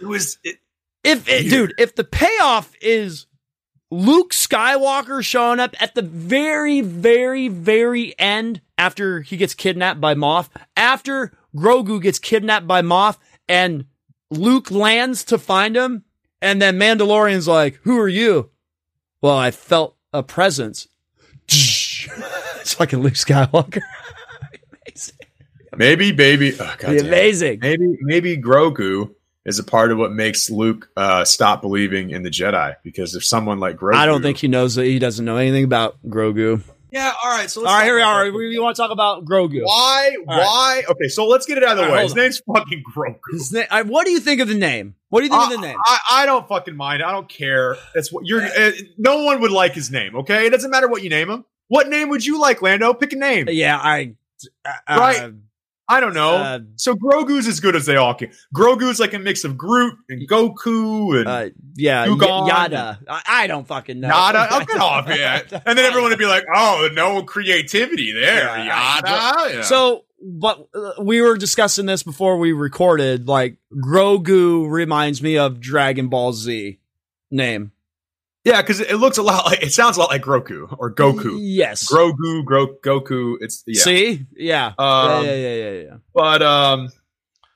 It 0.00 0.06
was. 0.06 0.38
It, 0.44 0.56
If 1.04 1.28
it, 1.28 1.48
dude, 1.48 1.74
if 1.78 1.94
the 1.94 2.04
payoff 2.04 2.72
is 2.82 3.26
Luke 3.90 4.32
Skywalker 4.32 5.22
showing 5.24 5.58
up 5.60 5.74
at 5.80 5.94
the 5.94 6.02
very, 6.02 6.80
very, 6.80 7.48
very 7.48 8.14
end 8.18 8.60
after 8.78 9.20
he 9.22 9.36
gets 9.36 9.54
kidnapped 9.54 10.00
by 10.00 10.14
Moff, 10.14 10.48
after 10.76 11.32
Grogu 11.56 12.00
gets 12.02 12.18
kidnapped 12.18 12.66
by 12.66 12.82
Moff, 12.82 13.16
and 13.48 13.86
Luke 14.30 14.70
lands 14.70 15.24
to 15.24 15.38
find 15.38 15.74
him, 15.76 16.04
and 16.42 16.60
then 16.62 16.78
Mandalorian's 16.78 17.48
like, 17.48 17.80
"Who 17.82 17.98
are 17.98 18.08
you?" 18.08 18.50
Well, 19.22 19.36
I 19.36 19.50
felt 19.50 19.96
a 20.12 20.22
presence. 20.22 20.86
it's 22.60 22.74
fucking 22.74 23.00
Luke 23.00 23.14
Skywalker. 23.14 23.80
maybe, 25.76 26.12
baby. 26.12 26.52
Oh, 26.58 26.74
God 26.78 26.96
amazing. 26.96 27.60
Maybe, 27.60 27.96
maybe 28.00 28.36
Grogu 28.36 29.14
is 29.44 29.58
a 29.58 29.64
part 29.64 29.90
of 29.90 29.98
what 29.98 30.12
makes 30.12 30.50
Luke 30.50 30.90
uh, 30.96 31.24
stop 31.24 31.62
believing 31.62 32.10
in 32.10 32.22
the 32.22 32.30
Jedi 32.30 32.76
because 32.82 33.14
if 33.14 33.24
someone 33.24 33.58
like 33.60 33.76
Grogu, 33.76 33.94
I 33.94 34.06
don't 34.06 34.22
think 34.22 34.38
he 34.38 34.48
knows 34.48 34.74
that 34.74 34.84
he 34.84 34.98
doesn't 34.98 35.24
know 35.24 35.36
anything 35.36 35.64
about 35.64 35.96
Grogu. 36.06 36.62
Yeah. 36.92 37.12
All 37.22 37.30
right. 37.30 37.48
So 37.48 37.60
All 37.64 37.72
right, 37.72 37.84
here 37.84 37.94
we 37.94 38.02
are. 38.02 38.24
We, 38.32 38.48
we 38.48 38.58
want 38.58 38.74
to 38.74 38.82
talk 38.82 38.90
about 38.90 39.24
Grogu. 39.24 39.60
Why? 39.64 40.16
All 40.26 40.36
right. 40.36 40.44
Why? 40.44 40.82
Okay, 40.88 41.06
so 41.06 41.26
let's 41.28 41.46
get 41.46 41.56
it 41.56 41.62
out 41.62 41.72
of 41.72 41.76
the 41.78 41.82
All 41.84 41.88
right, 41.88 41.92
way. 41.94 41.98
hold 42.00 42.10
His 42.10 42.12
on. 42.12 42.18
name's 42.24 42.42
fucking 42.52 42.82
Grogu. 42.94 43.18
His 43.32 43.52
na- 43.52 43.62
I- 43.70 43.82
what 43.82 44.06
do 44.06 44.10
you 44.12 44.18
think 44.18 44.40
of 44.40 44.48
the 44.48 44.54
name? 44.56 44.96
What 45.08 45.20
do 45.20 45.26
you 45.26 45.30
think 45.30 45.44
of 45.44 45.50
the 45.60 45.66
name? 45.66 45.76
I, 45.84 45.98
I 46.12 46.26
don't 46.26 46.48
fucking 46.48 46.76
mind. 46.76 47.02
I 47.02 47.12
don't 47.12 47.28
care. 47.28 47.76
That's 47.94 48.12
what 48.12 48.26
you're. 48.26 48.42
Uh, 48.42 48.72
no 48.98 49.22
one 49.24 49.40
would 49.40 49.50
like 49.52 49.72
his 49.72 49.90
name. 49.90 50.16
Okay, 50.16 50.46
it 50.46 50.50
doesn't 50.50 50.70
matter 50.70 50.88
what 50.88 51.02
you 51.04 51.10
name 51.10 51.30
him. 51.30 51.44
What 51.70 51.88
name 51.88 52.08
would 52.08 52.26
you 52.26 52.40
like, 52.40 52.60
Lando? 52.62 52.92
Pick 52.92 53.12
a 53.12 53.16
name. 53.16 53.46
yeah, 53.48 53.78
I. 53.78 54.16
Uh, 54.64 54.70
Right. 54.98 55.32
I 55.88 55.98
don't 55.98 56.14
know. 56.14 56.36
Uh, 56.36 56.58
so 56.76 56.94
Grogu's 56.94 57.48
as 57.48 57.58
good 57.58 57.74
as 57.74 57.84
they 57.84 57.96
all 57.96 58.14
can. 58.14 58.30
Grogu's 58.54 59.00
like 59.00 59.12
a 59.12 59.18
mix 59.18 59.42
of 59.42 59.56
Groot 59.56 59.94
and 60.08 60.28
Goku 60.28 61.18
and 61.18 61.26
uh, 61.28 61.48
yeah, 61.74 62.06
Yada. 62.06 63.00
I, 63.08 63.22
I 63.26 63.46
don't 63.48 63.66
fucking 63.66 63.98
know. 63.98 64.06
Yada. 64.08 64.48
Oh, 64.52 64.64
get 64.64 64.78
off 64.78 65.06
it. 65.10 65.52
And 65.66 65.76
then 65.76 65.84
everyone 65.84 66.10
would 66.10 66.18
be 66.18 66.26
like, 66.26 66.44
"Oh, 66.54 66.88
no 66.92 67.24
creativity 67.24 68.12
there, 68.12 68.44
Yeah, 68.44 68.64
Yada." 69.00 69.54
Yeah. 69.56 69.62
So, 69.62 70.04
but 70.22 70.64
uh, 70.72 70.92
we 71.02 71.20
were 71.22 71.36
discussing 71.36 71.86
this 71.86 72.04
before 72.04 72.38
we 72.38 72.52
recorded. 72.52 73.26
Like 73.26 73.56
Grogu 73.74 74.70
reminds 74.70 75.20
me 75.22 75.38
of 75.38 75.60
Dragon 75.60 76.06
Ball 76.08 76.32
Z 76.32 76.78
name. 77.32 77.72
Yeah, 78.44 78.62
because 78.62 78.80
it 78.80 78.96
looks 78.96 79.18
a 79.18 79.22
lot 79.22 79.44
like 79.44 79.62
it 79.62 79.72
sounds 79.72 79.96
a 79.96 80.00
lot 80.00 80.10
like 80.10 80.22
Grogu 80.22 80.74
or 80.78 80.94
Goku. 80.94 81.38
Yes. 81.40 81.90
Grogu, 81.90 82.44
Gro- 82.44 82.76
Goku. 82.82 83.36
It's 83.40 83.62
yeah. 83.66 83.82
See? 83.82 84.26
Yeah. 84.34 84.72
Um, 84.78 85.24
yeah, 85.24 85.32
yeah, 85.32 85.34
yeah, 85.34 85.54
yeah, 85.54 85.80
yeah. 85.82 85.96
But 86.14 86.42
um, 86.42 86.88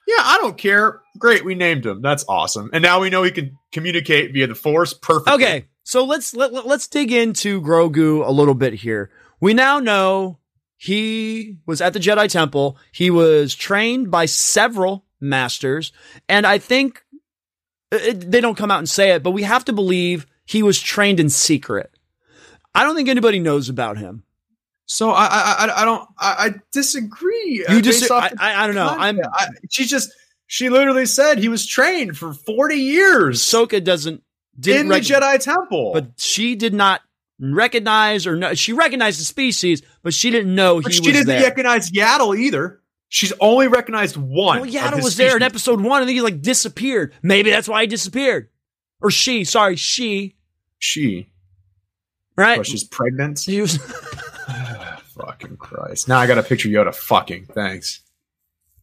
yeah, 0.07 0.23
I 0.23 0.38
don't 0.40 0.59
care. 0.59 1.01
Great, 1.18 1.44
we 1.44 1.55
named 1.55 1.87
him. 1.87 2.03
That's 2.03 2.25
awesome. 2.29 2.70
And 2.73 2.83
now 2.83 3.01
we 3.01 3.09
know 3.09 3.23
he 3.23 3.31
can 3.31 3.57
communicate 3.73 4.33
via 4.33 4.47
the 4.47 4.55
Force. 4.55 4.92
Perfect. 4.92 5.35
Okay, 5.35 5.66
so 5.85 6.05
let's 6.05 6.35
let, 6.35 6.53
let, 6.53 6.66
let's 6.66 6.87
dig 6.88 7.12
into 7.12 7.62
Grogu 7.62 8.27
a 8.27 8.31
little 8.31 8.55
bit 8.55 8.75
here. 8.75 9.11
We 9.40 9.55
now 9.55 9.79
know 9.79 10.38
he 10.77 11.59
was 11.66 11.81
at 11.81 11.94
the 11.94 12.01
Jedi 12.01 12.29
Temple. 12.29 12.77
He 12.92 13.11
was 13.11 13.55
trained 13.55 14.11
by 14.11 14.27
several 14.27 15.07
masters, 15.20 15.92
and 16.29 16.47
I 16.47 16.59
think 16.59 17.03
it, 17.90 18.31
they 18.31 18.42
don't 18.42 18.57
come 18.57 18.70
out 18.70 18.79
and 18.79 18.88
say 18.88 19.12
it, 19.12 19.23
but 19.23 19.31
we 19.31 19.44
have 19.44 19.64
to 19.66 19.73
believe 19.73 20.27
he 20.44 20.62
was 20.62 20.80
trained 20.80 21.20
in 21.20 21.28
secret. 21.28 21.90
I 22.74 22.85
don't 22.85 22.96
think 22.96 23.09
anybody 23.09 23.38
knows 23.38 23.68
about 23.68 23.98
him. 23.98 24.24
So 24.87 25.11
I 25.11 25.24
I 25.26 25.66
I, 25.66 25.83
I 25.83 25.85
don't 25.85 26.09
I, 26.18 26.35
I 26.38 26.54
disagree. 26.72 27.64
You 27.68 27.78
uh, 27.78 27.80
just 27.80 28.11
I, 28.11 28.30
I, 28.38 28.66
don't 28.66 28.74
know. 28.74 28.88
I'm 28.88 29.18
she 29.70 29.87
just 29.87 30.12
she 30.46 30.68
literally 30.68 31.07
said 31.07 31.38
he 31.38 31.48
was 31.48 31.66
trained 31.66 32.18
for 32.18 32.35
forty 32.35 32.76
years. 32.76 33.40
Soka 33.40 33.83
doesn't 33.83 34.22
didn't 34.59 34.83
in 34.83 34.88
the 34.88 35.00
Jedi 35.00 35.38
Temple. 35.40 35.92
but 35.94 36.09
she 36.18 36.54
did 36.54 36.74
not 36.74 37.00
recognize 37.40 38.26
or 38.26 38.37
know. 38.37 38.54
She 38.54 38.72
recognized 38.72 39.20
the 39.20 39.24
species, 39.24 39.83
but 40.02 40.12
she 40.14 40.30
didn't 40.30 40.54
know 40.54 40.80
But 40.80 40.92
he 40.92 40.98
she 40.98 41.12
didn't 41.12 41.26
there. 41.26 41.42
recognize 41.42 41.90
Yaddle 41.90 42.37
either. 42.38 42.80
She's 43.09 43.33
only 43.40 43.68
recognized 43.68 44.16
one. 44.16 44.61
well, 44.61 44.70
Yaddle 44.70 45.02
was 45.02 45.16
there 45.16 45.37
in 45.37 45.42
episode 45.42 45.80
one, 45.80 46.02
and 46.02 46.09
then 46.09 46.16
he 46.16 46.20
like 46.20 46.42
disappeared. 46.42 47.14
Maybe 47.22 47.50
that's 47.50 47.68
why 47.68 47.83
he 47.83 47.87
disappeared, 47.87 48.48
or 49.00 49.11
she. 49.11 49.44
Sorry, 49.44 49.76
she. 49.76 50.37
She. 50.78 51.28
Right? 52.37 52.57
But 52.59 52.66
she's 52.66 52.85
pregnant. 52.85 53.40
He 53.40 53.61
was. 53.61 53.76
fucking 55.16 55.57
Christ. 55.57 56.09
Now 56.09 56.18
I 56.18 56.26
got 56.26 56.35
to 56.35 56.42
picture 56.42 56.68
Yoda 56.68 56.94
fucking. 56.94 57.46
Thanks. 57.46 58.00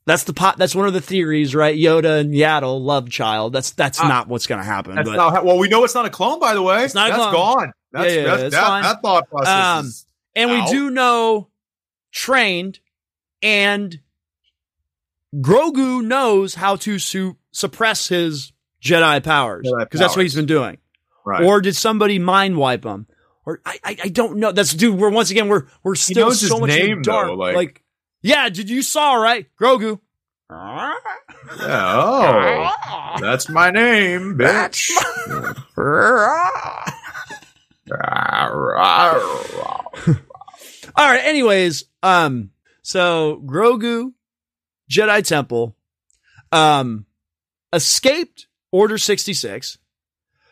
That's 0.05 0.23
the 0.23 0.33
pot. 0.33 0.57
That's 0.57 0.73
one 0.73 0.87
of 0.87 0.93
the 0.93 1.01
theories, 1.01 1.53
right? 1.53 1.77
Yoda 1.77 2.19
and 2.21 2.33
Yaddle 2.33 2.81
love 2.83 3.09
child. 3.09 3.53
That's 3.53 3.71
that's 3.71 3.99
Ah, 3.99 4.07
not 4.07 4.27
what's 4.27 4.47
going 4.47 4.59
to 4.59 4.65
happen. 4.65 4.95
That's 4.95 5.07
but 5.07 5.15
not 5.15 5.45
well, 5.45 5.57
we 5.59 5.67
know 5.67 5.83
it's 5.83 5.93
not 5.93 6.05
a 6.05 6.09
clone, 6.09 6.39
by 6.39 6.53
the 6.53 6.61
way. 6.61 6.83
It's 6.83 6.95
not 6.95 7.09
That's 7.11 7.31
gone. 7.31 7.71
That's, 7.91 8.13
Yeah, 8.13 8.21
yeah, 8.21 8.37
that's, 8.37 8.55
that, 8.55 8.63
fine. 8.63 8.83
that 8.83 9.01
thought 9.01 9.29
process 9.29 9.47
Um, 9.47 9.91
and 10.35 10.49
we 10.49 10.65
do 10.71 10.89
know 10.89 11.49
trained 12.11 12.79
and 13.43 13.99
Grogu 15.35 16.03
knows 16.03 16.55
how 16.55 16.77
to 16.77 16.97
su- 16.99 17.37
suppress 17.51 18.07
his 18.07 18.51
Jedi 18.83 19.23
powers 19.23 19.71
because 19.79 19.99
that's 19.99 20.15
what 20.15 20.23
he's 20.23 20.35
been 20.35 20.45
doing. 20.45 20.77
Right. 21.25 21.43
Or 21.43 21.61
did 21.61 21.75
somebody 21.75 22.19
mind 22.19 22.57
wipe 22.57 22.83
him? 22.83 23.07
Or 23.45 23.61
I, 23.65 23.79
I, 23.83 23.97
I 24.05 24.09
don't 24.09 24.37
know. 24.37 24.51
That's 24.51 24.73
dude. 24.73 24.99
We're 24.99 25.09
once 25.09 25.31
again 25.31 25.47
we're 25.47 25.65
we're 25.83 25.95
still 25.95 26.31
so 26.31 26.59
much 26.59 26.71
in 26.71 26.97
the 26.97 27.03
dark. 27.03 27.27
though, 27.27 27.33
like- 27.35 27.83
yeah, 28.23 28.49
did 28.49 28.69
you 28.69 28.83
saw 28.83 29.15
right, 29.15 29.47
Grogu? 29.59 29.99
Yeah, 30.51 30.93
oh, 31.59 33.15
that's 33.19 33.49
my 33.49 33.71
name, 33.71 34.35
bitch. 34.37 34.91
All 40.95 41.09
right. 41.09 41.21
Anyways, 41.23 41.85
um, 42.03 42.51
so 42.81 43.41
Grogu, 43.45 44.13
Jedi 44.89 45.25
Temple, 45.25 45.75
um, 46.51 47.05
escaped 47.73 48.47
Order 48.71 48.97
sixty 48.97 49.33
six. 49.33 49.77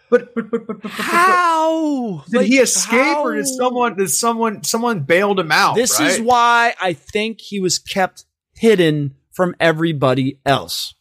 but, 0.09 0.33
but, 0.35 0.49
but, 0.51 0.67
but, 0.67 0.81
but, 0.81 0.91
How 0.91 2.23
did 2.29 2.37
Like, 2.37 2.47
he 2.47 2.57
escape 2.57 3.17
or 3.17 3.35
did 3.35 3.47
someone 3.47 3.95
did 3.95 4.09
someone 4.09 4.63
someone 4.63 5.01
bailed 5.01 5.39
him 5.39 5.51
out? 5.51 5.75
This 5.75 5.99
right? 5.99 6.09
is 6.09 6.19
why 6.19 6.73
I 6.81 6.93
think 6.93 7.39
he 7.41 7.59
was 7.59 7.79
kept 7.79 8.25
hidden 8.53 9.15
from 9.31 9.55
everybody 9.59 10.39
else. 10.45 10.95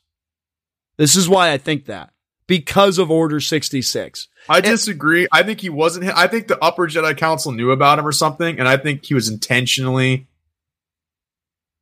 This 0.96 1.16
is 1.16 1.28
why 1.28 1.52
I 1.52 1.59
think 1.59 1.87
that 1.87 2.12
because 2.46 2.98
of 2.98 3.11
Order 3.11 3.40
sixty 3.40 3.83
six. 3.83 4.28
I 4.48 4.61
disagree. 4.61 5.26
I 5.33 5.42
think 5.42 5.61
he 5.61 5.68
wasn't. 5.68 6.07
I 6.16 6.26
think 6.26 6.48
the 6.48 6.62
Upper 6.62 6.87
Jedi 6.88 7.16
Council 7.16 7.52
knew 7.52 7.70
about 7.70 7.98
him 7.98 8.07
or 8.07 8.12
something, 8.12 8.59
and 8.59 8.68
I 8.68 8.76
think 8.76 9.04
he 9.04 9.14
was 9.14 9.28
intentionally 9.28 10.26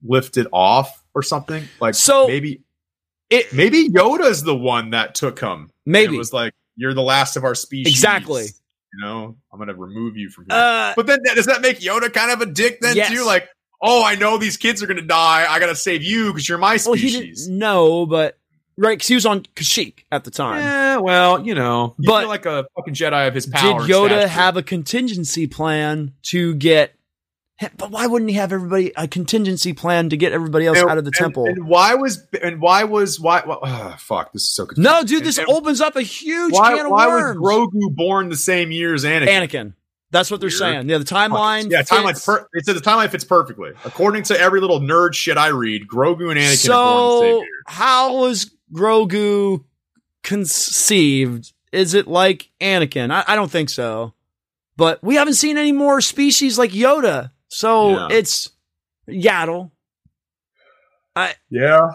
lifted 0.02 0.46
off 0.52 1.04
or 1.14 1.22
something. 1.22 1.64
Like 1.80 1.94
So- 1.94 2.26
maybe 2.26 2.62
It 3.30 3.52
maybe 3.52 3.88
Yoda's 3.88 4.42
the 4.42 4.54
one 4.56 4.90
that 4.90 5.14
took 5.14 5.40
him. 5.40 5.70
maybe 5.84 6.14
it 6.14 6.18
was 6.18 6.32
like 6.32 6.52
you're 6.76 6.94
the 6.94 7.02
last 7.02 7.36
of 7.36 7.44
our 7.44 7.54
species. 7.54 7.92
Exactly. 7.92 8.44
You 8.44 9.00
know, 9.04 9.36
I'm 9.52 9.58
gonna 9.58 9.74
remove 9.74 10.16
you 10.16 10.30
from 10.30 10.46
here. 10.48 10.58
uh, 10.58 10.92
but 10.96 11.06
then 11.06 11.18
does 11.34 11.46
that 11.46 11.60
make 11.60 11.80
Yoda 11.80 12.12
kind 12.12 12.30
of 12.30 12.40
a 12.40 12.46
dick 12.46 12.78
then 12.80 12.96
Yes. 12.96 13.10
too? 13.10 13.24
Like, 13.24 13.48
oh, 13.82 14.04
I 14.04 14.14
know 14.14 14.38
these 14.38 14.56
kids 14.56 14.82
are 14.82 14.86
gonna 14.86 15.02
die. 15.02 15.44
I 15.48 15.58
gotta 15.58 15.74
save 15.76 16.02
you 16.02 16.32
because 16.32 16.48
you're 16.48 16.58
my 16.58 16.78
well 16.86 16.94
he 16.94 17.08
species. 17.10 17.44
didn't 17.46 17.58
know, 17.58 18.06
but 18.06 18.38
right 18.78 18.96
because 18.96 19.08
he 19.08 19.14
was 19.14 19.26
on 19.26 19.42
Kashyyyk 19.56 20.04
at 20.12 20.24
the 20.24 20.30
time. 20.30 20.60
Yeah, 20.60 20.96
well, 20.98 21.44
you 21.44 21.54
know, 21.54 21.94
you 21.98 22.08
But- 22.08 22.20
feel 22.20 22.28
like 22.28 22.46
a 22.46 22.66
fucking 22.76 22.94
Jedi 22.94 23.26
of 23.26 23.34
his 23.34 23.46
Did 23.46 23.54
power. 23.54 23.80
and 23.82 23.90
Yoda 23.90 24.28
have 24.28 24.56
a 24.56 24.62
contingency 24.62 25.46
plan 25.46 26.12
to 26.24 26.54
get? 26.54 26.92
But 27.78 27.90
why 27.90 28.06
wouldn't 28.06 28.30
he 28.30 28.36
have 28.36 28.52
everybody 28.52 28.92
a 28.96 29.08
contingency 29.08 29.72
plan 29.72 30.10
to 30.10 30.16
get 30.18 30.32
everybody 30.32 30.66
else 30.66 30.78
And- 30.78 30.90
out 30.90 30.98
of 30.98 31.04
the 31.04 31.08
and- 31.08 31.14
temple? 31.16 31.46
And 31.46 31.66
why 31.66 31.94
was 31.94 32.22
and 32.42 32.60
why 32.60 32.84
was 32.84 33.18
why? 33.18 33.42
Well, 33.46 33.60
ugh, 33.62 33.98
fuck, 33.98 34.32
this 34.34 34.42
is 34.42 34.54
so 34.54 34.66
confusing. 34.66 34.92
no, 34.92 35.02
dude, 35.04 35.24
this 35.24 35.38
And- 35.38 35.48
opens 35.48 35.80
up 35.80 35.96
a 35.96 36.02
huge 36.02 36.52
why, 36.52 36.74
can 36.76 36.84
of 36.86 36.92
why 36.92 37.06
worms. 37.06 37.38
was 37.40 37.52
Grogu 37.58 37.94
born 37.94 38.28
the 38.28 38.36
same 38.36 38.70
year 38.72 38.92
as 38.92 39.04
Anakin? 39.04 39.28
Anakin. 39.28 39.72
That's 40.10 40.30
what 40.30 40.40
they're 40.40 40.48
Weird. 40.48 40.58
saying. 40.58 40.88
Yeah, 40.90 40.98
the 40.98 41.04
timeline. 41.04 41.70
Yeah, 41.70 41.82
timeline. 41.82 42.22
Per- 42.24 42.46
it 42.52 42.64
said 42.66 42.76
the 42.76 42.80
timeline 42.80 43.10
fits 43.10 43.24
perfectly. 43.24 43.70
According 43.84 44.24
to 44.24 44.38
every 44.40 44.60
little 44.60 44.80
nerd 44.80 45.14
shit 45.14 45.36
I 45.38 45.48
read, 45.48 45.88
Grogu 45.88 46.30
and 46.30 46.38
Anakin 46.38 46.70
are 46.70 46.84
born 46.84 47.20
the 47.20 47.26
same 47.26 47.32
So, 47.32 47.36
year. 47.38 47.46
how 47.66 48.16
was 48.18 48.50
Grogu 48.72 49.64
conceived? 50.22 51.52
Is 51.72 51.94
it 51.94 52.06
like 52.06 52.50
Anakin? 52.60 53.10
I, 53.10 53.24
I 53.26 53.34
don't 53.34 53.50
think 53.50 53.68
so. 53.70 54.12
But 54.76 55.02
we 55.02 55.14
haven't 55.16 55.34
seen 55.34 55.56
any 55.56 55.72
more 55.72 56.00
species 56.00 56.58
like 56.58 56.70
Yoda. 56.72 57.30
So 57.56 57.90
Yeah. 57.90 58.08
it's 58.10 58.50
Yaddle. 59.08 59.70
Yeah. 61.48 61.88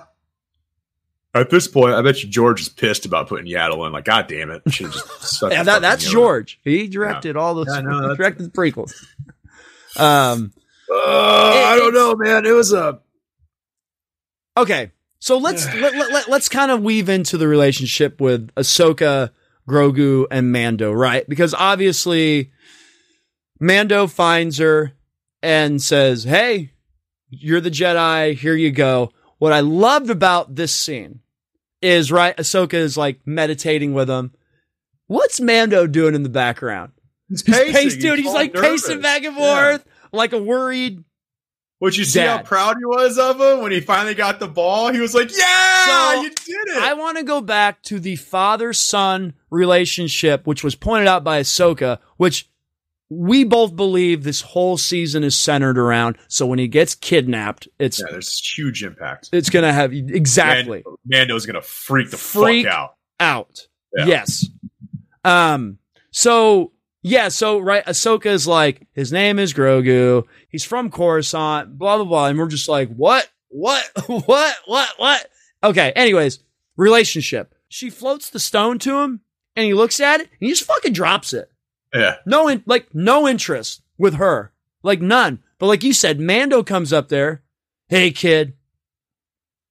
At 1.36 1.52
this 1.52 1.68
point, 1.68 1.94
I 1.94 2.02
bet 2.02 2.24
you 2.24 2.30
George 2.30 2.62
is 2.62 2.68
pissed 2.70 3.06
about 3.06 3.30
putting 3.30 3.46
Yaddle 3.46 3.86
in. 3.86 3.94
Like, 3.94 4.06
God 4.06 4.26
damn 4.28 4.50
it! 4.50 4.64
Should 4.70 4.92
just 4.92 5.08
stuck 5.36 5.52
Yeah, 5.52 5.62
that, 5.64 5.82
that's 5.82 6.06
Yoda. 6.08 6.12
George. 6.12 6.60
He 6.64 6.88
directed 6.88 7.38
all 7.38 7.54
those. 7.54 7.68
Yeah, 7.70 7.82
no, 7.82 8.10
he 8.10 8.16
directed 8.18 8.44
the 8.44 8.50
prequels. 8.50 8.94
Um. 9.98 10.54
Uh, 10.90 10.96
I 10.96 11.76
don't 11.78 11.94
know, 11.94 12.16
man. 12.16 12.46
It 12.46 12.52
was 12.52 12.72
a 12.72 13.00
Okay, 14.58 14.92
so 15.20 15.38
let's 15.38 15.66
let, 15.76 15.94
let, 15.94 16.12
let, 16.12 16.30
let's 16.30 16.48
kind 16.50 16.72
of 16.72 16.82
weave 16.82 17.08
into 17.10 17.38
the 17.38 17.48
relationship 17.48 18.20
with 18.22 18.50
Ahsoka, 18.56 19.32
Grogu, 19.70 20.26
and 20.32 20.52
Mando, 20.54 20.92
right? 20.94 21.28
Because 21.28 21.54
obviously, 21.54 22.52
Mando 23.60 24.08
finds 24.08 24.58
her 24.60 24.94
and 25.42 25.82
says, 25.82 26.24
"Hey, 26.24 26.72
you're 27.30 27.62
the 27.62 27.72
Jedi. 27.72 28.36
Here 28.36 28.56
you 28.56 28.72
go." 28.72 29.12
What 29.40 29.54
I 29.54 29.60
loved 29.62 30.10
about 30.10 30.56
this 30.56 30.74
scene 30.76 31.22
is 31.82 32.12
right. 32.12 32.36
Ahsoka 32.38 32.76
is 32.76 32.96
like 32.98 33.20
meditating 33.26 33.94
with 33.94 34.10
him. 34.10 34.32
What's 35.08 35.40
Mando 35.42 35.88
doing 35.88 36.16
in 36.16 36.24
the 36.24 36.30
background? 36.30 36.92
he's 37.28 37.44
He's 37.46 37.56
pacing. 37.74 38.02
dude. 38.02 38.20
He's, 38.20 38.28
all 38.28 38.34
like 38.34 38.54
nervous. 38.54 38.84
pacing 38.84 39.02
back 39.02 39.24
and 39.24 39.36
Yeah. 39.36 39.72
forth 39.72 39.86
like 40.12 40.34
a 40.34 40.38
worried. 40.42 41.04
Would 41.80 41.98
you 41.98 42.04
see 42.06 42.20
how 42.20 42.44
proud 42.44 42.78
he 42.78 42.86
was 42.86 43.18
of 43.18 43.42
him 43.42 43.64
when 43.64 43.72
he 43.72 43.80
finally 43.82 44.14
got 44.14 44.40
the 44.40 44.48
ball? 44.48 44.94
He 44.94 45.00
was 45.00 45.16
like, 45.16 45.32
"Yeah, 45.36 45.86
So, 46.14 46.22
you 46.22 46.30
did 46.30 46.68
it." 46.76 46.78
I 46.78 46.94
want 46.94 47.18
to 47.18 47.24
go 47.24 47.42
back 47.42 47.82
to 47.84 48.00
the 48.00 48.18
father 48.18 48.72
son 48.74 49.34
relationship, 49.50 50.46
which 50.46 50.64
was 50.64 50.76
pointed 50.76 51.08
out 51.08 51.24
by 51.24 51.40
Ahsoka, 51.42 51.98
which 52.18 52.48
we 53.14 53.44
both 53.44 53.76
believe 53.76 54.24
this 54.24 54.40
whole 54.40 54.78
season 54.78 55.22
is 55.26 55.36
centered 55.36 55.78
around. 55.78 56.18
So 56.30 56.46
when 56.46 56.60
he 56.60 56.70
gets 56.70 56.96
kidnapped, 56.96 57.68
it's 57.78 58.00
yeah, 58.00 58.06
there's 58.10 58.40
huge 58.40 58.84
impact. 58.84 59.30
it's 59.34 59.50
gonna 59.50 59.74
have 59.74 59.92
exactly 59.92 60.82
Man- 60.86 60.96
Mando's 61.06 61.46
gonna 61.46 61.62
freak 61.62 62.10
the 62.10 62.18
Freak. 62.18 62.66
fuck 62.68 62.74
out. 62.74 62.96
out. 63.20 63.68
Yeah. 63.98 64.06
Yes. 64.06 64.50
Um. 65.26 65.78
So 66.12 66.72
yeah. 67.04 67.28
So 67.28 67.60
right. 67.60 67.86
Ahsoka 67.86 68.28
is 68.28 68.48
like 68.48 68.88
his 68.94 69.12
name 69.12 69.40
is 69.40 69.54
Grogu. 69.54 70.24
He's 70.48 70.64
from 70.64 70.90
Coruscant. 70.90 71.78
Blah 71.78 71.98
blah 71.98 72.06
blah. 72.06 72.28
And 72.28 72.40
we're 72.40 72.48
just 72.48 72.70
like, 72.70 72.90
what? 72.96 73.30
What? 73.50 73.84
what? 74.08 74.56
What? 74.66 74.90
What? 74.96 75.28
Okay. 75.66 75.92
Anyways, 75.98 76.40
relationship. 76.78 77.54
She 77.68 77.90
floats 77.90 78.30
the 78.30 78.40
stone 78.40 78.80
to 78.80 79.00
him, 79.00 79.20
and 79.58 79.66
he 79.66 79.74
looks 79.74 80.00
at 80.00 80.22
it, 80.22 80.30
and 80.30 80.38
he 80.40 80.48
just 80.50 80.64
fucking 80.64 80.94
drops 80.94 81.34
it. 81.34 81.51
Yeah, 81.94 82.16
No, 82.26 82.48
in, 82.48 82.64
like 82.66 82.94
no 82.94 83.28
interest 83.28 83.82
with 83.98 84.16
her, 84.16 84.54
like 84.84 85.02
none. 85.02 85.40
But 85.60 85.68
like 85.68 85.84
you 85.84 85.94
said, 85.94 86.20
Mando 86.20 86.64
comes 86.64 86.94
up 86.94 87.10
there. 87.10 87.44
Hey, 87.90 88.12
kid. 88.12 88.54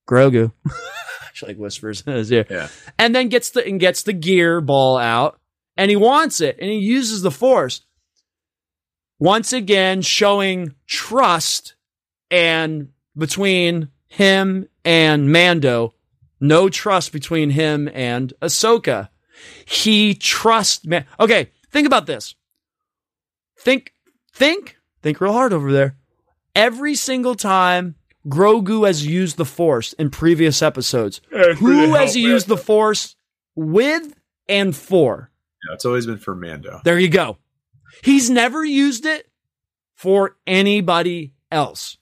Grogu. 0.08 0.52
she 1.40 1.46
like 1.46 1.56
whispers 1.56 2.02
in 2.06 2.12
his 2.12 2.30
ear 2.30 2.46
yeah. 2.50 2.68
and 2.98 3.14
then 3.14 3.28
gets 3.28 3.50
the 3.50 3.66
and 3.66 3.80
gets 3.80 4.02
the 4.02 4.12
gear 4.12 4.60
ball 4.60 4.98
out 4.98 5.38
and 5.76 5.90
he 5.90 5.96
wants 5.96 6.40
it 6.40 6.56
and 6.60 6.70
he 6.70 6.78
uses 6.78 7.22
the 7.22 7.30
force 7.30 7.82
once 9.18 9.52
again 9.52 10.02
showing 10.02 10.74
trust 10.86 11.74
and 12.30 12.88
between 13.16 13.88
him 14.08 14.68
and 14.84 15.32
Mando 15.32 15.94
no 16.40 16.68
trust 16.68 17.12
between 17.12 17.50
him 17.50 17.88
and 17.92 18.32
Ahsoka 18.42 19.08
he 19.64 20.14
trusts 20.14 20.84
man 20.84 21.06
okay 21.18 21.50
think 21.70 21.86
about 21.86 22.06
this 22.06 22.34
think 23.58 23.92
think 24.32 24.76
think 25.02 25.20
real 25.20 25.32
hard 25.32 25.52
over 25.52 25.72
there 25.72 25.96
every 26.54 26.94
single 26.94 27.34
time 27.34 27.94
Grogu 28.28 28.86
has 28.86 29.06
used 29.06 29.38
the 29.38 29.46
force 29.46 29.92
in 29.94 30.10
previous 30.10 30.60
episodes 30.60 31.20
who 31.58 31.94
has 31.94 32.14
he 32.14 32.20
used 32.20 32.48
the 32.48 32.56
force 32.56 33.16
with 33.54 34.14
and 34.48 34.74
for? 34.76 35.30
Yeah, 35.66 35.74
it's 35.74 35.84
always 35.84 36.06
been 36.06 36.18
for 36.18 36.34
Mando. 36.34 36.80
There 36.84 36.98
you 36.98 37.08
go. 37.08 37.38
He's 38.02 38.28
never 38.30 38.64
used 38.64 39.06
it 39.06 39.30
for 39.94 40.36
anybody 40.46 41.34
else. 41.50 41.98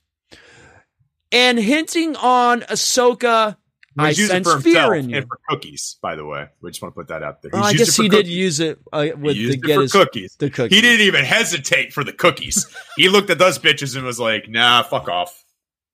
And 1.30 1.58
hinting 1.58 2.16
on 2.16 2.62
Ahsoka 2.62 3.56
I 3.96 4.08
He's 4.08 4.18
used 4.18 4.30
it 4.30 4.44
sense 4.44 4.52
for 4.52 4.60
fear 4.60 4.94
himself 4.94 4.94
in 5.04 5.10
you. 5.10 5.16
and 5.16 5.26
for 5.28 5.38
cookies. 5.48 5.96
By 6.02 6.14
the 6.14 6.24
way, 6.24 6.46
we 6.60 6.70
just 6.70 6.82
want 6.82 6.94
to 6.94 7.00
put 7.00 7.08
that 7.08 7.22
out 7.22 7.42
there. 7.42 7.50
Oh, 7.54 7.58
I 7.60 7.72
guess 7.72 7.96
he 7.96 8.08
did 8.08 8.26
use 8.28 8.60
it 8.60 8.78
uh, 8.92 9.08
with 9.18 9.36
He 9.36 9.46
the 9.56 9.70
it 9.70 9.74
for 9.74 9.82
his 9.82 9.92
cookies. 9.92 10.36
the 10.38 10.50
cookies. 10.50 10.76
He 10.76 10.82
didn't 10.82 11.06
even 11.06 11.24
hesitate 11.24 11.92
for 11.92 12.04
the 12.04 12.12
cookies. 12.12 12.66
he 12.96 13.08
looked 13.08 13.30
at 13.30 13.38
those 13.38 13.58
bitches 13.58 13.96
and 13.96 14.04
was 14.04 14.20
like, 14.20 14.48
"Nah, 14.48 14.82
fuck 14.82 15.08
off. 15.08 15.44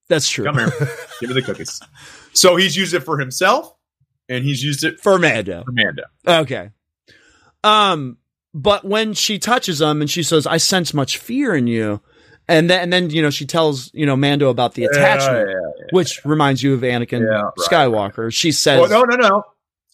That's 0.09 0.29
true. 0.29 0.45
Come 0.45 0.57
here, 0.59 0.73
give 1.21 1.31
me 1.31 1.35
the 1.35 1.43
cookies." 1.43 1.81
So 2.33 2.57
he's 2.57 2.77
used 2.77 2.93
it 2.95 3.01
for 3.05 3.19
himself, 3.19 3.75
and 4.29 4.45
he's 4.45 4.63
used 4.63 4.85
it 4.85 5.01
For 5.01 5.13
Amanda. 5.15 5.63
for 5.65 5.73
Mando. 5.73 6.03
Okay. 6.27 6.71
Um, 7.63 8.19
but 8.53 8.85
when 8.85 9.15
she 9.15 9.39
touches 9.39 9.81
him 9.81 10.01
and 10.01 10.11
she 10.11 10.23
says, 10.23 10.47
"I 10.47 10.59
sense 10.59 10.93
much 10.93 11.17
fear 11.19 11.55
in 11.55 11.67
you," 11.69 12.01
and 12.49 12.69
then 12.71 12.81
and 12.81 12.93
then 12.93 13.11
you 13.11 13.23
know 13.23 13.31
she 13.31 13.47
tells 13.47 13.93
you 13.95 14.07
know 14.07 14.17
Mando 14.17 14.49
about 14.51 14.75
the 14.75 14.85
attachment, 14.85 15.49
Yeah, 15.49 15.55
yeah, 15.55 15.87
which 15.93 16.25
reminds 16.25 16.63
you 16.63 16.75
of 16.75 16.81
Anakin 16.81 17.21
Yeah, 17.21 17.43
right, 17.43 17.53
Skywalker. 17.59 18.33
She 18.33 18.53
says, 18.53 18.91
Oh 18.93 19.05
no, 19.05 19.17
no, 19.17 19.17
no. 19.29 19.43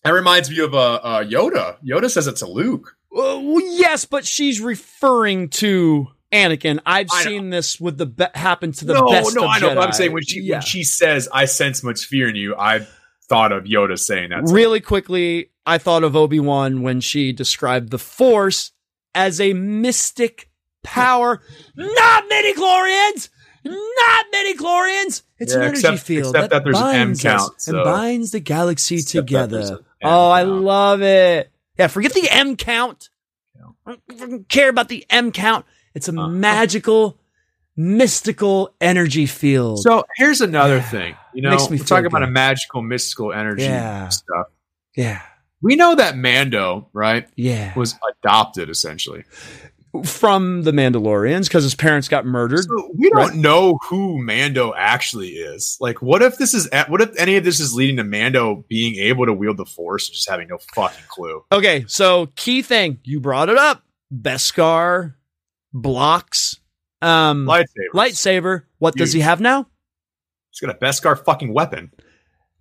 That 0.04 0.12
reminds 0.12 0.48
me 0.50 0.60
of 0.60 0.74
uh, 0.74 0.94
uh, 1.02 1.24
Yoda. 1.24 1.76
Yoda 1.86 2.10
says 2.10 2.26
it 2.26 2.36
to 2.36 2.46
Luke. 2.46 2.96
Uh, 3.12 3.38
well, 3.42 3.60
yes, 3.60 4.04
but 4.06 4.24
she's 4.24 4.60
referring 4.60 5.48
to 5.50 6.06
Anakin. 6.32 6.80
I've 6.86 7.08
I 7.12 7.24
know. 7.24 7.30
seen 7.30 7.50
this 7.50 7.78
with 7.80 7.98
the 7.98 8.06
be- 8.06 8.24
happen 8.34 8.72
to 8.72 8.84
the 8.84 8.94
no, 8.94 9.10
best. 9.10 9.34
no, 9.34 9.44
of 9.44 9.50
I 9.50 9.58
know. 9.58 9.74
But 9.74 9.78
I'm 9.86 9.92
saying 9.92 10.12
when 10.12 10.22
she 10.22 10.40
Yeah. 10.40 10.56
when 10.56 10.62
she 10.62 10.84
says, 10.84 11.28
"I 11.32 11.44
sense 11.46 11.82
much 11.82 12.04
fear 12.06 12.28
in 12.28 12.36
you," 12.36 12.54
I 12.56 12.86
thought 13.28 13.52
of 13.52 13.64
Yoda 13.64 13.98
saying 13.98 14.30
that. 14.30 14.44
really 14.44 14.80
quickly, 14.80 15.50
I 15.66 15.78
thought 15.78 16.02
of 16.04 16.16
Obi 16.16 16.40
Wan 16.40 16.82
when 16.82 17.00
she 17.00 17.32
described 17.32 17.90
the 17.90 17.98
Force 17.98 18.72
as 19.14 19.40
a 19.40 19.52
mystic 19.52 20.49
power, 20.82 21.40
not 21.76 22.24
midi 22.28 22.52
chlorians, 22.54 23.28
not 23.64 24.26
midi 24.32 24.56
chlorians. 24.58 25.22
It's 25.38 25.52
an 25.54 25.62
energy 25.62 25.78
except- 25.80 25.98
field 26.02 26.34
except 26.34 26.50
that 26.52 26.64
there's 26.64 26.76
an 26.76 26.82
binds 26.82 27.22
count, 27.22 27.54
us 27.56 27.68
and 27.68 27.82
binds 27.84 28.30
the 28.30 28.40
galaxy 28.40 28.96
Except 28.96 29.26
together. 29.26 29.80
Oh, 30.02 30.30
I 30.30 30.42
count. 30.42 30.62
love 30.62 31.02
it. 31.02 31.50
Yeah, 31.78 31.86
forget 31.88 32.12
the 32.14 32.28
M 32.30 32.56
count. 32.56 33.08
I 33.86 33.96
don't 34.16 34.48
care 34.48 34.68
about 34.68 34.88
the 34.88 35.04
M 35.10 35.32
count. 35.32 35.64
It's 35.94 36.08
a 36.08 36.12
Uh-huh. 36.12 36.28
magical, 36.28 37.18
mystical 37.76 38.74
energy 38.80 39.26
field. 39.26 39.80
So 39.82 40.04
here's 40.16 40.40
another 40.40 40.76
Yeah. 40.76 40.82
thing. 40.90 41.16
You 41.34 41.42
know, 41.42 41.50
we're 41.50 41.78
talking 41.78 41.78
feel 41.78 42.06
about 42.06 42.22
a 42.22 42.26
magical, 42.30 42.82
mystical 42.82 43.32
energy 43.32 43.62
Yeah. 43.64 44.08
stuff. 44.08 44.46
yeah, 44.96 45.22
We 45.62 45.76
know 45.76 45.94
that 45.94 46.16
Mando, 46.16 46.88
right, 46.94 47.28
yeah. 47.36 47.72
was 47.76 47.94
adopted 48.22 48.70
essentially. 48.70 49.24
From 50.04 50.62
the 50.62 50.70
Mandalorians 50.70 51.44
because 51.48 51.64
his 51.64 51.74
parents 51.74 52.06
got 52.06 52.24
murdered. 52.24 52.62
So 52.64 52.90
we 52.96 53.10
don't 53.10 53.18
Right. 53.18 53.34
know 53.34 53.78
who 53.88 54.22
Mando 54.22 54.72
actually 54.76 55.30
is. 55.30 55.76
Like, 55.80 56.00
what 56.00 56.22
if 56.22 56.38
this 56.38 56.54
is? 56.54 56.68
What 56.88 57.00
if 57.00 57.10
any 57.18 57.36
of 57.36 57.42
this 57.44 57.58
is 57.58 57.74
leading 57.74 57.96
to 57.96 58.04
Mando 58.04 58.64
being 58.68 58.94
able 58.96 59.26
to 59.26 59.32
wield 59.32 59.56
the 59.56 59.64
Force 59.66 60.08
and 60.08 60.14
just 60.14 60.28
having 60.30 60.46
no 60.48 60.58
fucking 60.74 61.04
clue? 61.08 61.44
Okay, 61.50 61.84
so 61.88 62.26
key 62.36 62.62
thing, 62.62 62.98
you 63.02 63.18
brought 63.18 63.48
it 63.48 63.58
up. 63.58 63.82
Beskar 64.14 65.14
blocks 65.72 66.58
um 67.02 67.46
Lightsabers. 67.46 67.64
lightsaber. 67.94 68.62
What 68.78 68.94
does 68.94 69.12
he 69.12 69.20
have 69.20 69.40
now? 69.40 69.66
He's 70.50 70.60
got 70.60 70.74
a 70.74 70.78
Beskar 70.78 71.22
fucking 71.24 71.52
weapon. 71.52 71.90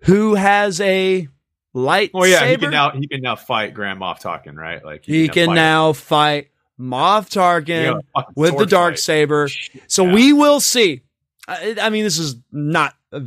Who 0.04 0.36
has 0.36 0.80
a 0.82 1.28
lightsaber? 1.76 2.10
Oh 2.14 2.24
yeah, 2.24 2.48
he 2.48 2.58
can 2.58 2.72
now 2.72 2.92
he 2.92 3.08
can 3.08 3.22
now 3.22 3.36
fight 3.36 3.74
Grand 3.74 4.00
Moff 4.00 4.22
Tarkin, 4.22 4.56
right? 4.56 4.84
Like 4.84 5.06
He 5.06 5.28
can 5.30 5.48
fight- 5.48 5.56
now 5.56 5.94
fight 5.94 6.48
Moff 6.80 7.30
Tarkin 7.30 8.02
fucking 8.16 8.34
with 8.36 8.58
the 8.58 8.66
dark 8.66 8.94
fight. 8.94 9.00
saber. 9.00 9.50
So 9.88 10.06
Yeah. 10.06 10.14
we 10.14 10.34
will 10.34 10.60
see. 10.60 11.02
I, 11.48 11.76
I 11.82 11.90
mean, 11.90 12.04
this 12.04 12.18
is 12.20 12.36
not, 12.52 12.94
a, 13.12 13.24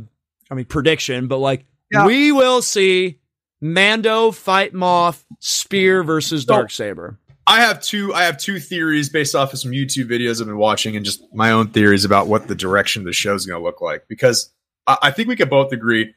I 0.49 0.53
mean, 0.55 0.65
prediction, 0.65 1.27
but 1.27 1.37
like 1.37 1.65
Yeah. 1.91 2.05
we 2.05 2.31
will 2.31 2.61
see 2.61 3.19
Mando 3.61 4.31
fight 4.31 4.73
Moff 4.73 5.23
spear 5.39 6.03
versus 6.03 6.45
dark 6.45 6.71
saber. 6.71 7.19
I 7.45 7.59
have 7.61 7.81
two. 7.81 8.13
I 8.13 8.23
have 8.23 8.37
two 8.37 8.59
theories 8.59 9.09
based 9.09 9.35
off 9.35 9.51
of 9.51 9.59
some 9.59 9.71
YouTube 9.71 10.05
videos 10.09 10.39
I've 10.39 10.47
been 10.47 10.57
watching, 10.57 10.95
and 10.95 11.03
just 11.05 11.21
my 11.33 11.51
own 11.51 11.67
theories 11.67 12.05
about 12.05 12.27
what 12.27 12.47
the 12.47 12.55
direction 12.55 13.01
of 13.01 13.05
the 13.05 13.11
show 13.11 13.33
is 13.35 13.45
going 13.45 13.59
to 13.59 13.63
look 13.63 13.81
like. 13.81 14.05
Because 14.07 14.49
I, 14.87 14.97
I 15.03 15.11
think 15.11 15.27
we 15.27 15.35
can 15.35 15.49
both 15.49 15.73
agree 15.73 16.13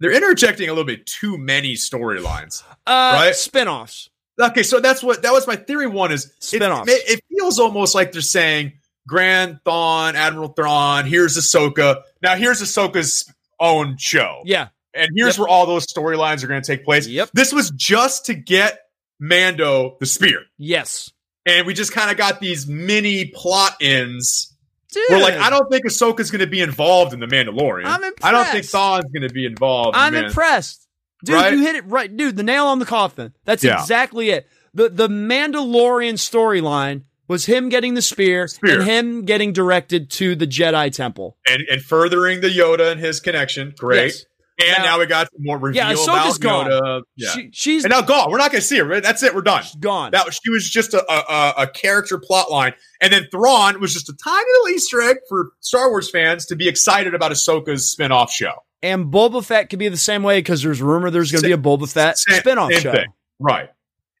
they're 0.00 0.10
interjecting 0.12 0.68
a 0.68 0.72
little 0.72 0.84
bit 0.84 1.06
too 1.06 1.38
many 1.38 1.74
storylines. 1.74 2.64
Uh, 2.88 3.12
Right? 3.14 3.32
spinoffs. 3.34 4.08
Okay, 4.40 4.62
so 4.62 4.80
that's 4.80 5.02
what 5.02 5.22
that 5.22 5.32
was 5.32 5.46
my 5.46 5.56
theory. 5.56 5.86
One 5.86 6.10
is 6.12 6.32
it, 6.52 6.60
it, 6.62 7.18
it 7.18 7.20
feels 7.30 7.58
almost 7.58 7.94
like 7.94 8.12
they're 8.12 8.20
saying 8.20 8.72
Grand 9.06 9.60
Thrawn, 9.64 10.16
Admiral 10.16 10.48
Thrawn. 10.48 11.06
Here's 11.06 11.36
Ahsoka. 11.36 12.02
Now 12.22 12.34
here's 12.36 12.60
Ahsoka's 12.62 13.32
own 13.60 13.96
show, 13.98 14.42
Yeah. 14.44 14.68
and 14.94 15.08
here's 15.14 15.34
Yep. 15.36 15.38
where 15.38 15.48
all 15.48 15.66
those 15.66 15.86
storylines 15.86 16.42
are 16.42 16.48
going 16.48 16.60
to 16.60 16.66
take 16.66 16.84
place. 16.84 17.06
Yep. 17.06 17.30
This 17.32 17.52
was 17.52 17.70
just 17.70 18.26
to 18.26 18.34
get 18.34 18.80
Mando 19.20 19.96
the 20.00 20.06
spear. 20.06 20.40
Yes. 20.58 21.10
and 21.46 21.66
we 21.66 21.74
just 21.74 21.92
kind 21.92 22.10
of 22.10 22.16
got 22.16 22.40
these 22.40 22.66
mini 22.66 23.26
plot 23.26 23.76
ends. 23.80 24.50
Dude. 24.92 25.02
We're 25.10 25.20
like 25.20 25.34
I 25.34 25.50
don't 25.50 25.70
think 25.70 25.84
Ahsoka's 25.86 26.30
going 26.30 26.40
to 26.40 26.46
be 26.46 26.60
involved 26.60 27.12
in 27.12 27.20
the 27.20 27.26
Mandalorian. 27.26 27.84
I'm 27.86 28.02
impressed. 28.02 28.24
I 28.24 28.30
don't 28.32 28.46
think. 28.48 28.64
Thrawn's 28.64 29.04
going 29.12 29.26
to 29.28 29.32
be 29.34 29.44
involved. 29.44 29.96
I'm 29.96 30.14
in 30.14 30.26
impressed. 30.26 30.86
Dude, 31.24 31.34
Right? 31.34 31.52
you 31.52 31.60
hit 31.62 31.76
it 31.76 31.84
right. 31.86 32.14
Dude, 32.14 32.36
the 32.36 32.42
nail 32.42 32.66
on 32.66 32.78
the 32.78 32.86
coffin. 32.86 33.32
That's 33.44 33.64
Yeah. 33.64 33.80
exactly 33.80 34.30
it. 34.30 34.46
The 34.74 34.88
the 34.88 35.08
Mandalorian 35.08 36.14
storyline 36.14 37.02
was 37.28 37.46
him 37.46 37.68
getting 37.70 37.94
the 37.94 38.02
spear, 38.02 38.48
Spear. 38.48 38.80
and 38.80 38.88
him 38.88 39.24
getting 39.24 39.52
directed 39.52 40.10
to 40.10 40.34
the 40.34 40.46
Jedi 40.46 40.92
Temple. 40.92 41.36
and, 41.48 41.62
and 41.70 41.82
furthering 41.82 42.40
the 42.40 42.48
Yoda 42.48 42.92
and 42.92 43.00
his 43.00 43.20
connection. 43.20 43.72
Great. 43.78 44.06
Yes. 44.06 44.24
And 44.60 44.68
Now- 44.78 44.84
now, 44.84 44.98
we 45.00 45.06
got 45.06 45.28
more 45.36 45.58
reveal 45.58 45.82
Yeah, 45.82 45.94
Ahsoka's 45.94 46.36
about 46.36 46.40
gone. 46.40 46.66
Yoda. 46.70 47.02
Yeah. 47.16 47.30
She, 47.32 47.50
she's 47.52 47.84
and 47.84 47.90
now 47.90 48.02
gone. 48.02 48.30
We're 48.30 48.38
not 48.38 48.52
going 48.52 48.60
to 48.60 48.66
see 48.66 48.78
her. 48.78 49.00
That's 49.00 49.22
it. 49.24 49.34
We're 49.34 49.40
done. 49.42 49.64
gone. 49.80 50.12
That 50.12 50.26
was, 50.26 50.38
she 50.44 50.50
was 50.50 50.70
just 50.70 50.94
a, 50.94 51.02
a, 51.10 51.24
a- 51.58 51.62
a 51.62 51.66
character 51.66 52.18
plot 52.18 52.52
line, 52.52 52.72
and 53.00 53.12
then 53.12 53.26
Thrawn 53.32 53.80
was 53.80 53.92
just 53.94 54.08
a 54.08 54.14
tiny 54.22 54.44
little 54.52 54.76
Easter 54.76 55.00
egg 55.02 55.16
for 55.28 55.50
Star 55.60 55.90
Wars 55.90 56.08
fans 56.08 56.46
to 56.46 56.56
be 56.56 56.68
excited 56.68 57.14
about 57.14 57.32
Ahsoka's 57.32 57.90
spin-off 57.90 58.30
show. 58.30 58.52
And 58.84 59.12
Boba 59.12 59.44
Fett 59.44 59.70
could 59.70 59.78
be 59.78 59.88
the 59.88 59.96
same 59.96 60.22
way 60.22 60.38
because 60.38 60.62
there's 60.62 60.80
rumor 60.82 61.10
there's 61.10 61.32
going 61.32 61.42
to 61.42 61.48
be 61.48 61.52
a 61.52 61.58
Boba 61.58 61.90
Fett 61.90 62.18
Same- 62.18 62.40
spinoff 62.42 62.70
same 62.72 62.80
show. 62.80 62.92
thing. 62.92 63.06
Right. 63.40 63.70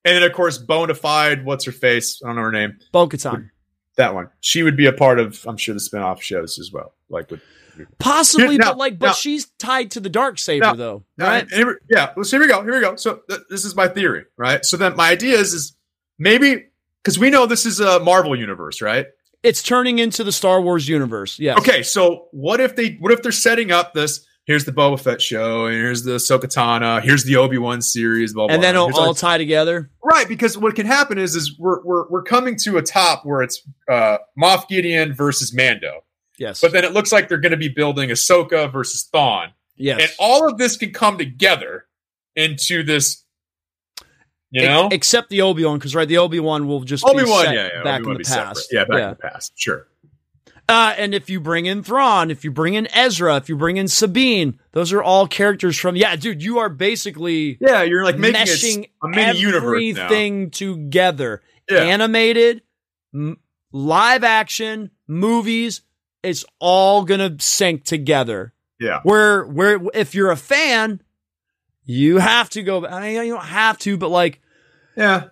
And 0.04 0.16
then 0.16 0.22
of 0.22 0.32
course 0.32 0.62
Bonafide, 0.62 1.44
what's 1.44 1.64
her 1.66 1.72
face? 1.72 2.20
I 2.24 2.28
don't 2.28 2.36
know 2.36 2.42
her 2.42 2.52
name. 2.52 2.78
Bo-Katan. 2.92 3.50
That 3.96 4.14
one. 4.14 4.28
She 4.40 4.62
would 4.62 4.76
be 4.76 4.86
a 4.86 4.92
part 4.92 5.20
of, 5.20 5.44
I'm 5.46 5.56
sure, 5.56 5.72
the 5.74 5.80
spin-off 5.80 6.22
shows 6.22 6.58
as 6.58 6.72
well. 6.72 6.94
Like 7.08 7.30
with 7.30 7.40
Possibly, 7.98 8.58
but 8.58 8.76
like, 8.76 8.98
but 8.98 9.14
she's 9.16 9.46
tied 9.58 9.90
to 9.92 10.00
the 10.00 10.08
dark 10.08 10.38
saber 10.38 10.76
though, 10.76 11.04
right? 11.18 11.48
here- 11.50 11.80
yeah. 11.90 12.12
Well, 12.16 12.24
so 12.24 12.36
here 12.38 12.46
we 12.46 12.52
go. 12.52 12.62
Here 12.62 12.72
we 12.74 12.80
go. 12.80 12.96
So 12.96 13.20
th- 13.28 13.40
this 13.50 13.64
is 13.64 13.74
my 13.74 13.88
theory, 13.88 14.24
right? 14.36 14.64
So 14.64 14.76
then 14.76 14.94
my 14.96 15.10
idea 15.10 15.38
is, 15.38 15.52
is 15.52 15.76
maybe 16.18 16.66
because 17.02 17.18
we 17.18 17.30
know 17.30 17.46
this 17.46 17.66
is 17.66 17.80
a 17.80 17.98
Marvel 18.00 18.36
universe, 18.38 18.80
right? 18.80 19.06
It's 19.42 19.62
turning 19.62 19.98
into 19.98 20.24
the 20.24 20.32
Star 20.32 20.60
Wars 20.60 20.88
universe. 20.88 21.38
Yeah. 21.38 21.56
Okay, 21.58 21.82
so 21.82 22.28
what 22.30 22.60
if 22.60 22.76
they 22.76 22.96
what 23.00 23.12
if 23.12 23.22
they're 23.22 23.32
setting 23.32 23.72
up 23.72 23.92
this? 23.92 24.24
Here's 24.46 24.66
the 24.66 24.72
Boba 24.72 25.00
Fett 25.00 25.22
show, 25.22 25.64
and 25.66 25.74
here's 25.74 26.02
the 26.02 26.16
Sokatana, 26.16 27.02
here's 27.02 27.24
the 27.24 27.36
Obi 27.36 27.56
Wan 27.56 27.80
series, 27.80 28.34
blah 28.34 28.46
blah. 28.46 28.54
And 28.54 28.62
then 28.62 28.74
blah. 28.74 28.88
it'll 28.88 28.98
Here's 28.98 29.08
all 29.08 29.14
tie 29.14 29.38
together. 29.38 29.90
right 30.02 30.28
because 30.28 30.58
what 30.58 30.74
can 30.74 30.84
happen 30.86 31.16
is 31.18 31.34
is 31.34 31.58
we're 31.58 31.82
we're 31.82 32.08
we're 32.10 32.22
coming 32.22 32.54
to 32.64 32.76
a 32.76 32.82
top 32.82 33.24
where 33.24 33.40
it's 33.42 33.62
uh, 33.88 34.18
Moff 34.38 34.68
Gideon 34.68 35.14
versus 35.14 35.54
Mando, 35.54 36.04
Yes. 36.38 36.60
but 36.60 36.72
then 36.72 36.84
it 36.84 36.92
looks 36.92 37.10
like 37.10 37.28
they're 37.28 37.38
going 37.38 37.52
to 37.52 37.56
be 37.56 37.68
building 37.70 38.10
Ahsoka 38.10 38.70
versus 38.70 39.04
Thrawn, 39.04 39.52
yes. 39.76 40.00
and 40.02 40.10
all 40.18 40.46
of 40.46 40.58
this 40.58 40.76
can 40.76 40.92
come 40.92 41.16
together 41.16 41.86
into 42.36 42.82
this. 42.82 43.22
You 44.50 44.62
know, 44.62 44.88
except 44.92 45.30
the 45.30 45.40
Obi 45.42 45.64
Wan, 45.64 45.78
because 45.78 45.96
right, 45.96 46.06
the 46.06 46.18
Obi 46.18 46.38
Wan 46.38 46.68
will 46.68 46.82
just 46.82 47.04
Obi 47.04 47.24
be 47.24 47.30
yeah, 47.30 47.52
yeah, 47.52 47.82
back 47.82 48.02
Obi-Wan 48.02 48.02
in 48.02 48.12
the 48.12 48.18
be 48.18 48.24
separate. 48.24 48.46
past. 48.54 48.68
yeah, 48.70 48.84
back 48.84 49.02
in 49.02 49.08
the 49.10 49.16
past, 49.16 49.52
sure. 49.56 49.88
Uh, 50.68 50.94
and 50.96 51.14
if 51.14 51.28
you 51.28 51.40
bring 51.40 51.66
in 51.66 51.82
Thrawn, 51.82 52.30
if 52.30 52.42
you 52.42 52.50
bring 52.50 52.72
in 52.74 52.86
Ezra, 52.94 53.36
if 53.36 53.48
you 53.50 53.56
bring 53.56 53.76
in 53.76 53.86
Sabine, 53.86 54.58
those 54.72 54.92
are 54.94 55.02
all 55.02 55.26
characters 55.28 55.78
from. 55.78 55.94
Yeah, 55.94 56.16
dude, 56.16 56.42
you 56.42 56.58
are 56.58 56.70
basically 56.70 57.58
Yeah, 57.60 57.82
you're 57.82 58.02
like 58.04 58.16
making 58.18 58.40
meshing 58.40 58.88
a 59.02 59.08
mini 59.08 59.38
universe 59.40 59.62
now. 59.94 60.04
everything 60.04 60.50
together. 60.50 61.42
Yeah. 61.70 61.80
Animated, 61.80 62.62
m- 63.12 63.38
live 63.72 64.24
action, 64.24 64.90
movies. 65.06 65.82
It's 66.22 66.46
all 66.60 67.04
gonna 67.04 67.36
sync 67.40 67.84
together. 67.84 68.54
Yeah. 68.80 69.00
Where 69.02 69.44
where 69.44 69.78
if 69.92 70.14
you're 70.14 70.30
a 70.30 70.36
fan, 70.36 71.02
you 71.84 72.16
have 72.18 72.48
to 72.50 72.62
go. 72.62 72.86
I 72.86 73.00
mean, 73.12 73.26
you 73.26 73.34
don't 73.34 73.44
have 73.44 73.78
to, 73.80 73.98
but 73.98 74.08
like 74.08 74.40
Yeah. 74.96 75.24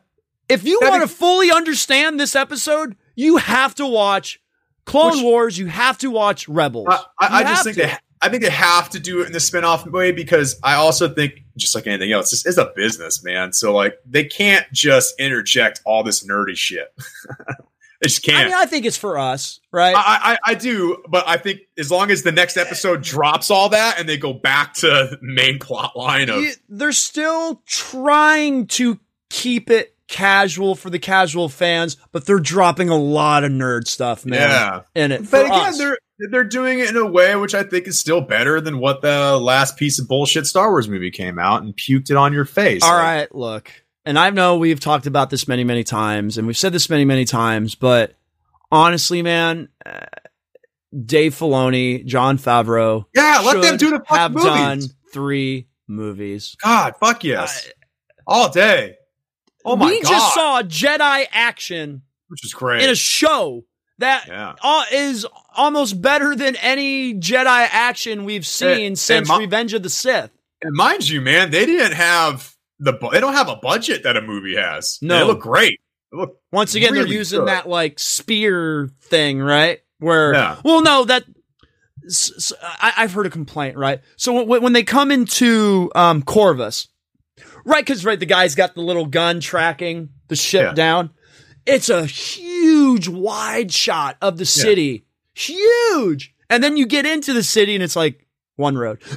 if 0.50 0.64
you 0.64 0.78
want 0.82 1.00
to 1.00 1.08
fully 1.08 1.50
understand 1.50 2.20
this 2.20 2.36
episode, 2.36 2.96
you 3.14 3.38
have 3.38 3.74
to 3.76 3.86
watch 3.86 4.40
Clone 4.84 5.12
Which- 5.12 5.22
Wars. 5.22 5.58
You 5.58 5.66
have 5.66 5.98
to 5.98 6.10
watch 6.10 6.48
Rebels. 6.48 6.88
I, 6.88 7.04
I, 7.20 7.26
I 7.40 7.42
just 7.44 7.64
think 7.64 7.76
to. 7.76 7.82
they 7.82 7.96
I 8.22 8.28
think 8.28 8.44
they 8.44 8.50
have 8.50 8.88
to 8.90 9.00
do 9.00 9.22
it 9.22 9.26
in 9.26 9.32
the 9.32 9.40
spin-off 9.40 9.84
way 9.84 10.12
because 10.12 10.58
I 10.62 10.74
also 10.74 11.12
think 11.12 11.40
just 11.56 11.74
like 11.74 11.88
anything 11.88 12.12
else, 12.12 12.30
this 12.30 12.46
is 12.46 12.56
a 12.56 12.72
business, 12.76 13.24
man. 13.24 13.52
So 13.52 13.74
like 13.74 13.98
they 14.06 14.24
can't 14.24 14.64
just 14.72 15.18
interject 15.18 15.80
all 15.84 16.04
this 16.04 16.24
nerdy 16.24 16.56
shit. 16.56 16.94
They 18.02 18.08
just 18.08 18.24
can't. 18.24 18.38
I 18.38 18.44
mean, 18.46 18.54
I 18.54 18.66
think 18.66 18.84
it's 18.84 18.96
for 18.96 19.16
us, 19.16 19.60
right? 19.70 19.94
I, 19.96 20.32
I, 20.32 20.38
I 20.44 20.54
do, 20.56 21.04
but 21.08 21.28
I 21.28 21.36
think 21.36 21.60
as 21.78 21.88
long 21.88 22.10
as 22.10 22.24
the 22.24 22.32
next 22.32 22.56
episode 22.56 23.00
drops 23.00 23.48
all 23.48 23.68
that 23.68 24.00
and 24.00 24.08
they 24.08 24.16
go 24.16 24.32
back 24.32 24.74
to 24.78 25.16
main 25.22 25.60
plot 25.60 25.96
line 25.96 26.28
of 26.28 26.44
they're 26.68 26.90
still 26.90 27.62
trying 27.64 28.66
to 28.66 28.98
keep 29.30 29.70
it 29.70 29.91
casual 30.12 30.76
for 30.76 30.90
the 30.90 30.98
casual 31.00 31.48
fans, 31.48 31.96
but 32.12 32.26
they're 32.26 32.38
dropping 32.38 32.88
a 32.90 32.96
lot 32.96 33.42
of 33.42 33.50
nerd 33.50 33.88
stuff, 33.88 34.24
man. 34.24 34.38
yeah. 34.40 34.80
In 34.94 35.10
it, 35.10 35.28
But 35.30 35.46
again, 35.46 35.60
us. 35.70 35.78
they're 35.78 35.98
they're 36.30 36.44
doing 36.44 36.78
it 36.78 36.90
in 36.90 36.96
a 36.96 37.04
way 37.06 37.34
which 37.34 37.52
I 37.54 37.64
think 37.64 37.88
is 37.88 37.98
still 37.98 38.20
better 38.20 38.60
than 38.60 38.78
what 38.78 39.00
the 39.02 39.36
last 39.38 39.76
piece 39.76 39.98
of 39.98 40.06
bullshit 40.06 40.46
Star 40.46 40.70
Wars 40.70 40.88
movie 40.88 41.10
came 41.10 41.36
out 41.40 41.62
and 41.62 41.74
puked 41.76 42.10
it 42.10 42.16
on 42.16 42.32
your 42.32 42.44
face. 42.44 42.82
All 42.84 42.92
Like, 42.92 43.02
right, 43.02 43.34
look, 43.34 43.72
and 44.04 44.16
I 44.18 44.30
know 44.30 44.58
we've 44.58 44.78
talked 44.78 45.06
about 45.06 45.30
this 45.30 45.48
many, 45.48 45.64
many 45.64 45.82
times, 45.82 46.38
and 46.38 46.46
we've 46.46 46.56
said 46.56 46.72
this 46.72 46.88
many, 46.88 47.04
many 47.04 47.24
times, 47.24 47.74
but 47.74 48.14
honestly, 48.70 49.22
man, 49.22 49.68
uh, 49.84 50.00
Dave 51.04 51.34
Filoni, 51.34 52.04
Jon 52.04 52.38
Favreau, 52.38 53.06
Yeah, 53.14 53.42
let 53.44 53.62
them 53.62 53.76
do 53.78 53.90
the 53.90 53.98
fucking 54.00 54.16
have 54.16 54.32
movies. 54.32 54.44
done 54.46 54.80
three 55.12 55.66
movies. 55.88 56.54
God, 56.62 56.94
fuck 57.00 57.24
yes, 57.24 57.68
all 58.26 58.48
day. 58.50 58.96
Oh 59.64 59.76
my 59.76 59.86
we 59.86 60.00
god, 60.02 60.08
just 60.08 60.34
saw 60.34 60.62
Jedi 60.62 61.26
action 61.30 62.02
which 62.28 62.44
is 62.44 62.52
great. 62.54 62.82
in 62.82 62.90
a 62.90 62.94
show 62.94 63.64
that 63.98 64.26
yeah, 64.26 64.54
is 64.92 65.26
almost 65.54 66.00
better 66.00 66.34
than 66.34 66.56
any 66.56 67.14
Jedi 67.14 67.46
action 67.70 68.24
we've 68.24 68.46
seen 68.46 68.86
and 68.86 68.98
since 68.98 69.28
my- 69.28 69.38
Revenge 69.38 69.74
of 69.74 69.82
the 69.82 69.90
Sith. 69.90 70.30
and 70.62 70.74
mind 70.74 71.08
you, 71.08 71.20
man, 71.20 71.50
they 71.50 71.66
didn't 71.66 71.92
have 71.92 72.56
the 72.80 72.92
they 73.12 73.20
don't 73.20 73.34
have 73.34 73.48
a 73.48 73.56
budget 73.56 74.02
that 74.04 74.16
a 74.16 74.22
movie 74.22 74.56
has. 74.56 74.98
No. 75.02 75.18
they 75.18 75.24
look 75.24 75.40
great. 75.40 75.80
They 76.10 76.18
look 76.18 76.40
Once 76.50 76.74
again, 76.74 76.94
they're 76.94 77.06
using 77.06 77.40
good. 77.40 77.48
that 77.48 77.68
like 77.68 77.98
spear 77.98 78.90
thing, 79.02 79.38
right? 79.40 79.80
Where, 79.98 80.34
Yeah. 80.34 80.56
well, 80.64 80.82
no, 80.82 81.04
that 81.04 81.24
I, 82.80 82.90
have 82.96 83.12
heard 83.12 83.26
a 83.26 83.30
complaint, 83.30 83.76
right? 83.76 84.00
So 84.16 84.42
when 84.42 84.72
they 84.72 84.82
come 84.82 85.12
into 85.12 85.92
um, 85.94 86.22
Corvus, 86.22 86.88
right? 87.64 87.84
Because 87.84 88.04
right, 88.04 88.18
the 88.18 88.26
guy's 88.26 88.54
got 88.54 88.74
the 88.74 88.80
little 88.82 89.06
gun 89.06 89.40
tracking 89.40 90.10
the 90.28 90.36
ship 90.36 90.62
Yeah. 90.62 90.72
down. 90.74 91.10
It's 91.66 91.88
a 91.88 92.04
huge 92.06 93.08
wide 93.08 93.72
shot 93.72 94.16
of 94.20 94.36
the 94.38 94.44
city, 94.46 95.04
huge, 95.34 96.34
and 96.50 96.62
then 96.62 96.76
you 96.76 96.86
get 96.86 97.06
into 97.06 97.32
the 97.32 97.42
city 97.44 97.74
and 97.74 97.82
it's 97.84 97.96
like 97.96 98.26
one 98.56 98.76
road. 98.76 99.00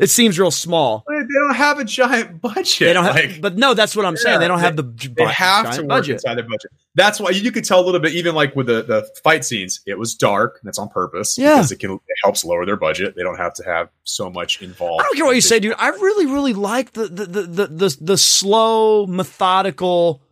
it 0.00 0.10
seems 0.10 0.38
real 0.38 0.50
small. 0.50 1.04
They 1.08 1.14
they 1.20 1.34
don't 1.34 1.54
have 1.54 1.78
a 1.78 1.84
giant 1.84 2.40
budget. 2.40 2.80
They 2.88 2.92
don't 2.92 3.04
have, 3.04 3.14
like, 3.14 3.40
but 3.40 3.56
no, 3.56 3.74
that's 3.74 3.94
what 3.94 4.04
I'm 4.04 4.16
saying. 4.16 4.40
They 4.40 4.48
don't 4.48 4.58
they- 4.58 4.66
have 4.66 4.76
the 4.76 4.82
j- 4.82 5.12
they 5.16 5.24
have 5.26 5.74
to 5.76 5.82
work 5.82 5.88
budget. 5.88 6.14
inside 6.14 6.34
their 6.36 6.44
budget. 6.44 6.70
That's 6.94 7.20
why 7.20 7.30
you 7.30 7.50
could 7.52 7.64
tell 7.64 7.80
a 7.80 7.84
little 7.84 8.00
bit, 8.00 8.12
even 8.12 8.34
like 8.34 8.54
with 8.56 8.66
the, 8.66 8.82
the 8.82 9.08
fight 9.24 9.44
scenes, 9.44 9.80
it 9.86 9.98
was 9.98 10.14
dark. 10.14 10.60
That's 10.62 10.78
on 10.78 10.88
purpose. 10.88 11.38
Yeah. 11.38 11.56
because 11.56 11.72
it 11.72 11.78
can 11.78 11.92
it 11.92 12.00
helps 12.22 12.44
lower 12.44 12.66
their 12.66 12.76
budget. 12.76 13.14
They 13.16 13.22
don't 13.22 13.38
have 13.38 13.54
to 13.54 13.64
have 13.64 13.88
so 14.04 14.28
much 14.28 14.60
involved. 14.60 15.00
I 15.00 15.04
don't 15.04 15.16
care 15.16 15.24
what 15.24 15.34
you 15.36 15.40
say, 15.40 15.60
dude. 15.60 15.74
I 15.78 15.88
really, 15.88 16.26
really 16.26 16.54
like 16.54 16.92
the 16.92 17.06
the 17.06 17.26
the 17.26 17.42
the 17.42 17.66
the, 17.68 17.96
the 18.00 18.18
slow, 18.18 19.06
methodical, 19.06 20.22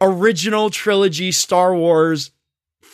original 0.00 0.70
trilogy 0.70 1.30
Star 1.30 1.74
Wars 1.74 2.30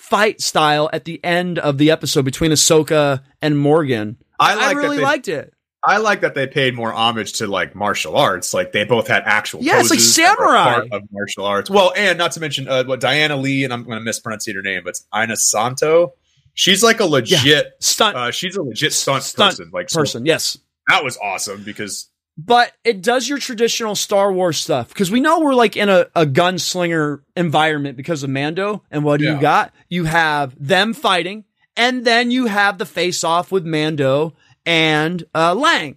fight 0.09 0.41
style 0.41 0.89
at 0.93 1.05
the 1.05 1.23
end 1.25 1.59
of 1.59 1.79
the 1.79 1.91
episode 1.91 2.25
between 2.25 2.51
Ahsoka 2.51 3.23
and 3.43 3.59
Morgan. 3.59 4.17
I 4.39 4.53
I, 4.53 4.55
like 4.55 4.67
that 4.69 4.77
really 4.77 4.97
they- 4.99 5.03
liked 5.03 5.29
it. 5.29 5.53
I 5.89 5.99
like 5.99 6.23
that 6.23 6.35
they 6.35 6.49
paid 6.49 6.75
more 6.75 6.93
homage 6.93 7.35
to 7.35 7.47
like 7.47 7.77
martial 7.77 8.17
arts. 8.17 8.53
Like 8.53 8.73
they 8.73 8.83
both 8.83 9.07
had 9.07 9.23
actual 9.25 9.63
Yeah, 9.63 9.79
it's 9.79 9.89
like 9.89 9.99
poses 10.01 10.17
that 10.17 10.37
were 10.37 10.47
samurai. 10.47 10.75
part 10.75 10.89
of 10.91 11.03
martial 11.13 11.45
arts. 11.45 11.71
Well, 11.71 11.93
and 11.97 12.19
not 12.19 12.33
to 12.33 12.41
mention 12.41 12.67
uh, 12.67 12.83
what 12.85 12.99
Diana 12.99 13.37
Lee 13.37 13.63
and 13.63 13.73
I'm 13.73 13.85
going 13.85 13.97
to 13.99 14.03
mispronounce 14.05 14.47
her 14.53 14.63
name, 14.63 14.83
but 14.83 14.91
it's 14.91 15.07
Ina 15.15 15.37
Santo. 15.37 16.15
She's 16.55 16.83
like 16.83 16.99
a 16.99 17.05
legit. 17.05 17.75
Stunt 17.81 18.17
Uh, 18.17 18.31
she's 18.33 18.57
a 18.57 18.63
legit 18.63 18.95
stunt, 18.95 19.23
Stunt 19.23 19.51
person. 19.53 19.71
Like 19.73 19.89
so 19.91 20.01
person, 20.01 20.27
yes. 20.27 20.59
that 20.89 21.05
was 21.05 21.19
awesome 21.19 21.63
because 21.63 22.09
But 22.39 22.73
it 22.85 23.01
does 23.01 23.29
your 23.29 23.39
traditional 23.39 23.95
Star 23.95 24.31
Wars 24.31 24.59
stuff 24.59 24.89
because 24.89 25.11
we 25.11 25.21
know 25.21 25.41
we're 25.41 25.55
like 25.55 25.75
in 25.77 25.89
a, 25.89 26.07
a 26.15 26.27
gunslinger 26.27 27.23
environment 27.35 27.97
because 27.97 28.23
of 28.23 28.29
Mando. 28.31 28.83
And 28.91 29.05
what 29.05 29.21
do 29.21 29.25
Yeah. 29.27 29.35
you 29.37 29.41
got? 29.41 29.75
You 29.89 30.05
have 30.05 30.55
them 30.59 30.93
fighting, 30.93 31.45
and 31.77 32.05
then 32.05 32.31
you 32.31 32.47
have 32.47 32.77
the 32.77 32.85
face 32.85 33.25
off 33.25 33.51
with 33.51 33.65
Mando 33.65 34.35
and 34.67 35.25
uh, 35.35 35.55
Lang. 35.55 35.97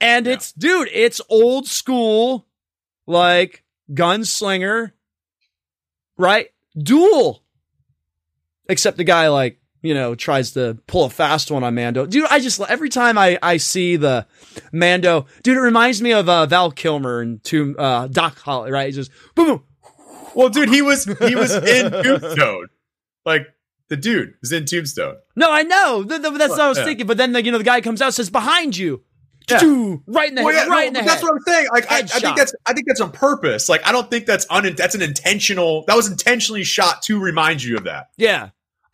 And 0.00 0.26
Yeah. 0.26 0.32
it's, 0.32 0.52
dude, 0.52 0.88
it's 0.92 1.20
old 1.28 1.68
school, 1.68 2.46
like 3.06 3.62
gunslinger, 3.92 4.90
right? 6.18 6.48
Duel. 6.76 7.42
Except 8.68 8.96
the 8.96 9.04
guy, 9.04 9.28
like, 9.28 9.60
you 9.86 9.94
know, 9.94 10.14
tries 10.14 10.52
to 10.52 10.78
pull 10.86 11.04
a 11.04 11.10
fast 11.10 11.50
one 11.50 11.62
on 11.64 11.74
Mando. 11.74 12.06
Dude, 12.06 12.26
I 12.30 12.40
just, 12.40 12.60
every 12.60 12.88
time 12.88 13.16
I, 13.16 13.38
I 13.42 13.56
see 13.58 13.96
the 13.96 14.26
Mando, 14.72 15.26
dude, 15.42 15.56
it 15.56 15.60
reminds 15.60 16.02
me 16.02 16.12
of 16.12 16.28
uh, 16.28 16.46
Val 16.46 16.70
Kilmer 16.70 17.20
and 17.20 17.42
Tomb, 17.44 17.76
uh, 17.78 18.06
Doc 18.08 18.38
Holly, 18.38 18.70
right? 18.72 18.86
He's 18.86 18.96
just 18.96 19.10
boom, 19.34 19.46
boom. 19.46 19.62
well, 20.34 20.48
dude, 20.48 20.68
he 20.68 20.82
was 20.82 21.04
he 21.04 21.34
was 21.34 21.54
in 21.54 21.90
Tombstone. 22.02 22.66
Like 23.24 23.46
the 23.88 23.96
dude 23.96 24.34
was 24.40 24.52
in 24.52 24.64
Tombstone. 24.66 25.16
No, 25.36 25.50
I 25.50 25.62
know. 25.62 26.04
Th- 26.04 26.20
th- 26.20 26.34
that's 26.34 26.50
what 26.50 26.60
I 26.60 26.68
was 26.68 26.78
Yeah. 26.78 26.84
thinking. 26.84 27.06
But 27.06 27.16
then, 27.18 27.32
the, 27.32 27.44
you 27.44 27.52
know, 27.52 27.58
the 27.58 27.64
guy 27.64 27.80
comes 27.80 28.02
out 28.02 28.06
and 28.06 28.14
says, 28.14 28.30
behind 28.30 28.76
you. 28.76 29.02
Yeah. 29.48 29.58
Right 30.08 30.28
in 30.28 30.34
the 30.34 30.42
Well, 30.42 30.52
head. 30.52 30.66
yeah, 30.66 30.72
right 30.72 30.80
no, 30.82 30.86
in 30.88 30.92
the 30.94 30.98
but 31.00 31.04
head. 31.04 31.08
that's 31.08 31.22
what 31.22 31.32
I'm 31.32 31.40
saying. 31.46 31.68
Like, 31.72 31.88
I, 31.92 31.98
I 31.98 32.02
think 32.02 32.36
that's 32.36 32.52
I 32.66 32.72
think 32.72 32.88
that's 32.88 33.00
on 33.00 33.12
purpose. 33.12 33.68
Like, 33.68 33.86
I 33.86 33.92
don't 33.92 34.10
think 34.10 34.26
that's 34.26 34.44
un 34.50 34.74
that's 34.76 34.96
an 34.96 35.02
intentional. 35.02 35.84
That 35.86 35.94
was 35.94 36.10
intentionally 36.10 36.64
shot 36.64 37.02
to 37.02 37.20
remind 37.20 37.62
you 37.62 37.76
of 37.76 37.84
that. 37.84 38.08
yeah. 38.16 38.48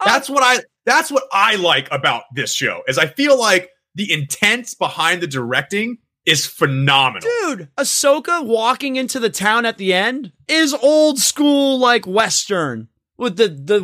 That's 0.04 0.28
what 0.28 0.42
I. 0.42 0.58
That's 0.84 1.10
what 1.10 1.24
I 1.32 1.56
like 1.56 1.88
about 1.90 2.24
this 2.34 2.52
show. 2.54 2.82
Is 2.88 2.98
I 2.98 3.06
feel 3.06 3.38
like 3.38 3.70
the 3.94 4.12
intent 4.12 4.74
behind 4.78 5.20
the 5.20 5.26
directing 5.26 5.98
is 6.24 6.46
phenomenal. 6.46 7.28
Dude, 7.42 7.68
Ahsoka 7.76 8.44
walking 8.44 8.96
into 8.96 9.18
the 9.18 9.30
town 9.30 9.66
at 9.66 9.78
the 9.78 9.92
end 9.92 10.32
is 10.48 10.74
old 10.74 11.18
school, 11.18 11.78
like 11.78 12.06
Western 12.06 12.88
with 13.16 13.36
the, 13.36 13.48
the 13.48 13.80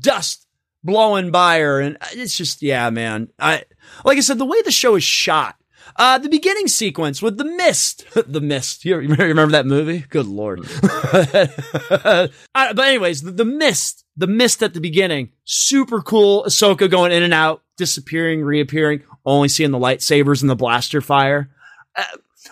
dust 0.00 0.46
blowing 0.82 1.30
by 1.30 1.58
her. 1.58 1.80
And 1.80 1.96
it's 2.12 2.36
just, 2.36 2.62
yeah, 2.62 2.90
man. 2.90 3.28
I, 3.38 3.64
like 4.04 4.18
I 4.18 4.20
said, 4.20 4.38
the 4.38 4.44
way 4.44 4.60
the 4.62 4.70
show 4.70 4.94
is 4.94 5.04
shot, 5.04 5.56
uh, 5.96 6.18
the 6.18 6.28
beginning 6.28 6.68
sequence 6.68 7.22
with 7.22 7.38
the 7.38 7.44
mist, 7.44 8.04
the 8.26 8.40
mist. 8.40 8.84
You 8.84 8.96
remember, 8.96 9.52
that 9.52 9.66
movie? 9.66 10.04
Good 10.08 10.26
Lord. 10.26 10.60
uh, 11.12 12.28
but 12.52 12.78
anyways, 12.78 13.22
the, 13.22 13.30
the 13.30 13.44
mist, 13.44 14.03
the 14.16 14.26
mist 14.26 14.62
at 14.62 14.74
the 14.74 14.80
beginning, 14.80 15.30
super 15.44 16.00
cool. 16.00 16.44
Ahsoka 16.44 16.90
going 16.90 17.12
in 17.12 17.22
and 17.22 17.34
out, 17.34 17.62
disappearing, 17.76 18.42
reappearing, 18.42 19.02
only 19.24 19.48
seeing 19.48 19.70
the 19.70 19.78
lightsabers 19.78 20.40
and 20.40 20.50
the 20.50 20.56
blaster 20.56 21.00
fire. 21.00 21.50
Uh, 21.96 22.02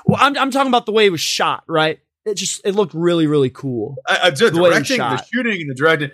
well, 0.07 0.19
I'm, 0.21 0.37
I'm 0.39 0.51
talking 0.51 0.69
about 0.69 0.87
the 0.87 0.93
way 0.93 1.07
it 1.07 1.11
was 1.11 1.21
shot, 1.21 1.65
right? 1.69 2.01
It 2.25 2.35
just, 2.35 2.61
it 2.65 2.75
looked 2.75 2.95
really, 2.95 3.27
really 3.27 3.51
cool. 3.51 3.97
Uh, 4.09 4.19
uh, 4.23 4.31
the 4.31 4.51
The 4.51 4.61
way 4.61 4.71
it 4.71 4.79
was 4.79 4.89
directing, 4.89 4.99
the 4.99 5.25
shooting, 5.33 5.61
and 5.61 5.71
the 5.71 5.75
directing. 5.75 6.11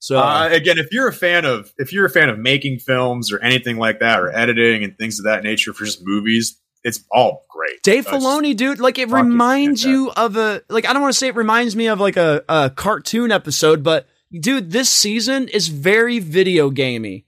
So, 0.00 0.18
Uh, 0.18 0.48
again, 0.52 0.78
if 0.78 0.88
you're 0.90 1.08
a 1.08 1.12
fan 1.12 1.46
of 1.46 1.72
if 1.78 1.92
you're 1.92 2.04
a 2.04 2.10
fan 2.10 2.28
of 2.28 2.38
making 2.38 2.80
films 2.80 3.32
or 3.32 3.40
anything 3.40 3.78
like 3.78 4.00
that, 4.00 4.20
or 4.20 4.30
editing 4.36 4.84
and 4.84 4.98
things 4.98 5.18
of 5.18 5.24
that 5.24 5.42
nature 5.42 5.72
for 5.72 5.86
just 5.86 6.00
movies, 6.02 6.60
it's 6.82 7.02
all 7.10 7.46
great. 7.48 7.82
Dave 7.82 8.06
Uh, 8.06 8.12
Filoni, 8.12 8.54
dude, 8.54 8.80
like 8.80 8.98
it 8.98 9.08
reminds 9.10 9.82
you 9.82 10.10
of 10.10 10.36
a 10.36 10.60
like 10.68 10.86
I 10.86 10.92
don't 10.92 11.00
want 11.00 11.14
to 11.14 11.18
say 11.18 11.28
it 11.28 11.36
reminds 11.36 11.74
me 11.74 11.86
of 11.86 12.00
like 12.00 12.18
a, 12.18 12.42
a 12.50 12.68
cartoon 12.68 13.32
episode, 13.32 13.82
but 13.82 14.06
dude, 14.38 14.70
this 14.72 14.88
season 14.90 15.48
is 15.48 15.68
very 15.68 16.18
video 16.18 16.70
gamey. 16.70 17.24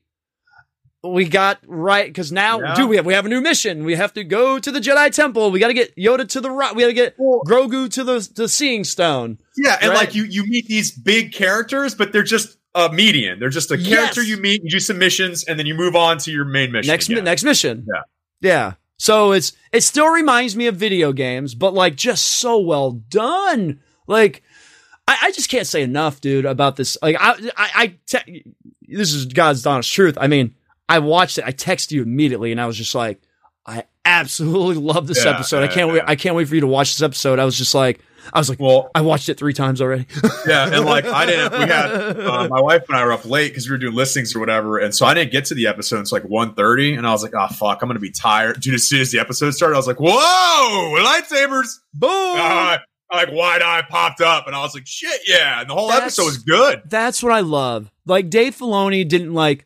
We 1.04 1.24
got 1.26 1.58
right 1.66 2.06
because 2.08 2.32
now, 2.32 2.60
Yeah. 2.60 2.74
dude, 2.74 2.88
we 2.88 2.96
have 2.96 3.06
we 3.06 3.12
have 3.14 3.26
a 3.26 3.28
new 3.28 3.40
mission. 3.40 3.84
We 3.84 3.94
have 3.94 4.12
to 4.14 4.24
go 4.24 4.58
to 4.58 4.72
the 4.72 4.80
Jedi 4.80 5.12
Temple. 5.12 5.52
We 5.52 5.60
got 5.60 5.68
to 5.68 5.74
get 5.74 5.94
Yoda 5.96 6.28
to 6.30 6.40
the 6.40 6.50
rock. 6.50 6.74
We 6.74 6.82
got 6.82 6.88
to 6.88 6.92
get 6.94 7.14
Well- 7.16 7.42
Grogu 7.46 7.88
to 7.92 8.02
the 8.02 8.28
the 8.34 8.48
Seeing 8.48 8.82
Stone. 8.82 9.38
Yeah, 9.56 9.78
and 9.80 9.90
Right. 9.90 9.98
like 9.98 10.14
you 10.16 10.24
you 10.24 10.44
meet 10.46 10.66
these 10.66 10.90
big 10.90 11.32
characters, 11.32 11.94
but 11.94 12.12
they're 12.12 12.24
just 12.24 12.56
a 12.74 12.90
median. 12.92 13.38
They're 13.38 13.50
just 13.50 13.70
a 13.70 13.78
character 13.78 14.20
Yes. 14.20 14.30
you 14.30 14.36
meet, 14.38 14.62
you 14.64 14.70
do 14.70 14.80
some 14.80 14.98
missions, 14.98 15.44
and 15.44 15.58
then 15.58 15.66
you 15.66 15.74
move 15.74 15.94
on 15.94 16.18
to 16.18 16.32
your 16.32 16.44
main 16.44 16.72
mission. 16.72 16.90
next 16.90 17.08
again. 17.08 17.22
next 17.24 17.44
mission. 17.44 17.86
Yeah. 17.94 18.02
yeah. 18.50 18.72
So 18.98 19.30
it's 19.32 19.52
it 19.72 19.82
still 19.82 20.08
reminds 20.08 20.56
me 20.56 20.66
of 20.66 20.74
video 20.76 21.12
games, 21.12 21.54
but 21.54 21.72
like 21.72 21.94
just 21.94 22.24
so 22.40 22.58
well 22.58 22.90
done. 22.90 23.78
Like 24.08 24.42
I, 25.08 25.16
I 25.22 25.32
just 25.32 25.48
can't 25.50 25.66
say 25.66 25.82
enough, 25.82 26.20
dude, 26.20 26.44
about 26.46 26.76
this. 26.76 26.96
Like 27.02 27.16
I 27.18 27.32
I, 27.56 27.70
I 27.74 27.94
te- 28.06 28.44
this 28.88 29.12
is 29.12 29.26
God's 29.26 29.64
honest 29.66 29.92
truth. 29.92 30.16
I 30.20 30.26
mean, 30.26 30.54
I 30.88 30.98
watched 31.00 31.38
it. 31.38 31.44
I 31.44 31.52
texted 31.52 31.92
you 31.92 32.02
immediately, 32.02 32.52
and 32.52 32.60
I 32.60 32.66
was 32.66 32.76
just 32.76 32.94
like, 32.94 33.20
I 33.66 33.84
absolutely 34.04 34.76
love 34.82 35.06
this 35.06 35.24
Yeah, 35.24 35.32
episode. 35.32 35.62
I 35.62 35.68
can't 35.68 35.88
wait. 35.90 35.96
yeah. 35.98 36.04
I 36.06 36.16
can't 36.16 36.34
wait 36.36 36.48
for 36.48 36.54
you 36.54 36.60
to 36.62 36.66
watch 36.66 36.94
this 36.94 37.02
episode. 37.02 37.38
I 37.38 37.44
was 37.44 37.56
just 37.58 37.74
like, 37.74 38.00
I 38.32 38.38
was 38.40 38.48
like, 38.48 38.58
Well, 38.58 38.90
I 38.94 39.00
watched 39.02 39.28
it 39.28 39.38
three 39.38 39.52
times 39.52 39.80
already. 39.80 40.06
yeah, 40.48 40.72
and 40.72 40.84
like 40.84 41.04
I 41.04 41.26
didn't. 41.26 41.52
We 41.52 41.66
had 41.66 41.90
uh, 41.92 42.48
my 42.50 42.60
wife 42.60 42.84
and 42.88 42.96
I 42.96 43.04
were 43.04 43.12
up 43.12 43.24
late 43.24 43.48
because 43.50 43.68
we 43.68 43.72
were 43.72 43.78
doing 43.78 43.94
listings 43.94 44.34
or 44.34 44.40
whatever, 44.40 44.78
and 44.78 44.92
so 44.94 45.06
I 45.06 45.14
didn't 45.14 45.30
get 45.32 45.44
to 45.46 45.54
the 45.54 45.68
episode 45.68 46.00
It's 46.00 46.10
like 46.12 46.24
1.30, 46.24 46.98
and 46.98 47.06
I 47.06 47.12
was 47.12 47.22
like, 47.22 47.34
oh 47.36 47.46
fuck, 47.48 47.82
I'm 47.82 47.88
gonna 47.88 48.00
be 48.00 48.10
tired. 48.10 48.60
Dude, 48.60 48.74
as 48.74 48.86
soon 48.88 49.00
as 49.00 49.12
the 49.12 49.20
episode 49.20 49.52
started, 49.52 49.74
I 49.74 49.78
was 49.78 49.86
like, 49.86 50.00
whoa, 50.00 50.96
lightsabers! 51.00 51.78
Boom! 51.94 52.10
Uh, 52.36 52.78
like 53.12 53.30
wide 53.32 53.62
eye 53.62 53.82
popped 53.88 54.20
up, 54.20 54.46
and 54.46 54.54
I 54.56 54.60
was 54.62 54.74
like, 54.74 54.86
shit, 54.86 55.20
yeah. 55.26 55.60
And 55.60 55.70
the 55.70 55.74
whole 55.74 55.88
That's- 55.88 56.18
episode 56.18 56.24
was 56.24 56.38
good. 56.38 56.82
That's 56.86 57.22
what 57.22 57.32
I 57.32 57.40
love. 57.40 57.90
Like 58.04 58.30
Dave 58.30 58.56
Filoni 58.56 59.06
didn't 59.06 59.32
like 59.34 59.64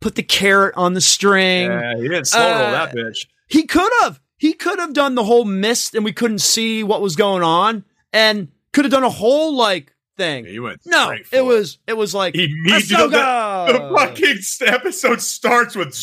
put 0.00 0.14
the 0.14 0.22
carrot 0.22 0.74
on 0.76 0.94
the 0.94 1.00
string. 1.00 1.70
Yeah, 1.70 1.96
he 1.96 2.02
didn't 2.02 2.26
slow 2.26 2.40
roll 2.40 2.50
Uh, 2.66 2.70
that 2.72 2.94
bitch. 2.94 3.26
He 3.48 3.64
could 3.64 3.90
have. 4.02 4.20
He 4.38 4.54
could 4.54 4.78
have 4.80 4.92
done 4.92 5.14
the 5.14 5.22
whole 5.24 5.44
mist 5.44 5.94
and 5.94 6.04
we 6.04 6.12
couldn't 6.12 6.40
see 6.40 6.82
what 6.82 7.00
was 7.00 7.14
going 7.14 7.42
on 7.44 7.84
and 8.12 8.48
could 8.72 8.84
have 8.84 8.90
done 8.92 9.04
a 9.04 9.08
whole 9.10 9.54
like 9.54 9.94
thing. 10.16 10.44
He 10.46 10.58
went 10.58 10.80
No, 10.84 11.14
for 11.24 11.36
it 11.36 11.44
was 11.44 11.78
it 11.86 11.96
was 11.96 12.12
like 12.14 12.34
He 12.34 12.46
the, 12.48 13.08
the 13.08 13.96
fucking 13.96 14.38
episode 14.66 15.20
starts 15.20 15.76
with. 15.76 15.96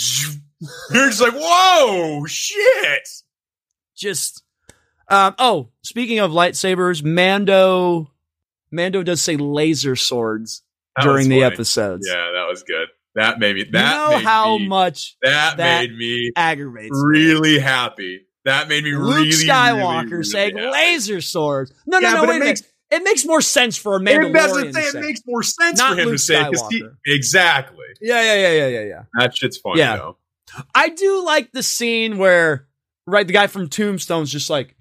You're 0.93 1.07
just 1.09 1.21
like, 1.21 1.33
whoa, 1.35 2.25
shit. 2.27 3.07
just 3.95 4.43
um 5.09 5.35
oh, 5.39 5.69
speaking 5.83 6.19
of 6.19 6.31
lightsabers, 6.31 7.03
Mando 7.03 8.11
Mando 8.71 9.03
does 9.03 9.21
say 9.21 9.35
laser 9.37 9.95
swords 9.95 10.63
That 10.95 11.03
during 11.03 11.29
the 11.29 11.41
funny. 11.41 11.53
episodes. 11.53 12.07
Yeah, 12.07 12.31
that 12.35 12.45
was 12.49 12.63
good. 12.63 12.87
That 13.15 13.39
made 13.39 13.55
me. 13.55 13.61
you 13.65 13.71
That 13.71 13.95
know 13.97 14.17
made 14.17 14.23
how 14.23 14.57
me, 14.59 14.67
much 14.67 15.17
that, 15.23 15.57
that 15.57 15.81
made 15.81 15.97
me 15.97 16.31
aggravates 16.35 16.91
me. 16.91 17.09
really 17.09 17.59
happy. 17.59 18.25
That 18.45 18.69
made 18.69 18.83
me 18.83 18.93
Luke 18.95 19.15
really 19.15 19.31
Skywalker 19.31 20.01
really, 20.03 20.11
really 20.11 20.23
saying 20.23 20.57
happy. 20.57 20.71
laser 20.71 21.21
swords. 21.21 21.73
No, 21.85 21.99
no, 21.99 22.07
Yeah, 22.07 22.13
no, 22.15 22.21
but 22.21 22.29
wait 22.29 22.35
it 22.37 22.39
makes-. 22.45 22.63
It 22.91 23.03
makes 23.03 23.23
more 23.23 23.41
sense 23.41 23.77
for 23.77 23.97
a 23.97 23.99
Mandalorian 23.99 24.73
saying, 24.73 24.91
say. 24.91 24.97
it 24.97 25.01
makes 25.01 25.21
more 25.27 25.43
sense 25.43 25.77
Not 25.77 25.93
for 25.93 25.99
him 26.01 26.05
Luke 26.07 26.15
to 26.15 26.17
say 26.19 26.43
he, 26.71 26.83
exactly. 27.05 27.85
yeah, 28.01 28.19
yeah, 28.23 28.35
yeah, 28.35 28.51
yeah, 28.51 28.67
yeah, 28.67 28.81
yeah. 28.87 29.03
That 29.19 29.37
shit's 29.37 29.57
funny 29.57 29.77
Yeah. 29.79 29.97
though. 29.97 30.17
I 30.73 30.89
do 30.89 31.23
like 31.23 31.51
the 31.51 31.61
scene 31.61 32.17
where, 32.17 32.67
right, 33.05 33.27
the 33.27 33.33
guy 33.33 33.45
from 33.45 33.69
Tombstone's 33.69 34.31
just 34.31 34.49
like, 34.49 34.75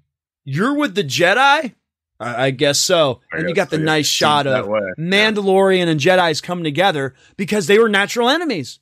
"You're 0.45 0.73
with 0.75 0.95
the 0.95 1.03
Jedi." 1.03 1.73
I, 2.19 2.45
I 2.47 2.51
guess 2.51 2.79
so. 2.79 3.21
I 3.31 3.37
and 3.37 3.49
you 3.49 3.55
guess- 3.55 3.65
got 3.65 3.69
the 3.71 3.81
I 3.81 3.85
nice 3.85 4.07
shot 4.07 4.45
of. 4.47 4.65
Mandalorian 4.97 5.87
and 5.87 5.99
Jedi's 5.99 6.41
come 6.41 6.63
together 6.63 7.15
because 7.37 7.67
they 7.67 7.79
were 7.79 7.89
natural 7.89 8.29
enemies. 8.29 8.79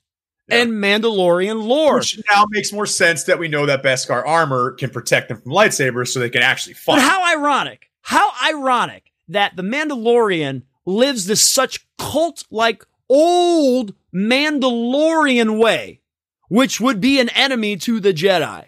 Yeah. 0.50 0.62
And 0.62 0.72
Mandalorian 0.74 1.64
lore. 1.68 1.96
Which 1.98 2.22
now 2.32 2.46
makes 2.50 2.72
more 2.72 2.86
sense 2.86 3.26
that 3.26 3.38
we 3.38 3.48
know 3.50 3.66
that 3.66 3.84
Beskar 3.84 4.26
armor 4.26 4.72
can 4.72 4.90
protect 4.90 5.28
them 5.28 5.42
from 5.42 5.52
lightsabers, 5.52 6.08
so 6.08 6.20
they 6.20 6.30
can 6.30 6.42
actually 6.42 6.74
fight. 6.76 6.96
But 6.96 7.02
how 7.02 7.38
ironic, 7.38 7.90
how 8.02 8.32
ironic 8.48 9.12
that 9.28 9.56
the 9.58 9.62
Mandalorian 9.64 10.64
lives 10.86 11.26
this 11.26 11.42
such 11.42 11.86
cult 11.98 12.46
like 12.50 12.86
old 13.10 13.94
Mandalorian 14.16 15.60
way, 15.60 16.02
which 16.50 16.80
would 16.80 17.02
be 17.02 17.20
an 17.20 17.30
enemy 17.30 17.76
to 17.78 18.00
the 18.00 18.14
Jedi, 18.14 18.68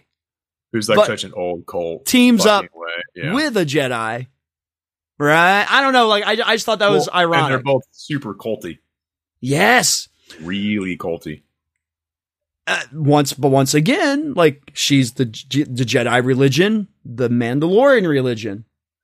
Who's 0.71 0.87
like 0.89 0.97
but- 0.97 1.07
such 1.07 1.23
an 1.23 1.33
old 1.33 1.65
cult 1.65 2.05
teams 2.05 2.45
up. 2.45 2.65
Yeah. 3.15 3.33
with 3.33 3.57
a 3.57 3.65
Jedi. 3.65 4.27
Right? 5.17 5.65
I 5.69 5.81
don't 5.81 5.91
know. 5.93 6.07
Like, 6.07 6.23
I, 6.25 6.31
I 6.31 6.55
just 6.55 6.65
thought 6.65 6.79
that 6.79 6.89
was 6.91 7.09
Well, 7.13 7.33
And 7.33 7.51
they're 7.51 7.59
both 7.61 7.83
super 7.91 8.33
culty, 8.33 8.77
yes. 9.41 10.07
really 10.41 10.97
culty. 10.97 11.41
Uh, 12.65 12.81
once, 12.93 13.33
but 13.33 13.49
once 13.49 13.73
again, 13.73 14.33
like, 14.35 14.71
she's 14.73 15.13
the, 15.13 15.25
the 15.25 15.83
Jedi 15.83 16.23
religion, 16.23 16.87
the 17.03 17.27
Mandalorian 17.29 18.07
religion. 18.07 18.63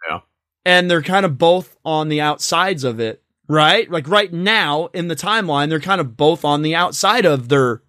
Yeah. 0.09 0.19
And 0.63 0.89
they're 0.89 1.01
kind 1.01 1.25
of 1.25 1.37
both 1.37 1.75
on 1.83 2.07
the 2.09 2.21
outsides 2.21 2.83
of 2.85 2.99
it, 3.01 3.21
right? 3.49 3.89
Like, 3.91 4.07
right 4.07 4.31
now 4.31 4.85
in 4.93 5.09
the 5.09 5.15
timeline, 5.17 5.67
they're 5.69 5.79
kind 5.81 5.99
of 5.99 6.15
both 6.15 6.45
on 6.45 6.61
the 6.61 6.75
outside 6.75 7.25
of 7.25 7.49
their 7.49 7.81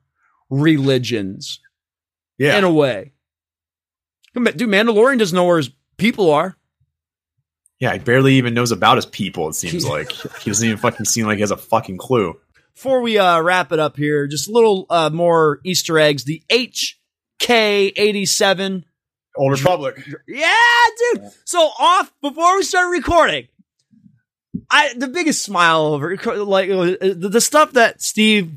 religions 0.50 1.60
Yeah, 2.38 2.58
in 2.58 2.64
a 2.64 2.72
way. 2.72 3.12
Dude, 4.44 4.68
Mandalorian 4.68 5.18
doesn't 5.18 5.34
know 5.34 5.44
where 5.44 5.56
his 5.58 5.70
people 5.96 6.30
are. 6.30 6.56
yeah. 7.80 7.92
He 7.94 7.98
barely 7.98 8.34
even 8.34 8.54
knows 8.54 8.70
about 8.72 8.96
his 8.96 9.06
people. 9.06 9.48
It 9.48 9.54
seems 9.62 9.86
like 9.86 10.12
he 10.12 10.50
doesn't 10.50 10.64
even 10.66 10.78
fucking 10.78 11.06
seem 11.06 11.26
like 11.26 11.36
he 11.36 11.40
has 11.42 11.50
a 11.50 11.56
fucking 11.56 11.98
clue. 11.98 12.38
before 12.74 13.00
we 13.00 13.18
uh, 13.18 13.40
wrap 13.40 13.72
it 13.72 13.78
up 13.78 13.96
here, 13.96 14.26
just 14.26 14.48
a 14.48 14.52
little 14.52 14.86
uh, 14.90 15.10
more 15.10 15.60
Easter 15.64 15.98
eggs. 15.98 16.24
The 16.24 16.42
HK87. 17.40 18.84
Old 19.38 19.52
Republic. 19.52 20.02
Yeah, 20.26 20.54
dude. 21.14 21.30
So 21.44 21.58
off 21.78 22.10
before 22.22 22.56
we 22.56 22.62
started 22.62 22.88
recording, 22.88 23.48
I 24.70 24.94
the 24.96 25.08
biggest 25.08 25.42
smile 25.42 25.82
over 25.82 26.16
like 26.44 26.70
uh, 26.70 26.96
the, 27.00 27.28
the 27.30 27.40
stuff 27.42 27.72
that 27.72 28.00
Steve 28.00 28.52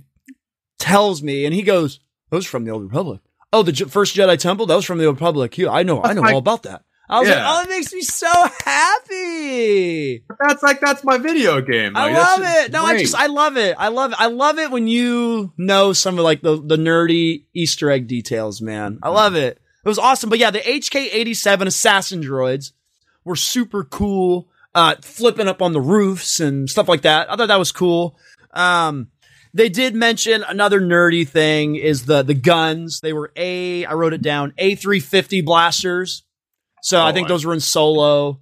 tells 0.78 1.22
me, 1.22 1.44
and 1.44 1.54
he 1.54 1.64
goes, 1.64 2.00
"Those 2.30 2.46
from 2.46 2.64
the 2.64 2.72
Old 2.72 2.84
Republic." 2.84 3.20
Oh, 3.52 3.64
the 3.64 3.72
J- 3.72 3.86
first 3.86 4.16
Jedi 4.16 4.38
Temple. 4.38 4.66
That 4.68 4.76
was 4.76 4.86
from 4.86 4.98
the 5.00 5.08
Republic. 5.10 5.58
Yeah, 5.58 5.70
I 5.72 5.84
know. 5.84 6.04
I 6.04 6.14
know 6.14 6.24
all 6.28 6.38
about 6.38 6.64
that. 6.64 6.84
I 7.12 7.20
was 7.22 7.28
Yeah. 7.30 7.36
like, 7.36 7.46
"Oh, 7.48 7.64
it 7.64 7.70
makes 7.76 7.92
me 7.94 8.02
so 8.02 8.32
happy." 9.10 10.24
That's 10.40 10.62
like 10.64 10.80
that's 10.80 11.04
my 11.04 11.18
video 11.18 11.62
game. 11.62 11.96
I 11.96 12.06
Like, 12.06 12.16
that's 12.16 12.40
love 12.40 12.66
it. 12.66 12.72
No, 12.72 12.84
I 12.86 12.98
just 13.00 13.16
I 13.16 13.28
love 13.28 13.58
it. 13.58 13.76
I 13.78 13.88
love 13.90 14.12
it. 14.12 14.18
I 14.22 14.28
love 14.28 14.60
it 14.60 14.72
when 14.72 14.88
you 14.88 15.52
know 15.58 15.94
some 15.94 16.18
of 16.18 16.24
like 16.24 16.42
the 16.42 16.62
the 16.62 16.78
nerdy 16.78 17.46
Easter 17.54 17.90
egg 17.90 18.08
details, 18.08 18.62
man. 18.62 19.00
I 19.02 19.10
love 19.10 19.36
it. 19.36 19.60
It 19.84 19.88
was 19.88 20.00
awesome. 20.00 20.30
But 20.30 20.40
yeah, 20.40 20.52
the 20.52 20.60
HK87 20.60 21.66
assassin 21.68 22.22
droids 22.22 22.74
were 23.24 23.36
super 23.36 23.84
cool. 23.84 24.48
Uh 24.76 24.96
flipping 25.02 25.48
up 25.48 25.62
on 25.62 25.74
the 25.74 25.82
roofs 25.82 26.40
and 26.40 26.70
stuff 26.70 26.88
like 26.88 27.02
that. 27.02 27.32
I 27.32 27.36
thought 27.36 27.48
that 27.48 27.58
was 27.60 27.72
cool. 27.72 28.18
Um 28.54 29.08
they 29.54 29.70
did 29.70 29.96
mention 29.96 30.44
another 30.44 30.80
nerdy 30.82 31.28
thing 31.28 31.76
is 31.76 32.06
the 32.06 32.22
the 32.24 32.34
guns. 32.34 33.00
They 33.02 33.14
were 33.14 33.32
A 33.36 33.86
I 33.86 33.94
wrote 33.94 34.14
it 34.14 34.22
down, 34.22 34.52
A350 34.60 35.44
blasters. 35.46 36.24
So 36.82 37.00
I 37.02 37.10
Oh, 37.10 37.14
think 37.14 37.26
I- 37.26 37.30
those 37.30 37.46
were 37.46 37.54
in 37.54 37.60
solo. 37.60 38.42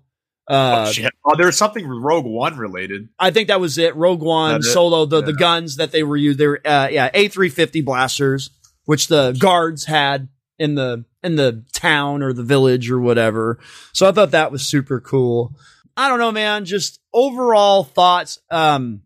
Uh 0.50 0.86
oh, 0.88 0.92
shit. 0.94 1.12
oh, 1.26 1.36
there's 1.36 1.58
something 1.58 1.86
Rogue 1.86 2.26
One 2.26 2.56
related. 2.58 3.10
I 3.20 3.32
think 3.32 3.50
that 3.50 3.60
was 3.60 3.78
it. 3.78 3.94
Rogue 3.98 4.22
One, 4.22 4.62
Solo, 4.64 5.06
the, 5.06 5.20
the 5.22 5.34
guns 5.34 5.76
that 5.76 5.92
they 5.92 6.04
were 6.04 6.16
used, 6.16 6.40
they 6.40 6.48
were, 6.48 6.62
uh, 6.66 6.88
yeah, 6.90 7.10
A350 7.12 7.84
blasters, 7.84 8.50
which 8.86 9.08
the 9.08 9.34
guards 9.38 9.84
had 9.88 10.30
in 10.58 10.76
the, 10.76 11.04
in 11.22 11.36
the 11.36 11.66
town 11.74 12.24
or 12.24 12.32
the 12.32 12.44
village 12.44 12.90
or 12.90 12.98
whatever. 13.02 13.60
So 13.92 14.08
I 14.08 14.14
thought 14.14 14.32
that 14.32 14.54
was 14.54 14.66
super 14.66 15.02
cool. 15.02 15.54
I 15.98 16.08
don't 16.08 16.20
know, 16.20 16.32
man, 16.32 16.64
just 16.64 17.02
overall 17.14 17.84
thoughts. 17.84 18.40
Um, 18.50 19.02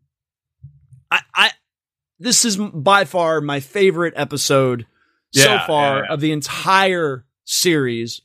I, 1.10 1.22
I, 1.34 1.52
this 2.22 2.46
is 2.46 2.58
by 2.58 3.06
far 3.06 3.42
my 3.42 3.60
favorite 3.60 4.14
episode 4.16 4.86
so 5.32 5.58
far 5.66 5.98
yeah, 5.98 6.04
yeah. 6.04 6.14
of 6.14 6.20
the 6.20 6.32
entire 6.32 7.26
series 7.46 8.22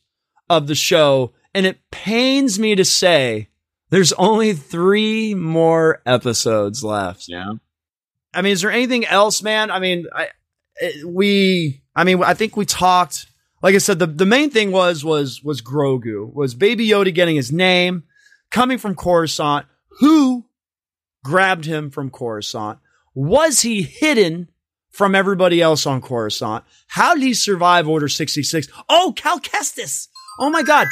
of 0.51 0.67
the 0.67 0.75
show. 0.75 1.33
And 1.55 1.65
it 1.67 1.79
pains 1.91 2.59
me 2.59 2.75
to 2.75 2.85
say 2.85 3.49
there's 3.91 4.13
only 4.15 4.53
three 4.53 5.35
more 5.35 6.03
episodes 6.05 6.85
left. 6.85 7.27
Yeah. 7.29 7.55
I 8.35 8.43
mean, 8.43 8.53
is 8.53 8.61
there 8.61 8.71
anything 8.71 9.07
else, 9.07 9.43
man? 9.43 9.71
I 9.71 9.79
mean, 9.79 10.07
I, 10.15 10.29
eh, 10.81 10.93
we, 11.07 11.83
I 11.95 12.05
mean, 12.05 12.23
I 12.23 12.35
think 12.35 12.57
we 12.57 12.67
talked, 12.67 13.27
like 13.63 13.75
I 13.75 13.79
said, 13.79 13.99
the, 13.99 14.07
the 14.07 14.27
main 14.27 14.51
thing 14.51 14.73
was, 14.73 15.05
was, 15.05 15.43
was 15.43 15.63
Grogu, 15.63 16.33
was 16.35 16.55
Baby 16.55 16.87
Yoda 16.89 17.15
getting 17.15 17.37
his 17.37 17.51
name, 17.51 18.05
coming 18.51 18.77
from 18.77 18.95
Coruscant. 18.95 19.67
Who 20.01 20.45
grabbed 21.25 21.65
him 21.65 21.91
from 21.91 22.11
Coruscant? 22.11 22.79
Was 23.17 23.63
he 23.63 23.83
hidden 23.83 24.51
from 24.91 25.15
everybody 25.15 25.63
else 25.63 25.87
on 25.87 26.03
Coruscant? 26.03 26.65
How 26.87 27.15
did 27.15 27.23
he 27.23 27.33
survive 27.33 27.89
Order 27.89 28.09
66? 28.09 28.69
Oh, 28.91 29.15
Cal 29.17 29.41
Kestis. 29.41 30.09
Oh 30.39 30.51
my 30.51 30.63
God. 30.63 30.87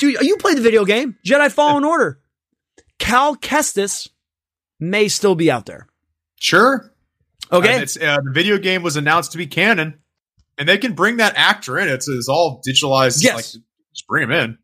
Dude, 0.00 0.20
you 0.22 0.36
played 0.38 0.56
the 0.56 0.62
video 0.62 0.84
game, 0.84 1.16
Jedi 1.24 1.50
Fallen 1.50 1.84
Order. 1.84 2.20
Cal 2.98 3.36
Kestis 3.36 4.08
may 4.80 5.06
still 5.06 5.36
be 5.36 5.48
out 5.48 5.66
there. 5.66 5.86
Sure. 6.40 6.92
Okay. 7.52 7.80
It's 7.80 7.96
uh, 7.96 8.16
the 8.24 8.32
video 8.32 8.58
game 8.58 8.82
was 8.82 8.96
announced 8.96 9.30
to 9.32 9.38
be 9.38 9.46
canon, 9.46 10.00
and 10.58 10.68
they 10.68 10.78
can 10.78 10.94
bring 10.94 11.18
that 11.18 11.34
actor 11.36 11.78
in. 11.78 11.88
It's, 11.88 12.08
it's 12.08 12.28
all 12.28 12.60
digitalized. 12.68 13.22
Yes. 13.22 13.34
Like, 13.36 13.62
just 13.94 14.06
bring 14.08 14.24
him 14.24 14.32
in. 14.32 14.58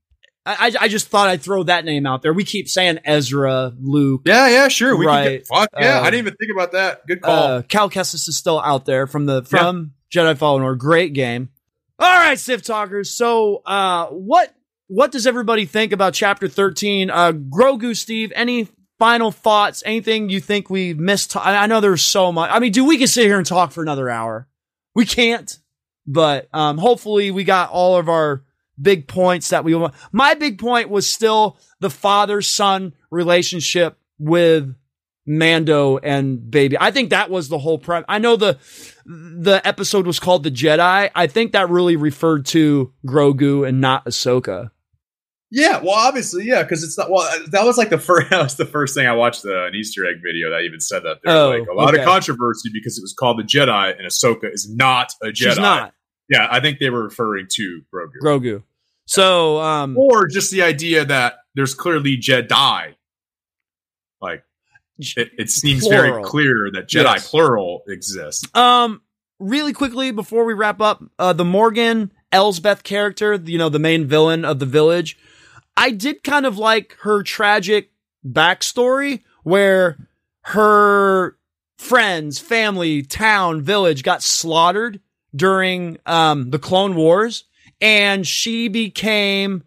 I, 0.45 0.69
I 0.81 0.85
I 0.85 0.89
just 0.89 1.09
thought 1.09 1.29
I'd 1.29 1.43
throw 1.43 1.63
that 1.65 1.85
name 1.85 2.05
out 2.07 2.23
there. 2.23 2.33
We 2.33 2.45
keep 2.45 2.69
saying 2.69 2.99
Ezra, 3.05 3.73
Luke. 3.81 4.23
Yeah, 4.27 4.49
yeah, 4.49 4.69
sure. 4.69 4.97
We 4.97 5.05
can 5.07 5.15
Right. 5.15 5.29
get, 5.39 5.47
fuck 5.47 5.69
yeah. 5.79 5.99
Uh, 5.99 6.03
I 6.03 6.05
didn't 6.11 6.27
even 6.27 6.35
think 6.37 6.51
about 6.55 6.73
that. 6.73 7.07
Good 7.07 7.23
call. 7.23 7.43
Uh, 7.45 7.63
Cal 7.63 7.89
Kestis 7.89 8.29
is 8.29 8.37
still 8.37 8.61
out 8.61 8.85
there 8.85 9.07
from 9.07 9.27
the 9.27 9.43
from 9.45 9.93
Jedi 10.13 10.37
Fallen 10.37 10.63
Order. 10.63 10.77
Great 10.77 11.13
game. 11.13 11.51
All 11.99 12.09
right, 12.19 12.39
Sith 12.39 12.65
Talkers. 12.65 13.11
So, 13.11 13.63
uh, 13.67 14.07
what 14.09 14.53
what 14.89 15.13
does 15.13 15.27
everybody 15.27 15.65
think 15.65 15.93
about 15.93 16.15
Chapter 16.15 16.49
thirteen? 16.49 17.09
Uh, 17.11 17.33
Grogu, 17.33 17.97
Steve. 17.97 18.33
Any 18.35 18.69
final 18.99 19.31
thoughts? 19.31 19.83
Anything 19.87 20.29
you 20.29 20.41
think 20.41 20.69
we 20.69 20.93
missed? 20.95 21.37
I 21.37 21.57
I 21.63 21.67
know 21.67 21.81
there's 21.81 22.03
so 22.03 22.33
much. 22.33 22.51
I 22.53 22.59
mean, 22.59 22.73
dude, 22.73 22.89
we 22.89 22.99
can 22.99 23.07
sit 23.07 23.27
here 23.27 23.39
and 23.39 23.47
talk 23.47 23.71
for 23.71 23.83
another 23.83 24.11
hour. 24.11 24.49
We 24.97 25.07
can't, 25.07 25.57
but 26.07 26.49
um, 26.53 26.79
hopefully 26.79 27.31
we 27.31 27.45
got 27.45 27.71
all 27.71 27.97
of 27.97 28.09
our 28.09 28.43
big 28.81 29.07
points 29.09 29.49
that 29.51 29.65
we 29.65 29.75
want. 29.75 29.95
My 30.13 30.35
big 30.35 30.59
point 30.59 30.89
was 30.89 31.09
still 31.09 31.59
the 31.81 31.91
father 31.91 32.41
son 32.43 32.95
relationship 33.11 33.99
with 34.19 34.75
Mando 35.27 35.99
and 35.99 36.51
Baby. 36.51 36.77
I 36.81 36.91
think 36.91 37.11
that 37.11 37.31
was 37.31 37.49
the 37.49 37.59
whole 37.59 37.79
prem. 37.79 38.05
I 38.09 38.19
know 38.19 38.37
the 38.37 38.59
the 39.07 39.61
episode 39.65 40.07
was 40.07 40.19
called 40.19 40.43
The 40.43 40.51
Jedi. 40.51 41.11
I 41.15 41.27
think 41.27 41.53
that 41.53 41.69
really 41.69 41.97
referred 41.97 42.47
to 42.47 42.93
Grogu 43.07 43.67
and 43.67 43.81
not 43.81 44.05
Ahsoka. 44.05 44.71
Yeah, 45.55 45.81
well, 45.83 45.91
obviously, 45.91 46.47
yeah, 46.47 46.63
because 46.63 46.83
it's 46.83 46.97
not. 46.97 47.11
Well, 47.11 47.29
that 47.51 47.65
was 47.65 47.77
like 47.77 47.91
the 47.91 47.99
first. 47.99 48.31
That 48.31 48.43
was 48.43 48.57
the 48.57 48.65
first 48.65 48.95
thing 48.95 49.07
I 49.07 49.13
watched 49.13 49.45
uh, 49.45 49.67
an 49.67 49.75
Easter 49.75 50.07
egg 50.07 50.17
video 50.25 50.51
that 50.51 50.63
even 50.63 50.81
said 50.81 51.03
that. 51.05 51.19
There, 51.23 51.37
Oh, 51.37 51.51
like 51.51 51.69
a 51.69 51.75
lot 51.75 51.93
okay. 51.93 52.03
of 52.03 52.09
controversy 52.09 52.71
because 52.73 52.97
it 52.97 53.03
was 53.03 53.13
called 53.13 53.39
the 53.39 53.43
Jedi, 53.43 53.91
and 53.97 54.07
Ahsoka 54.07 54.51
is 54.51 54.69
not 54.75 55.13
a 55.23 55.27
Jedi. 55.27 55.35
She's 55.35 55.59
not 55.59 55.93
Yeah, 56.33 56.49
I 56.51 56.61
think 56.61 56.79
they 56.79 56.89
were 56.89 57.05
referring 57.05 57.47
to 57.51 57.83
Grogu, 57.93 58.13
Grogu. 58.23 58.63
So, 59.05 59.61
um, 59.61 59.99
or 59.99 60.27
just 60.27 60.51
the 60.51 60.63
idea 60.63 61.05
that 61.05 61.35
there's 61.55 61.75
clearly 61.75 62.17
Jedi. 62.17 62.95
Like 64.21 64.43
it, 64.99 65.31
it 65.37 65.51
seems 65.51 65.87
very 65.87 66.23
clear 66.23 66.71
that 66.73 66.89
Jedi 66.89 67.15
Yes. 67.15 67.29
plural 67.31 67.83
exists. 67.87 68.49
Um, 68.55 69.03
really 69.39 69.75
quickly 69.75 70.11
before 70.11 70.45
we 70.47 70.55
wrap 70.55 70.81
up, 70.81 71.05
uh, 71.19 71.35
the 71.35 71.45
Morgan 71.45 72.13
Elsbeth 72.31 72.83
character, 72.83 73.35
you 73.35 73.59
know, 73.59 73.69
the 73.69 73.79
main 73.79 74.07
villain 74.07 74.45
of 74.45 74.59
the 74.59 74.67
village, 74.67 75.19
I 75.77 75.91
did 75.91 76.25
kind 76.25 76.47
of 76.47 76.57
like 76.57 76.97
her 77.01 77.23
tragic 77.23 77.91
backstory 78.27 79.23
where 79.43 79.99
her 80.45 81.37
friends, 81.77 82.39
family, 82.39 83.03
town, 83.03 83.61
village 83.61 84.03
got 84.03 84.23
slaughtered 84.23 85.01
during 85.35 85.99
um 86.07 86.51
the 86.51 86.59
Clone 86.59 86.95
Wars, 86.95 87.45
and 87.81 88.27
she 88.27 88.69
became 88.69 89.65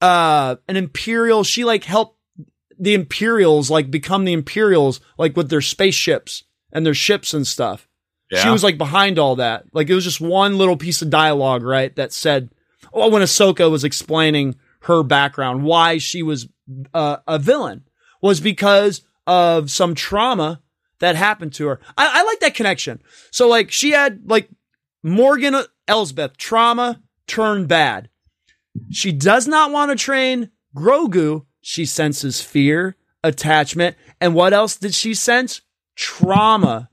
uh 0.00 0.56
an 0.68 0.76
imperial. 0.76 1.44
She 1.44 1.64
like 1.64 1.84
helped 1.84 2.18
the 2.78 2.94
Imperials 2.94 3.70
like 3.70 3.90
become 3.90 4.24
the 4.24 4.32
Imperials 4.32 5.00
like 5.18 5.36
with 5.36 5.50
their 5.50 5.60
spaceships 5.60 6.44
and 6.72 6.86
their 6.86 6.94
ships 6.94 7.34
and 7.34 7.46
stuff. 7.46 7.88
Yeah. 8.30 8.42
She 8.44 8.50
was 8.50 8.62
like 8.62 8.78
behind 8.78 9.18
all 9.18 9.36
that. 9.36 9.64
Like 9.72 9.88
it 9.88 9.94
was 9.94 10.04
just 10.04 10.20
one 10.20 10.58
little 10.58 10.76
piece 10.76 11.02
of 11.02 11.10
dialogue, 11.10 11.62
right? 11.62 11.94
That 11.96 12.12
said, 12.12 12.50
oh, 12.92 13.08
when 13.08 13.22
Ahsoka 13.22 13.70
was 13.70 13.84
explaining 13.84 14.56
her 14.82 15.02
background, 15.02 15.64
why 15.64 15.98
she 15.98 16.22
was 16.22 16.48
uh, 16.94 17.16
a 17.26 17.38
villain 17.38 17.84
was 18.20 18.40
because 18.40 19.02
of 19.26 19.70
some 19.70 19.94
trauma 19.94 20.60
that 21.00 21.16
happened 21.16 21.52
to 21.54 21.68
her. 21.68 21.80
I, 21.96 22.20
I 22.20 22.22
like 22.24 22.40
that 22.40 22.54
connection. 22.54 23.00
So 23.30 23.48
like 23.48 23.70
she 23.70 23.90
had 23.90 24.28
like 24.28 24.48
Morgan 25.02 25.56
Elsbeth 25.86 26.36
trauma 26.36 27.00
turned 27.26 27.68
bad. 27.68 28.08
She 28.90 29.12
does 29.12 29.46
not 29.48 29.70
want 29.72 29.90
to 29.90 29.96
train 29.96 30.50
Grogu. 30.76 31.44
She 31.60 31.84
senses 31.84 32.40
fear, 32.40 32.96
attachment, 33.22 33.96
and 34.20 34.34
what 34.34 34.52
else 34.52 34.76
did 34.76 34.94
she 34.94 35.14
sense? 35.14 35.60
Trauma. 35.96 36.88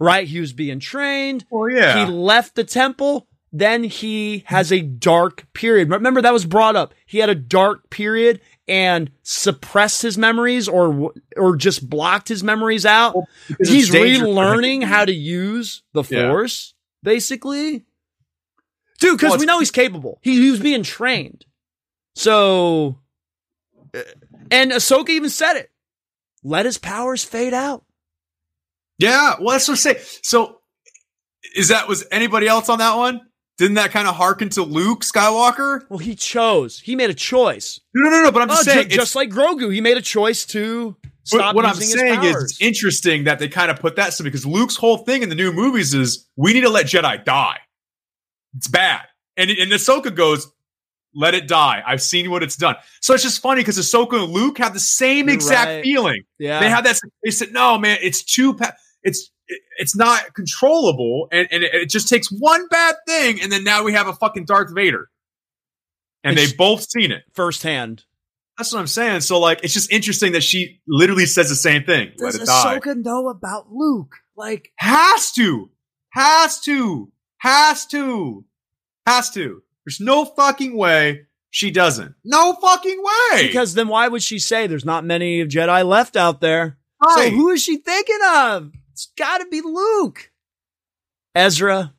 Right? 0.00 0.28
He 0.28 0.40
was 0.40 0.52
being 0.52 0.80
trained. 0.80 1.44
well, 1.50 1.70
yeah. 1.70 2.04
He 2.06 2.12
left 2.12 2.54
the 2.54 2.64
temple. 2.64 3.26
Then 3.50 3.82
he 3.84 4.44
has 4.46 4.70
a 4.70 4.82
dark 4.82 5.46
period. 5.54 5.90
Remember 5.90 6.20
that 6.20 6.32
was 6.32 6.44
brought 6.44 6.76
up. 6.76 6.92
He 7.06 7.18
had 7.18 7.30
a 7.30 7.34
dark 7.34 7.88
period 7.88 8.40
and 8.68 9.10
suppressed 9.22 10.02
his 10.02 10.18
memories 10.18 10.68
or 10.68 11.12
or 11.36 11.56
just 11.56 11.88
blocked 11.88 12.28
his 12.28 12.44
memories 12.44 12.84
out. 12.84 13.16
Because 13.48 13.70
He's 13.70 13.90
relearning 13.90 14.84
how 14.84 15.06
to 15.06 15.12
use 15.12 15.82
the 15.94 16.02
Yeah. 16.02 16.28
Basically. 17.02 17.84
Dude, 19.00 19.16
because 19.16 19.30
Well, 19.32 19.38
we 19.40 19.46
know 19.46 19.58
he's 19.60 19.70
capable. 19.70 20.18
He, 20.22 20.40
he 20.40 20.50
was 20.50 20.60
being 20.60 20.82
trained. 20.82 21.44
So, 22.16 22.98
uh, 23.94 24.00
and 24.50 24.72
Ahsoka 24.72 25.10
even 25.10 25.30
said 25.30 25.54
it. 25.54 25.70
Let 26.42 26.66
his 26.66 26.78
powers 26.78 27.22
fade 27.24 27.54
out. 27.54 27.84
Yeah, 28.98 29.34
well, 29.40 29.50
that's 29.50 29.68
what 29.68 29.74
I'm 29.74 29.76
saying. 29.76 29.98
So, 30.22 30.58
is 31.54 31.68
that 31.68 31.86
was 31.88 32.04
anybody 32.10 32.48
else 32.48 32.68
on 32.68 32.78
that 32.78 32.96
one? 32.96 33.20
Didn't 33.58 33.74
that 33.74 33.90
kind 33.90 34.06
of 34.08 34.14
harken 34.16 34.48
to 34.50 34.62
Luke 34.62 35.02
Skywalker? 35.02 35.82
Well, 35.88 35.98
he 35.98 36.14
chose. 36.14 36.78
He 36.80 36.94
made 36.96 37.10
a 37.10 37.14
choice. 37.14 37.80
No, 37.94 38.08
no, 38.08 38.16
no, 38.18 38.22
no. 38.24 38.32
But 38.32 38.42
I'm 38.42 38.50
Oh, 38.50 38.54
just 38.54 38.64
ju- 38.66 38.70
saying, 38.72 38.88
just, 38.90 39.14
like 39.16 39.30
Grogu, 39.30 39.72
he 39.72 39.80
made 39.80 39.96
a 39.96 40.00
choice 40.02 40.44
to 40.46 40.96
stop 41.36 41.54
what, 41.54 41.64
I'm 41.66 41.74
saying 41.74 42.24
is, 42.24 42.36
it's 42.44 42.60
interesting 42.60 43.24
that 43.24 43.38
they 43.38 43.48
kind 43.48 43.70
of 43.70 43.78
put 43.78 43.96
that 43.96 44.12
stuff 44.12 44.24
because 44.24 44.46
Luke's 44.46 44.76
whole 44.76 44.98
thing 44.98 45.22
in 45.22 45.28
the 45.28 45.34
new 45.34 45.52
movies 45.52 45.94
is 45.94 46.26
we 46.36 46.52
need 46.52 46.62
to 46.62 46.70
let 46.70 46.86
Jedi 46.86 47.24
die. 47.24 47.58
It's 48.56 48.68
bad, 48.68 49.02
and 49.36 49.50
and 49.50 49.70
Ahsoka 49.72 50.14
goes, 50.14 50.50
"Let 51.14 51.34
it 51.34 51.46
die." 51.46 51.82
I've 51.86 52.02
seen 52.02 52.30
what 52.30 52.42
it's 52.42 52.56
done. 52.56 52.76
So 53.00 53.14
it's 53.14 53.22
just 53.22 53.40
funny 53.42 53.60
because 53.60 53.78
Ahsoka 53.78 54.22
and 54.24 54.32
Luke 54.32 54.58
have 54.58 54.72
the 54.74 54.80
same 54.80 55.26
You're 55.26 55.34
exact 55.34 55.68
right. 55.68 55.82
feeling. 55.84 56.22
yeah, 56.38 56.60
They 56.60 56.70
had 56.70 56.84
that. 56.84 56.98
They 57.22 57.30
said, 57.30 57.52
"No, 57.52 57.78
man, 57.78 57.98
it's 58.02 58.22
too. 58.22 58.54
Pa- 58.54 58.72
it's 59.02 59.30
it's 59.78 59.94
not 59.96 60.34
controllable, 60.34 61.28
and 61.30 61.46
and 61.50 61.62
it, 61.62 61.74
it 61.74 61.90
just 61.90 62.08
takes 62.08 62.28
one 62.28 62.66
bad 62.68 62.94
thing, 63.06 63.40
and 63.42 63.52
then 63.52 63.64
now 63.64 63.84
we 63.84 63.92
have 63.92 64.06
a 64.08 64.14
fucking 64.14 64.46
Darth 64.46 64.74
Vader." 64.74 65.08
And 66.24 66.32
It's- 66.32 66.48
they've 66.50 66.58
both 66.58 66.88
seen 66.90 67.12
it. 67.12 67.22
firsthand. 67.34 68.04
That's 68.58 68.72
what 68.72 68.80
I'm 68.80 68.86
saying. 68.88 69.20
So 69.20 69.38
like, 69.38 69.60
it's 69.62 69.72
just 69.72 69.90
interesting 69.92 70.32
that 70.32 70.42
she 70.42 70.80
literally 70.88 71.26
says 71.26 71.48
the 71.48 71.54
same 71.54 71.84
thing. 71.84 72.12
Let 72.18 72.34
it 72.34 72.44
die. 72.44 72.80
know 72.96 73.28
about 73.28 73.70
Luke? 73.70 74.16
Like, 74.36 74.72
Has 74.76 75.32
to, 75.32 75.70
has 76.10 76.60
to, 76.62 77.12
has 77.38 77.86
to, 77.86 78.44
has 79.06 79.30
to. 79.30 79.62
There's 79.86 80.00
no 80.00 80.24
fucking 80.24 80.76
way 80.76 81.22
she 81.50 81.70
doesn't. 81.70 82.14
No 82.24 82.54
fucking 82.54 83.02
way. 83.32 83.46
because 83.46 83.74
then 83.74 83.88
why 83.88 84.08
would 84.08 84.22
she 84.22 84.38
say 84.38 84.66
there's 84.66 84.84
not 84.84 85.04
many 85.04 85.44
Jedi 85.44 85.86
left 85.86 86.16
out 86.16 86.40
there? 86.40 86.78
So 87.14 87.30
who 87.30 87.50
is 87.50 87.62
she 87.62 87.76
thinking 87.76 88.18
of? 88.26 88.72
It's 88.92 89.06
got 89.16 89.38
to 89.38 89.46
be 89.46 89.60
Luke, 89.60 90.32
Ezra, 91.34 91.94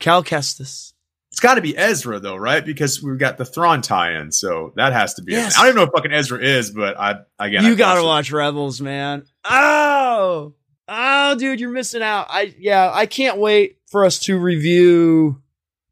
Cal 0.00 0.24
Kestis. 0.24 0.94
It's 1.38 1.42
got 1.44 1.54
to 1.54 1.60
be 1.60 1.78
Ezra 1.78 2.18
though, 2.18 2.34
right? 2.34 2.66
Because 2.66 3.00
we've 3.00 3.16
got 3.16 3.38
the 3.38 3.44
Thrawn 3.44 3.80
tie-in, 3.80 4.32
so 4.32 4.72
that 4.74 4.92
has 4.92 5.14
to 5.14 5.22
be. 5.22 5.34
Yes. 5.34 5.56
I 5.56 5.60
don't 5.60 5.68
even 5.68 5.76
know 5.76 5.86
who 5.86 5.92
fucking 5.92 6.12
Ezra 6.12 6.40
is, 6.40 6.72
but 6.72 6.98
I 6.98 7.20
again, 7.38 7.62
you 7.62 7.74
I 7.74 7.76
gotta 7.76 8.02
watch 8.02 8.32
Rebels, 8.32 8.80
man. 8.80 9.24
Oh, 9.44 10.54
oh, 10.88 11.34
dude, 11.36 11.60
you're 11.60 11.70
missing 11.70 12.02
out. 12.02 12.26
I 12.28 12.56
yeah, 12.58 12.90
I 12.92 13.06
can't 13.06 13.38
wait 13.38 13.78
for 13.86 14.04
us 14.04 14.18
to 14.20 14.36
review 14.36 15.40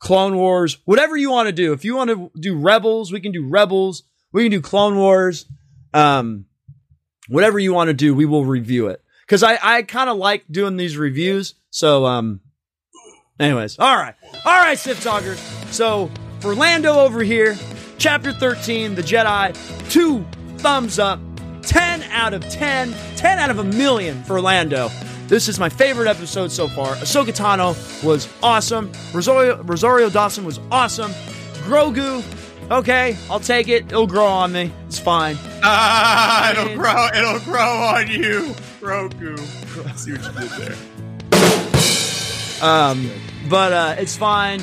Clone 0.00 0.34
Wars. 0.34 0.78
Whatever 0.84 1.16
you 1.16 1.30
want 1.30 1.46
to 1.46 1.52
do. 1.52 1.72
If 1.72 1.84
you 1.84 1.94
want 1.94 2.10
to 2.10 2.28
do 2.36 2.58
Rebels, 2.58 3.12
we 3.12 3.20
can 3.20 3.30
do 3.30 3.46
Rebels. 3.46 4.02
We 4.32 4.42
can 4.42 4.50
do 4.50 4.60
Clone 4.60 4.96
Wars. 4.96 5.46
Um, 5.94 6.46
whatever 7.28 7.60
you 7.60 7.72
want 7.72 7.86
to 7.86 7.94
do, 7.94 8.16
we 8.16 8.24
will 8.24 8.44
review 8.44 8.88
it. 8.88 9.00
Cause 9.28 9.44
I 9.44 9.58
I 9.62 9.82
kind 9.82 10.10
of 10.10 10.16
like 10.16 10.44
doing 10.50 10.76
these 10.76 10.96
reviews. 10.96 11.54
So 11.70 12.04
um, 12.04 12.40
anyways, 13.40 13.78
all 13.78 13.96
right, 13.96 14.14
all 14.44 14.60
right, 14.60 14.78
Sith 14.78 15.02
Talkers. 15.02 15.40
So 15.70 16.10
for 16.40 16.54
Lando 16.54 16.94
over 16.94 17.22
here, 17.22 17.56
Chapter 17.98 18.32
13, 18.32 18.94
The 18.94 19.02
Jedi, 19.02 19.90
two 19.90 20.24
thumbs 20.58 20.98
up. 20.98 21.18
10 21.62 22.02
out 22.04 22.32
of 22.32 22.48
10, 22.48 22.94
10 23.16 23.38
out 23.40 23.50
of 23.50 23.58
a 23.58 23.64
million 23.64 24.22
for 24.22 24.40
Lando. 24.40 24.88
This 25.26 25.48
is 25.48 25.58
my 25.58 25.68
favorite 25.68 26.06
episode 26.08 26.52
so 26.52 26.68
far. 26.68 26.94
Ahsoka 26.96 27.34
Tano 27.34 27.74
was 28.04 28.28
awesome. 28.42 28.92
Rosario, 29.12 29.60
Rosario 29.64 30.08
Dawson 30.08 30.44
was 30.44 30.60
awesome. 30.70 31.10
Grogu, 31.64 32.22
okay, 32.70 33.16
I'll 33.28 33.40
take 33.40 33.66
it. 33.68 33.86
It'll 33.86 34.06
grow 34.06 34.26
on 34.26 34.52
me. 34.52 34.70
It's 34.86 34.98
fine. 34.98 35.36
Ah, 35.68 36.52
it'll 36.52 36.76
grow. 36.76 37.08
It'll 37.12 37.40
grow 37.40 37.60
on 37.60 38.06
you, 38.06 38.54
Roku. 38.80 39.36
See 39.96 40.12
what 40.12 40.22
you 40.22 40.40
did 40.40 40.50
there. 40.50 40.76
Um, 42.62 43.10
but 43.48 43.72
uh, 43.72 43.94
it's 43.98 44.16
fine. 44.16 44.60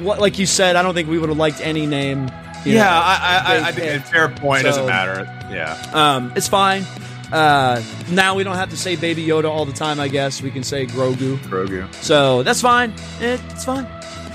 What, 0.00 0.20
like 0.20 0.38
you 0.38 0.46
said, 0.46 0.76
I 0.76 0.82
don't 0.82 0.94
think 0.94 1.08
we 1.08 1.18
would 1.18 1.28
have 1.28 1.38
liked 1.38 1.60
any 1.60 1.86
name. 1.86 2.28
you 2.64 2.74
Yeah, 2.74 2.84
know, 2.84 2.90
I, 2.90 3.42
I, 3.46 3.68
I, 3.68 3.72
think 3.72 4.04
fair 4.04 4.28
point. 4.28 4.62
So- 4.62 4.68
doesn't 4.68 4.86
matter. 4.86 5.24
Yeah. 5.50 5.76
Um, 5.92 6.32
it's 6.36 6.48
fine. 6.48 6.84
Uh, 7.32 7.82
now 8.10 8.34
we 8.34 8.42
don't 8.44 8.56
have 8.56 8.70
to 8.70 8.76
say 8.76 8.96
Baby 8.96 9.26
Yoda 9.26 9.50
all 9.50 9.64
the 9.66 9.72
time. 9.72 10.00
I 10.00 10.08
guess 10.08 10.40
we 10.40 10.50
can 10.50 10.62
say 10.62 10.86
Grogu. 10.86 11.36
Grogu. 11.38 11.92
So 11.96 12.42
that's 12.42 12.60
fine. 12.62 12.92
It's 13.20 13.64
fine. 13.64 13.84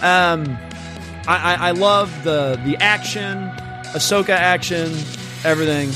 Um, 0.01 0.57
I, 1.27 1.55
I, 1.55 1.57
I 1.69 1.71
love 1.71 2.23
the 2.23 2.59
the 2.65 2.75
action, 2.77 3.49
Ahsoka 3.95 4.29
action, 4.29 4.91
everything. 5.43 5.89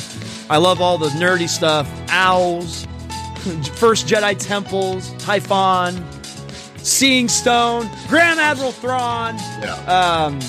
I 0.49 0.57
love 0.57 0.81
all 0.81 0.97
the 0.97 1.09
nerdy 1.09 1.49
stuff. 1.49 1.87
Owls, 2.09 2.85
first 3.75 4.07
Jedi 4.07 4.35
temples, 4.39 5.11
Tython, 5.15 6.01
Seeing 6.87 7.27
Stone, 7.27 7.89
Grand 8.07 8.39
Admiral 8.39 8.71
Thrawn. 8.71 9.35
Yeah. 9.61 9.73
Um, 9.87 10.39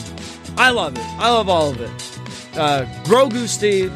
I 0.56 0.70
love 0.70 0.96
it. 0.96 1.04
I 1.18 1.30
love 1.30 1.48
all 1.48 1.70
of 1.70 1.80
it. 1.80 1.90
Uh, 2.56 2.84
Grogu, 3.02 3.48
Steve. 3.48 3.90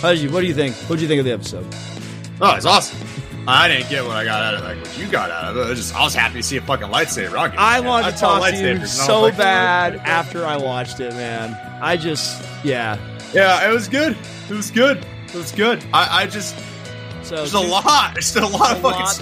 How 0.00 0.12
did 0.12 0.20
you? 0.22 0.30
What 0.30 0.40
do 0.40 0.46
you 0.46 0.54
think? 0.54 0.74
What 0.88 0.96
do 0.96 1.02
you 1.02 1.08
think 1.08 1.18
of 1.18 1.26
the 1.26 1.32
episode? 1.32 1.66
Oh, 2.40 2.54
it's 2.56 2.64
awesome. 2.64 3.06
I 3.46 3.68
didn't 3.68 3.90
get 3.90 4.02
what 4.04 4.16
I 4.16 4.24
got 4.24 4.42
out 4.42 4.54
of 4.54 4.60
it, 4.60 4.64
like 4.64 4.78
what 4.78 4.98
you 4.98 5.08
got 5.08 5.30
out 5.30 5.44
of 5.44 5.56
it. 5.58 5.66
I 5.66 5.68
was, 5.70 5.78
just, 5.78 5.94
I 5.94 6.02
was 6.04 6.14
happy 6.14 6.36
to 6.38 6.42
see 6.42 6.56
a 6.56 6.62
fucking 6.62 6.88
lightsaber. 6.88 7.36
I'll 7.36 7.52
I 7.58 7.80
wanted 7.80 8.12
to 8.12 8.18
talk 8.18 8.48
to 8.50 8.56
you 8.56 8.86
so 8.86 9.22
like, 9.22 9.36
bad 9.36 9.96
"Oh, 9.96 10.00
after 10.00 10.44
I 10.46 10.56
watched 10.56 11.00
it, 11.00 11.12
man. 11.12 11.54
I 11.82 11.96
just, 11.98 12.42
yeah. 12.64 12.98
Yeah, 13.34 13.68
it 13.68 13.72
was 13.72 13.88
good. 13.88 14.16
It 14.48 14.54
was 14.54 14.70
good. 14.70 15.04
It 15.26 15.34
was 15.34 15.52
good. 15.52 15.84
I, 15.92 16.22
I 16.22 16.26
just 16.26 16.56
So 17.24 17.36
there's 17.36 17.52
a 17.52 17.60
lot. 17.60 18.14
There's 18.14 18.34
a 18.36 18.46
lot 18.46 18.72
of 18.76 18.82
fucking 18.82 19.00
lot 19.00 19.12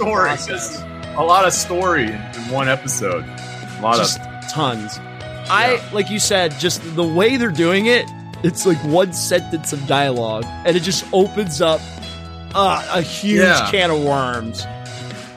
to 1.17 1.51
story. 1.51 2.07
process. 2.07 2.07
Just 2.07 2.09
a 2.09 2.11
lot 2.11 2.37
of 2.37 2.43
story 2.43 2.45
in, 2.47 2.53
one 2.53 2.69
episode. 2.69 3.23
A 3.25 3.79
lot 3.81 3.97
just 3.97 4.19
of 4.19 4.51
tons. 4.51 4.99
I, 5.49 5.81
like 5.93 6.09
you 6.09 6.19
said, 6.19 6.51
just 6.59 6.81
the 6.95 7.03
way 7.03 7.37
they're 7.37 7.49
doing 7.51 7.85
it, 7.85 8.05
it's 8.43 8.65
like 8.65 8.77
one 8.83 9.13
sentence 9.13 9.73
of 9.73 9.85
dialogue, 9.87 10.43
and 10.65 10.75
it 10.75 10.81
just 10.83 11.05
opens 11.13 11.61
up 11.61 11.79
uh, 12.53 12.85
a 12.93 13.01
huge 13.01 13.41
Yeah. 13.41 13.69
can 13.71 13.91
of 13.91 14.03
worms. 14.03 14.65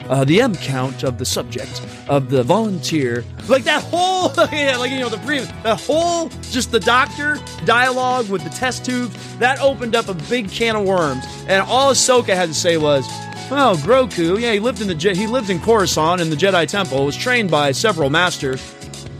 Uh, 0.09 0.25
the 0.25 0.41
M 0.41 0.55
count 0.55 1.03
of 1.03 1.17
the 1.19 1.25
subject 1.25 1.81
of 2.09 2.29
the 2.29 2.43
volunteer, 2.43 3.23
like 3.47 3.63
that 3.63 3.81
whole, 3.83 4.31
yeah, 4.51 4.75
like 4.77 4.91
you 4.91 4.99
know 4.99 5.07
the 5.09 5.17
brief, 5.19 5.47
that 5.63 5.79
whole 5.79 6.27
just 6.51 6.71
the 6.71 6.79
doctor 6.81 7.37
dialogue 7.63 8.27
with 8.29 8.43
the 8.43 8.49
test 8.49 8.83
tubes 8.83 9.15
that 9.37 9.59
opened 9.61 9.95
up 9.95 10.09
a 10.09 10.13
big 10.29 10.49
can 10.49 10.75
of 10.75 10.83
worms, 10.85 11.23
and 11.47 11.61
all 11.63 11.91
Ahsoka 11.93 12.35
had 12.35 12.49
to 12.49 12.53
say 12.55 12.75
was, 12.77 13.07
"Well, 13.51 13.75
Grogu, 13.77 14.39
yeah, 14.39 14.53
he 14.53 14.59
lived 14.59 14.81
in 14.81 14.87
the 14.87 14.95
Je- 14.95 15.15
he 15.15 15.27
lived 15.27 15.49
in 15.49 15.59
Coruscant 15.59 16.21
in 16.21 16.29
the 16.29 16.35
Jedi 16.35 16.65
Temple, 16.67 17.05
was 17.05 17.15
trained 17.17 17.51
by 17.51 17.71
several 17.73 18.09
masters." 18.09 18.61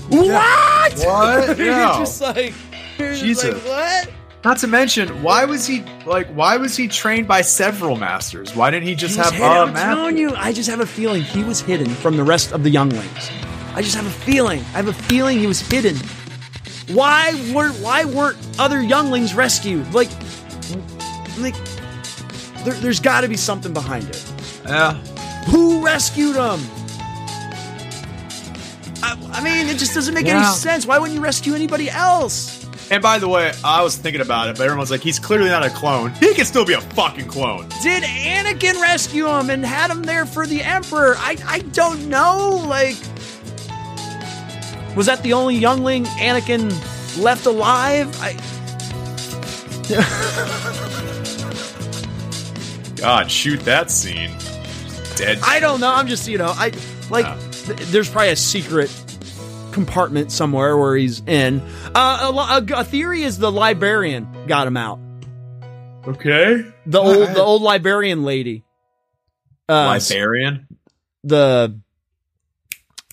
What? 0.10 0.94
What? 1.00 1.58
You're 1.58 1.68
No. 1.76 1.96
just 2.00 2.22
like, 2.22 2.54
you're 2.98 3.10
just 3.12 3.22
Jesus. 3.24 3.54
like, 3.54 3.64
what? 3.66 4.10
Not 4.44 4.58
to 4.58 4.68
mention, 4.68 5.22
why 5.22 5.46
was 5.46 5.68
he 5.68 5.84
like? 6.06 6.28
Why 6.34 6.58
was 6.58 6.76
he 6.76 6.88
trained 6.88 7.28
by 7.28 7.42
several 7.42 7.96
masters? 7.96 8.56
Why 8.56 8.72
didn't 8.72 8.88
he 8.88 8.96
just 8.96 9.16
He 9.16 9.22
have 9.22 9.32
hidden. 9.34 9.48
a 9.48 9.50
I'm 9.62 9.74
master? 9.74 9.96
telling 9.96 10.18
you, 10.18 10.34
I 10.36 10.52
just 10.52 10.68
have 10.70 10.80
a 10.80 10.86
feeling 10.86 11.22
he 11.22 11.44
was 11.44 11.62
hidden 11.62 11.90
from 11.90 12.18
the 12.18 12.24
rest 12.24 12.52
of 12.52 12.64
the 12.64 12.70
younglings. 12.72 13.30
I 13.76 13.82
just 13.84 13.96
have 13.96 14.06
a 14.08 14.10
feeling. 14.10 14.60
I 14.74 14.78
have 14.82 14.88
a 14.88 14.94
feeling 14.94 15.38
he 15.40 15.46
was 15.48 15.62
hidden. 15.62 15.96
Why 16.94 17.34
were 17.54 17.70
why 17.74 18.04
weren't 18.06 18.38
other 18.60 18.82
younglings 18.82 19.34
rescued? 19.36 19.94
Like, 19.94 20.10
like 21.38 21.56
there, 22.64 22.74
there's 22.76 23.00
got 23.00 23.22
to 23.22 23.28
be 23.28 23.38
something 23.38 23.74
behind 23.74 24.10
it. 24.10 24.24
Yeah. 24.66 24.94
Who 25.50 25.84
rescued 25.84 26.36
him? 26.36 26.60
I, 29.04 29.18
I 29.32 29.42
mean, 29.44 29.68
it 29.68 29.78
just 29.78 29.94
doesn't 29.94 30.14
make 30.14 30.26
Yeah. 30.28 30.38
any 30.46 30.56
sense. 30.56 30.86
Why 30.86 31.00
wouldn't 31.00 31.16
you 31.16 31.24
rescue 31.24 31.54
anybody 31.56 31.90
else? 31.90 32.60
And 32.92 33.02
by 33.02 33.20
the 33.20 33.28
way, 33.30 33.54
I 33.64 33.82
was 33.82 33.96
thinking 33.96 34.22
about 34.22 34.50
it, 34.50 34.58
but 34.58 34.66
everyone's 34.66 34.92
like, 34.92 35.00
he's 35.02 35.18
clearly 35.18 35.48
not 35.50 35.64
a 35.66 35.70
clone. 35.70 36.12
He 36.16 36.34
can 36.34 36.44
still 36.46 36.66
be 36.66 36.74
a 36.74 36.82
fucking 36.82 37.28
clone. 37.28 37.70
Did 37.82 38.04
Anakin 38.04 38.82
rescue 38.82 39.28
him 39.28 39.50
and 39.50 39.66
had 39.66 39.90
him 39.90 40.04
there 40.04 40.26
for 40.26 40.46
the 40.46 40.62
Emperor? 40.62 41.16
I 41.18 41.38
I 41.48 41.60
don't 41.60 42.10
know. 42.10 42.50
Like, 42.68 42.98
was 44.96 45.06
that 45.06 45.22
the 45.24 45.32
only 45.34 45.56
youngling 45.56 46.04
Anakin 46.20 46.70
left 47.18 47.46
alive? 47.46 48.14
I 48.22 48.34
God, 53.02 53.30
shoot 53.32 53.60
that 53.62 53.90
scene. 53.92 54.32
Dead. 55.16 55.40
I 55.44 55.60
don't 55.60 55.80
know. 55.82 55.92
I'm 55.92 56.08
just 56.08 56.28
you 56.28 56.38
know 56.38 56.54
I 56.56 56.72
like. 57.10 57.26
Yeah. 57.26 57.38
th- 57.52 57.80
there's 57.90 58.10
probably 58.10 58.30
a 58.30 58.36
secret 58.36 58.90
compartment 59.72 60.32
somewhere 60.32 60.78
where 60.78 60.96
he's 60.96 61.22
in. 61.28 61.62
Uh, 61.94 62.32
a, 62.34 62.76
a, 62.76 62.80
a 62.82 62.84
theory 62.84 63.24
is 63.24 63.38
the 63.38 63.52
librarian 63.52 64.28
got 64.48 64.68
him 64.68 64.78
out. 64.78 65.00
okay. 66.08 66.64
The 66.86 67.00
old 67.00 67.28
the 67.30 67.42
old 67.42 67.62
librarian 67.62 68.24
lady. 68.24 68.64
Uh, 69.70 69.98
Librarian. 70.00 70.68
the 71.24 71.80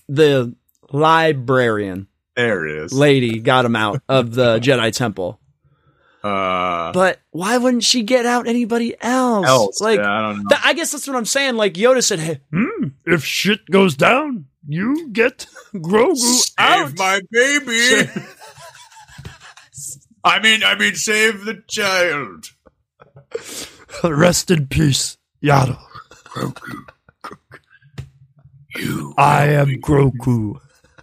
the 0.09 0.55
librarian 0.91 2.09
There 2.34 2.66
it 2.66 2.84
is. 2.84 2.93
lady 2.93 3.41
got 3.41 3.64
him 3.64 3.76
out 3.76 4.03
of 4.09 4.34
the 4.34 4.59
Jedi 4.62 4.93
Temple. 4.93 5.39
Uh, 6.23 6.93
But 6.93 7.21
why 7.31 7.59
wouldn't 7.59 7.85
she 7.85 8.03
get 8.03 8.27
out 8.27 8.49
anybody 8.49 8.95
else? 9.01 9.47
else. 9.47 9.81
Like, 9.81 10.01
yeah, 10.01 10.11
I 10.12 10.21
don't 10.23 10.39
know. 10.43 10.49
th- 10.49 10.61
I 10.64 10.73
guess 10.75 10.91
that's 10.93 11.07
what 11.07 11.16
I'm 11.16 11.25
saying. 11.25 11.55
Like 11.57 11.75
Yoda 11.75 12.03
said, 12.03 12.19
"Hey, 12.19 12.41
hmm, 12.53 12.89
if 13.07 13.25
shit 13.25 13.64
goes 13.71 13.95
down, 13.95 14.47
you 14.66 15.09
get 15.12 15.47
Grogu 15.75 16.51
out." 16.59 16.97
My 16.99 17.21
baby. 17.31 18.11
I 20.25 20.41
mean, 20.41 20.64
I 20.64 20.75
mean, 20.77 20.97
save 20.97 21.45
the 21.45 21.62
child. 21.69 22.51
Rest 24.03 24.51
in 24.51 24.66
peace, 24.66 25.16
Yaddle. 25.43 25.79
Grogu, 26.25 26.85
You. 28.75 29.14
I 29.16 29.47
am 29.51 29.81
Grogu. 29.81 30.59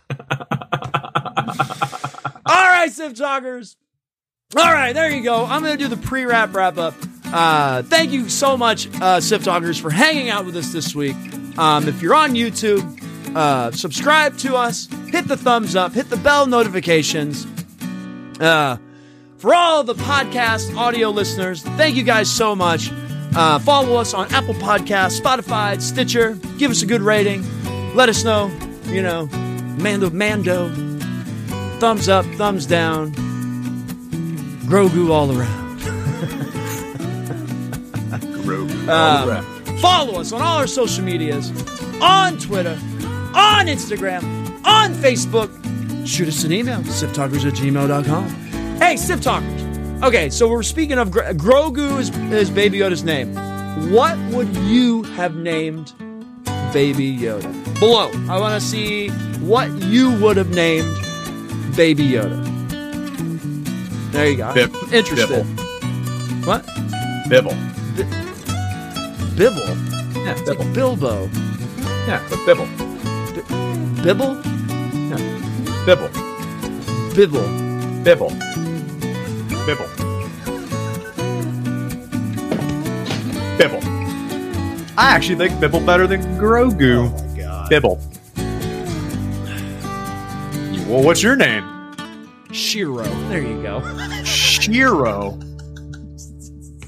All 2.47 2.69
right, 2.69 2.91
Sith 2.91 3.17
Talkers. 3.17 3.75
All 4.53 4.71
right, 4.71 4.93
there 4.93 5.09
you 5.09 5.23
go. 5.23 5.43
I'm 5.43 5.63
going 5.63 5.77
to 5.77 5.83
do 5.83 5.93
the 5.93 5.97
pre 5.97 6.23
wrap 6.23 6.53
wrap 6.53 6.77
up. 6.77 6.93
Uh, 7.25 7.81
thank 7.81 8.11
you 8.11 8.29
so 8.29 8.55
much, 8.55 8.87
uh, 9.01 9.19
Sith 9.19 9.43
Talkers, 9.43 9.77
for 9.79 9.89
hanging 9.89 10.29
out 10.29 10.45
with 10.45 10.55
us 10.55 10.71
this 10.71 10.93
week. 10.93 11.15
Um, 11.57 11.87
if 11.87 12.01
you're 12.01 12.13
on 12.13 12.33
YouTube, 12.33 12.83
uh, 13.35 13.71
subscribe 13.71 14.37
to 14.37 14.55
us, 14.55 14.87
hit 15.09 15.27
the 15.27 15.35
thumbs 15.35 15.75
up, 15.75 15.93
hit 15.93 16.09
the 16.09 16.17
bell 16.17 16.45
notifications. 16.45 17.45
Uh, 18.39 18.77
for 19.37 19.53
all 19.53 19.83
the 19.83 19.95
podcast 19.95 20.77
audio 20.77 21.09
listeners, 21.09 21.63
thank 21.63 21.95
you 21.95 22.03
guys 22.03 22.29
so 22.29 22.55
much. 22.55 22.91
Uh, 23.35 23.59
follow 23.59 23.97
us 23.97 24.13
on 24.13 24.31
Apple 24.33 24.53
Podcasts, 24.53 25.19
Spotify, 25.19 25.81
Stitcher. 25.81 26.35
Give 26.57 26.69
us 26.71 26.83
a 26.83 26.85
good 26.85 27.01
rating. 27.01 27.43
Let 27.95 28.09
us 28.09 28.23
know, 28.23 28.51
you 28.85 29.01
know, 29.01 29.25
Mando, 29.79 30.11
Mando. 30.11 30.69
Thumbs 31.79 32.07
up, 32.07 32.25
thumbs 32.37 32.65
down. 32.67 33.11
Grogu 34.65 35.11
all 35.11 35.31
around. 35.37 35.79
Grogu. 38.45 38.87
All 38.87 39.23
um, 39.23 39.29
around. 39.29 39.79
follow 39.79 40.19
us 40.19 40.31
on 40.31 40.41
all 40.41 40.57
our 40.57 40.67
social 40.67 41.03
medias 41.03 41.51
on 42.01 42.37
Twitter, 42.37 42.77
on 43.33 43.67
Instagram, 43.67 44.23
on 44.65 44.93
Facebook. 44.93 45.49
Shoot 46.07 46.27
us 46.27 46.43
an 46.43 46.51
email, 46.51 46.79
siptalkers 46.81 47.45
at 47.45 47.53
gmail.com. 47.53 48.29
Hey, 48.79 48.97
Sith 48.97 49.21
Talkers. 49.21 49.61
Okay, 50.03 50.29
so 50.29 50.47
we're 50.47 50.61
speaking 50.63 50.97
of 50.99 51.09
Gro- 51.09 51.33
Grogu 51.33 51.99
is, 51.99 52.15
is 52.31 52.49
Baby 52.49 52.79
Yoda's 52.79 53.03
name. 53.03 53.33
What 53.91 54.17
would 54.33 54.53
you 54.57 55.03
have 55.03 55.35
named 55.35 55.93
Baby 56.73 57.17
Yoda? 57.17 57.51
Below, 57.79 58.11
I 58.29 58.39
want 58.39 58.61
to 58.61 58.65
see 58.67 59.09
what 59.39 59.71
you 59.83 60.11
would 60.21 60.37
have 60.37 60.49
named 60.49 60.93
Baby 61.75 62.07
Yoda. 62.09 62.54
There 64.15 64.29
you 64.29 64.37
go. 64.37 64.53
Bib- 64.53 64.73
Interested. 64.93 65.27
Bibble. 65.29 65.43
What? 66.47 66.65
Bibble. 67.29 67.55
Bibble. 69.35 69.75
Yeah, 70.23 70.31
It's 70.31 70.47
like 70.47 70.57
Bibble. 70.57 70.73
Bilbo. 70.73 71.29
Yeah, 72.07 72.21
but 72.29 72.39
Bibble. 72.45 72.67
Bibble? 74.03 74.35
Bibble. 75.85 76.09
Bibble. 77.13 77.47
Bibble. 78.05 78.31
Bibble. 79.65 79.89
Bibble. 83.57 83.81
I 84.97 85.09
actually 85.11 85.35
think 85.35 85.59
Bibble 85.59 85.81
better 85.85 86.07
than 86.07 86.21
Grogu. 86.39 87.09
Oh 87.09 87.27
my 87.33 87.37
god. 87.37 87.69
Bibble. 87.69 87.99
Well, 90.87 91.03
what's 91.03 91.21
your 91.21 91.35
name? 91.35 91.65
Shiro. 92.75 93.03
There 93.29 93.41
you 93.41 93.61
go. 93.63 93.81
Shiro. 94.25 95.39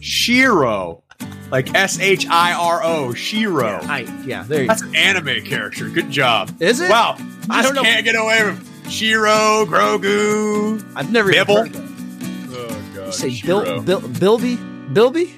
Shiro. 0.01 1.01
Like 1.49 1.73
S 1.73 1.97
H 2.01 2.27
I 2.27 2.51
R 2.51 2.83
O. 2.83 3.13
Shiro. 3.13 3.79
I 3.83 3.99
yeah, 4.25 4.43
there 4.43 4.63
you 4.63 4.67
That's 4.67 4.81
go. 4.81 4.89
an 4.89 4.95
anime 4.97 5.45
character. 5.45 5.87
Good 5.87 6.11
job. 6.11 6.61
Is 6.61 6.81
it? 6.81 6.89
Wow. 6.89 7.15
I 7.49 7.61
don't 7.61 7.73
know. 7.73 7.83
Can't 7.83 8.03
get 8.03 8.15
away 8.17 8.41
from 8.41 8.89
Shiro, 8.89 9.65
Grogu. 9.65 10.83
I've 10.93 11.09
never 11.09 11.31
even 11.31 11.45
Bibble? 11.47 11.63
heard 11.63 11.71
that. 11.71 12.49
Oh 12.51 12.83
god. 12.93 13.05
You 13.05 13.11
say 13.13 13.41
Bil, 13.47 13.81
Bil, 13.81 14.01
Bilby? 14.01 14.57
Bilby? 14.91 15.35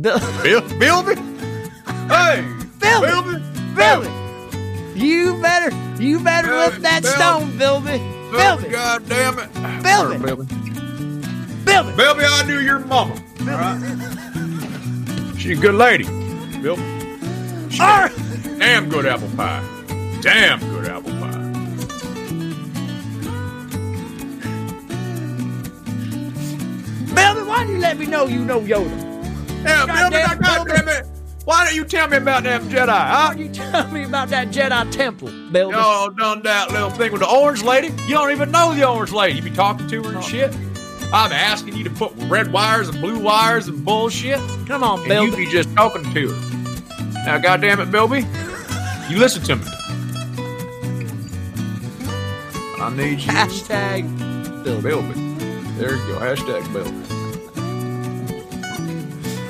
Bil, 0.00 0.18
Bill, 0.42 0.62
Bilby? 0.78 1.14
Hey, 2.08 2.42
Bilby! 2.80 3.06
Bilby, 3.06 3.42
Bilby! 3.76 4.98
You 4.98 5.34
better, 5.42 5.76
you 6.02 6.20
better 6.20 6.48
Bilby, 6.48 6.70
lift 6.70 6.82
that 6.84 7.02
Bilby. 7.02 7.16
stone, 7.18 7.58
Bilby! 7.58 8.21
Bilby! 8.32 8.68
God 8.70 9.08
damn 9.10 9.38
it, 9.38 9.52
Bilby. 9.82 10.16
Bilby, 10.18 10.46
Bilby! 11.66 11.92
Bilby, 11.96 12.24
I 12.24 12.44
knew 12.46 12.60
your 12.60 12.78
mama. 12.78 13.14
All 13.40 13.46
right. 13.46 15.36
She's 15.38 15.58
a 15.58 15.60
good 15.60 15.74
lady, 15.74 16.04
Bilby. 16.62 16.82
She 17.68 17.80
All 17.80 17.88
right. 17.88 18.12
Damn 18.58 18.88
good 18.88 19.04
apple 19.04 19.28
pie. 19.36 19.62
Damn 20.22 20.60
good 20.60 20.88
apple 20.88 21.10
pie. 21.10 21.42
Bilby, 27.14 27.48
why 27.48 27.64
don't 27.64 27.68
you 27.68 27.78
let 27.78 27.98
me 27.98 28.06
know 28.06 28.26
you 28.26 28.44
know 28.46 28.60
Yoda? 28.62 28.88
Yeah, 29.62 29.86
God 29.86 30.10
Bilby, 30.10 30.42
damn, 30.42 30.66
damn 30.66 30.88
it. 30.88 31.11
Why 31.44 31.64
don't 31.64 31.74
you 31.74 31.84
tell 31.84 32.06
me 32.08 32.18
about 32.18 32.44
them 32.44 32.68
Jedi? 32.68 32.86
Why 32.86 32.94
Huh? 33.08 33.28
don't 33.30 33.38
you 33.40 33.48
tell 33.52 33.88
me 33.90 34.04
about 34.04 34.28
that 34.28 34.48
Jedi 34.48 34.90
temple, 34.92 35.28
Bilby? 35.50 35.74
Y'all 35.76 36.10
done 36.10 36.42
that 36.42 36.70
little 36.70 36.90
thing 36.90 37.10
with 37.10 37.20
the 37.20 37.28
orange 37.28 37.62
lady? 37.64 37.88
You 38.06 38.14
don't 38.14 38.30
even 38.30 38.50
know 38.52 38.72
the 38.74 38.88
orange 38.88 39.12
lady. 39.12 39.36
You 39.38 39.42
be 39.42 39.50
talking 39.50 39.88
to 39.88 40.02
her 40.04 40.14
and 40.14 40.24
shit. 40.24 40.54
I'm 41.12 41.32
asking 41.32 41.76
you 41.76 41.84
to 41.84 41.90
put 41.90 42.12
red 42.28 42.52
wires 42.52 42.88
and 42.88 43.00
blue 43.00 43.18
wires 43.18 43.66
and 43.68 43.84
bullshit. 43.84 44.38
Come 44.66 44.82
on, 44.84 45.10
And 45.10 45.30
you 45.30 45.36
be 45.36 45.46
just 45.50 45.74
talking 45.74 46.04
to 46.14 46.28
her. 46.30 47.24
Now, 47.26 47.38
goddamn 47.38 47.80
it, 47.80 47.90
Bilby, 47.90 48.20
you 49.10 49.18
listen 49.18 49.42
to 49.42 49.56
me. 49.56 49.62
I 52.80 52.92
need 52.96 53.20
you, 53.20 53.30
Hashtag 53.30 54.64
Bilby. 54.64 54.88
Bilby. 54.90 55.14
There 55.78 55.96
you 55.96 56.06
go. 56.06 56.18
Hashtag 56.20 56.72
Bill. 56.72 57.11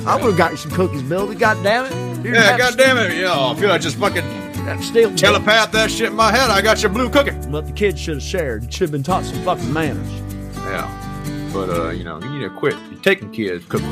I 0.06 0.16
would 0.16 0.24
have 0.24 0.36
gotten 0.36 0.56
some 0.56 0.72
cookies, 0.72 1.02
Bill. 1.02 1.32
God 1.34 1.62
damn 1.62 1.84
it. 1.86 2.26
You 2.26 2.34
Yeah, 2.34 2.42
have 2.42 2.58
God 2.58 2.78
damn 2.78 2.98
it. 2.98 3.16
Yeah, 3.16 3.32
I 3.32 3.54
feel 3.54 3.68
like 3.68 3.80
just 3.80 3.96
fucking 3.98 4.22
to 4.22 4.82
Steal 4.82 5.14
telepath 5.14 5.72
that 5.72 5.90
shit 5.90 6.10
in 6.10 6.16
my 6.16 6.30
head. 6.30 6.50
I 6.50 6.60
got 6.62 6.82
your 6.82 6.90
blue 6.90 7.10
cookie. 7.10 7.32
But 7.50 7.66
the 7.66 7.72
kids 7.72 8.00
should 8.00 8.14
have 8.14 8.22
shared. 8.22 8.72
Should 8.72 8.82
have 8.82 8.92
been 8.92 9.02
taught 9.02 9.24
some 9.24 9.42
fucking 9.44 9.72
manners. 9.72 10.08
Yeah. 10.56 11.50
But, 11.52 11.68
uh, 11.70 11.90
you 11.90 12.04
know, 12.04 12.20
you 12.22 12.30
need 12.30 12.40
to 12.40 12.50
quit 12.50 12.74
taking 13.02 13.30
kids 13.32 13.64
cookies 13.66 13.86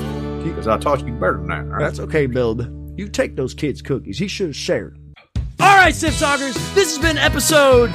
because 0.44 0.66
I 0.66 0.78
taught 0.78 1.04
you 1.06 1.12
better 1.12 1.38
than 1.38 1.48
that. 1.48 1.58
All 1.58 1.64
right? 1.64 1.80
That's 1.80 2.00
okay, 2.00 2.26
Bill. 2.26 2.56
You 2.96 3.08
take 3.08 3.36
those 3.36 3.54
kids' 3.54 3.82
cookies. 3.82 4.18
He 4.18 4.28
should 4.28 4.48
have 4.48 4.56
shared. 4.56 4.98
All 5.58 5.76
right, 5.76 5.94
Sith 5.94 6.18
Talkers. 6.18 6.54
This 6.74 6.96
has 6.96 6.98
been 6.98 7.18
episode 7.18 7.92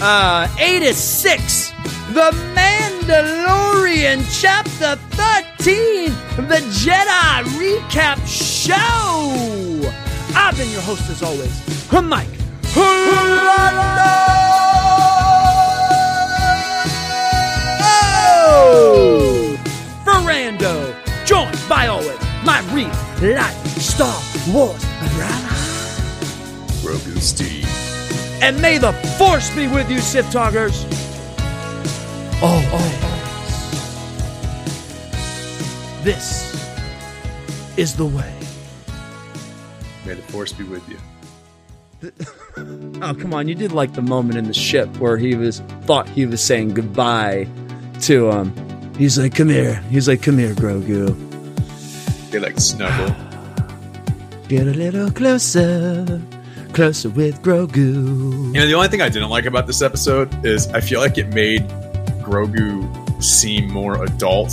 uh, 0.00 0.48
86. 0.58 1.70
The 2.12 2.30
Mandalorian, 2.54 4.24
Chapter 4.40 4.96
13, 5.16 5.55
the 5.66 6.62
Jedi 6.70 7.42
Recap 7.58 8.24
Show. 8.24 9.90
I've 10.36 10.56
been 10.56 10.70
your 10.70 10.80
host 10.82 11.10
as 11.10 11.24
always, 11.24 11.50
Mike. 11.90 12.28
Orlando. 12.76 14.06
Ferrando, 20.04 20.94
joined 21.24 21.58
by 21.68 21.88
always 21.88 22.20
my 22.44 22.60
real 22.72 22.86
life 23.34 23.66
Star 23.80 24.22
Wars 24.52 24.84
brother. 25.16 25.34
Grogu 26.80 27.18
Steve. 27.18 27.66
And 28.40 28.62
may 28.62 28.78
the 28.78 28.92
force 29.18 29.52
be 29.56 29.66
with 29.66 29.90
you, 29.90 29.98
Sith 29.98 30.30
Talkers. 30.30 30.84
Oh, 32.40 32.70
oh, 32.72 33.00
oh. 33.02 33.15
This 36.06 36.54
is 37.76 37.96
the 37.96 38.06
way. 38.06 38.32
May 40.06 40.14
the 40.14 40.22
force 40.22 40.52
be 40.52 40.62
with 40.62 40.88
you. 40.88 40.98
Oh, 43.02 43.12
come 43.12 43.34
on. 43.34 43.48
You 43.48 43.54
did 43.54 43.72
like 43.72 43.92
the 43.92 44.02
moment 44.02 44.38
in 44.38 44.46
the 44.46 44.54
ship 44.54 44.88
where 44.98 45.18
he 45.18 45.34
was 45.34 45.60
thought 45.82 46.08
he 46.08 46.24
was 46.24 46.40
saying 46.40 46.74
goodbye 46.74 47.48
to 48.02 48.30
um 48.30 48.54
He's 48.96 49.18
like, 49.18 49.34
come 49.34 49.48
here. 49.48 49.74
He's 49.90 50.06
like, 50.08 50.22
come 50.22 50.38
here, 50.38 50.54
Grogu. 50.54 51.10
They 52.30 52.38
like 52.38 52.58
snuggle. 52.60 53.14
Get 54.48 54.68
a 54.68 54.74
little 54.74 55.10
closer. 55.10 56.22
Closer 56.72 57.10
with 57.10 57.42
Grogu. 57.42 58.54
You 58.54 58.60
know, 58.60 58.66
the 58.66 58.74
only 58.74 58.88
thing 58.88 59.02
I 59.02 59.08
didn't 59.08 59.28
like 59.28 59.44
about 59.44 59.66
this 59.66 59.82
episode 59.82 60.46
is 60.46 60.68
I 60.68 60.80
feel 60.80 61.00
like 61.00 61.18
it 61.18 61.28
made 61.34 61.62
Grogu 62.22 63.22
seem 63.22 63.70
more 63.72 64.02
adult 64.04 64.52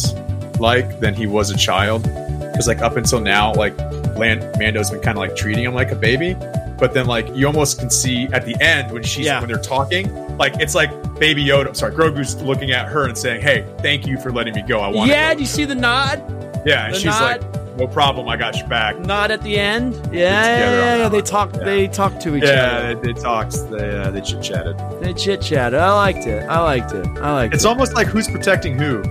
like 0.63 0.99
than 0.99 1.13
he 1.13 1.27
was 1.27 1.51
a 1.51 1.57
child. 1.57 2.01
Because 2.03 2.67
like 2.67 2.79
up 2.81 2.95
until 2.97 3.19
now, 3.19 3.53
like 3.53 3.77
Land- 4.17 4.57
Mando's 4.57 4.89
been 4.89 5.01
kind 5.01 5.17
of 5.17 5.21
like 5.21 5.35
treating 5.35 5.63
him 5.63 5.73
like 5.75 5.91
a 5.91 5.95
baby. 5.95 6.35
But 6.79 6.93
then 6.93 7.05
like 7.05 7.27
you 7.35 7.45
almost 7.47 7.79
can 7.79 7.89
see 7.89 8.25
at 8.33 8.45
the 8.45 8.55
end 8.61 8.91
when 8.91 9.03
she's 9.03 9.25
Yeah. 9.27 9.39
when 9.39 9.47
they're 9.49 9.57
talking, 9.61 10.05
like 10.37 10.53
it's 10.59 10.73
like 10.75 10.91
Baby 11.19 11.45
Yoda. 11.45 11.75
Sorry, 11.75 11.93
Grogu's 11.93 12.41
looking 12.41 12.71
at 12.71 12.87
her 12.87 13.05
and 13.07 13.17
saying, 13.17 13.41
"Hey, 13.41 13.65
thank 13.79 14.05
you 14.07 14.19
for 14.19 14.31
letting 14.31 14.55
me 14.55 14.63
go. 14.63 14.79
I 14.81 14.87
want." 14.87 15.09
Yeah, 15.09 15.33
do 15.33 15.39
you 15.41 15.45
see 15.45 15.65
the 15.65 15.75
nod? 15.75 16.19
yeah, 16.65 16.85
and 16.85 16.93
the 16.95 16.97
she's 16.99 17.05
nod? 17.05 17.21
like, 17.41 17.77
"No 17.77 17.87
problem, 17.87 18.27
I 18.27 18.35
got 18.35 18.57
your 18.57 18.67
back." 18.67 18.99
Nod 18.99 19.31
at 19.31 19.41
the 19.43 19.57
end? 19.57 19.93
Yeah, 20.11 20.19
yeah, 20.21 20.59
yeah, 20.59 20.97
yeah. 20.97 21.09
They 21.09 21.21
talk. 21.21 21.53
Yeah. 21.55 21.63
They 21.63 21.87
talk 21.87 22.19
to 22.21 22.35
each 22.35 22.43
Yeah, 22.43 22.49
other. 22.51 22.95
they, 22.95 23.13
they 23.13 23.19
talked. 23.21 23.53
They 23.71 23.89
uh, 23.97 24.09
they 24.11 24.21
chit 24.21 24.41
chatted. 24.41 24.75
They 24.99 25.13
chit 25.13 25.41
chatted. 25.41 25.79
I 25.79 25.93
liked 25.93 26.25
it. 26.27 26.43
I 26.49 26.59
liked 26.61 26.91
it. 26.93 27.05
I 27.19 27.31
liked 27.33 27.53
It's 27.53 27.63
it. 27.63 27.65
It's 27.65 27.65
almost 27.65 27.93
like 27.93 28.07
who's 28.07 28.27
protecting 28.27 28.77
who. 28.77 29.01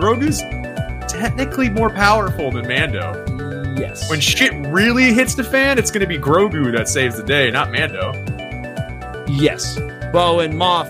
Grogu's 0.00 0.42
technically 1.08 1.68
more 1.70 1.90
powerful 1.90 2.50
than 2.50 2.66
Mando. 2.68 3.74
yes. 3.78 4.08
When 4.10 4.20
shit 4.20 4.52
really 4.66 5.12
hits 5.12 5.34
the 5.34 5.44
fan, 5.44 5.78
it's 5.78 5.90
going 5.90 6.00
to 6.00 6.06
be 6.06 6.18
Grogu 6.18 6.76
that 6.76 6.88
saves 6.88 7.16
the 7.16 7.22
day, 7.22 7.50
not 7.50 7.72
Mando. 7.72 8.12
yes. 9.28 9.78
Bo 10.12 10.40
and 10.40 10.54
Moff 10.54 10.86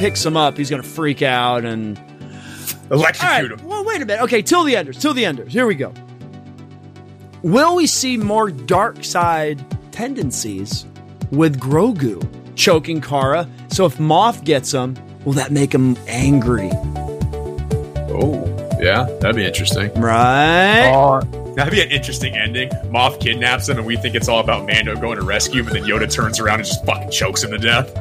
picks 0.00 0.24
him 0.24 0.36
up, 0.36 0.56
he's 0.56 0.70
gonna 0.70 0.82
freak 0.82 1.22
out 1.22 1.64
and. 1.64 2.00
Electrocute 2.90 3.50
right. 3.50 3.60
him. 3.60 3.68
Well, 3.68 3.84
wait 3.84 4.02
a 4.02 4.06
minute. 4.06 4.22
Okay, 4.24 4.42
till 4.42 4.64
the 4.64 4.74
enders. 4.74 4.98
Till 4.98 5.14
the 5.14 5.24
enders. 5.24 5.52
Here 5.52 5.64
we 5.64 5.76
go. 5.76 5.94
Will 7.42 7.76
we 7.76 7.86
see 7.86 8.16
more 8.16 8.50
dark 8.50 9.04
side 9.04 9.64
tendencies 9.92 10.86
with 11.30 11.60
Grogu 11.60 12.26
choking 12.56 13.00
Cara? 13.00 13.48
So 13.68 13.84
if 13.86 13.98
Moff 13.98 14.42
gets 14.44 14.72
him, 14.72 14.96
will 15.24 15.34
that 15.34 15.52
make 15.52 15.72
him 15.72 15.96
angry? 16.08 16.70
Oh, 18.12 18.42
yeah, 18.80 19.04
that'd 19.20 19.36
be 19.36 19.44
interesting. 19.44 19.92
Right. 19.94 21.20
That'd 21.56 21.72
be 21.72 21.82
an 21.82 21.90
interesting 21.90 22.34
ending. 22.34 22.70
Moff 22.86 23.20
kidnaps 23.20 23.68
him, 23.68 23.78
and 23.78 23.86
we 23.86 23.96
think 23.96 24.14
it's 24.14 24.28
all 24.28 24.40
about 24.40 24.66
Mando 24.66 24.96
going 24.96 25.18
to 25.18 25.24
rescue 25.24 25.62
him, 25.62 25.68
and 25.68 25.76
then 25.76 25.84
Yoda 25.84 26.10
turns 26.10 26.40
around 26.40 26.60
and 26.60 26.68
just 26.68 26.84
fucking 26.86 27.10
chokes 27.10 27.42
him 27.42 27.50
to 27.50 27.58
death. 27.58 27.94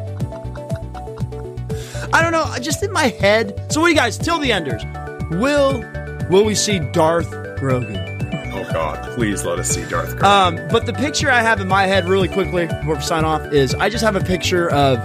I 2.14 2.22
don't 2.22 2.32
know. 2.32 2.46
Just 2.62 2.82
in 2.84 2.92
my 2.92 3.08
head. 3.08 3.72
So, 3.72 3.82
what 3.82 3.88
do 3.88 3.94
you 3.94 4.00
guys? 4.00 4.18
Till 4.18 4.40
the 4.40 4.52
enders. 4.52 4.84
Will 5.32 5.84
Will 6.30 6.46
we 6.46 6.54
see 6.54 6.78
Darth 6.80 7.30
Grogu? 7.60 8.06
Oh 8.54 8.72
God, 8.72 9.16
please 9.16 9.44
let 9.44 9.58
us 9.58 9.70
see 9.70 9.84
Darth 9.86 10.16
Grogu. 10.16 10.24
Um, 10.24 10.68
but 10.70 10.86
the 10.86 10.94
picture 10.94 11.32
I 11.32 11.42
have 11.42 11.60
in 11.60 11.68
my 11.68 11.88
head, 11.88 12.08
really 12.08 12.28
quickly 12.28 12.68
before 12.68 12.96
we 12.96 13.02
sign 13.02 13.26
off, 13.26 13.52
is 13.52 13.74
I 13.76 13.90
just 13.90 14.04
have 14.04 14.16
a 14.16 14.22
picture 14.22 14.70
of 14.70 15.00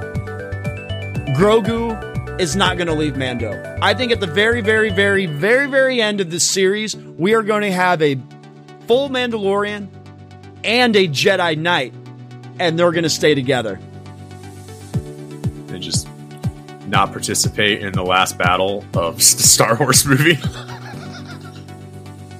Grogu 1.35 2.14
is 2.39 2.57
not 2.57 2.76
going 2.76 2.89
to 2.89 2.95
leave 2.95 3.16
Mando. 3.16 3.78
I 3.80 3.95
think 3.95 4.11
at 4.12 4.20
the 4.20 4.26
very, 4.26 4.61
very, 4.61 4.91
very, 4.91 5.26
very, 5.26 5.66
very 5.66 6.01
end 6.03 6.20
of 6.20 6.30
this 6.30 6.43
series, 6.45 6.97
we 6.97 7.35
are 7.35 7.43
going 7.43 7.62
to 7.62 7.70
have 7.72 8.03
a 8.03 8.18
full 8.87 9.09
Mandalorian 9.09 9.89
and 10.64 10.97
a 10.97 11.07
Jedi 11.09 11.57
Knight, 11.57 11.95
and 12.59 12.78
they're 12.78 12.91
going 12.93 13.05
to 13.05 13.11
stay 13.11 13.35
together. 13.35 13.78
and 14.95 15.80
just 15.82 16.09
not 16.87 17.12
participate 17.12 17.82
in 17.82 17.93
the 17.93 18.03
last 18.05 18.37
battle 18.37 18.85
of 18.95 19.16
the 19.18 19.22
Star 19.22 19.76
Wars 19.76 20.05
movie. 20.05 20.39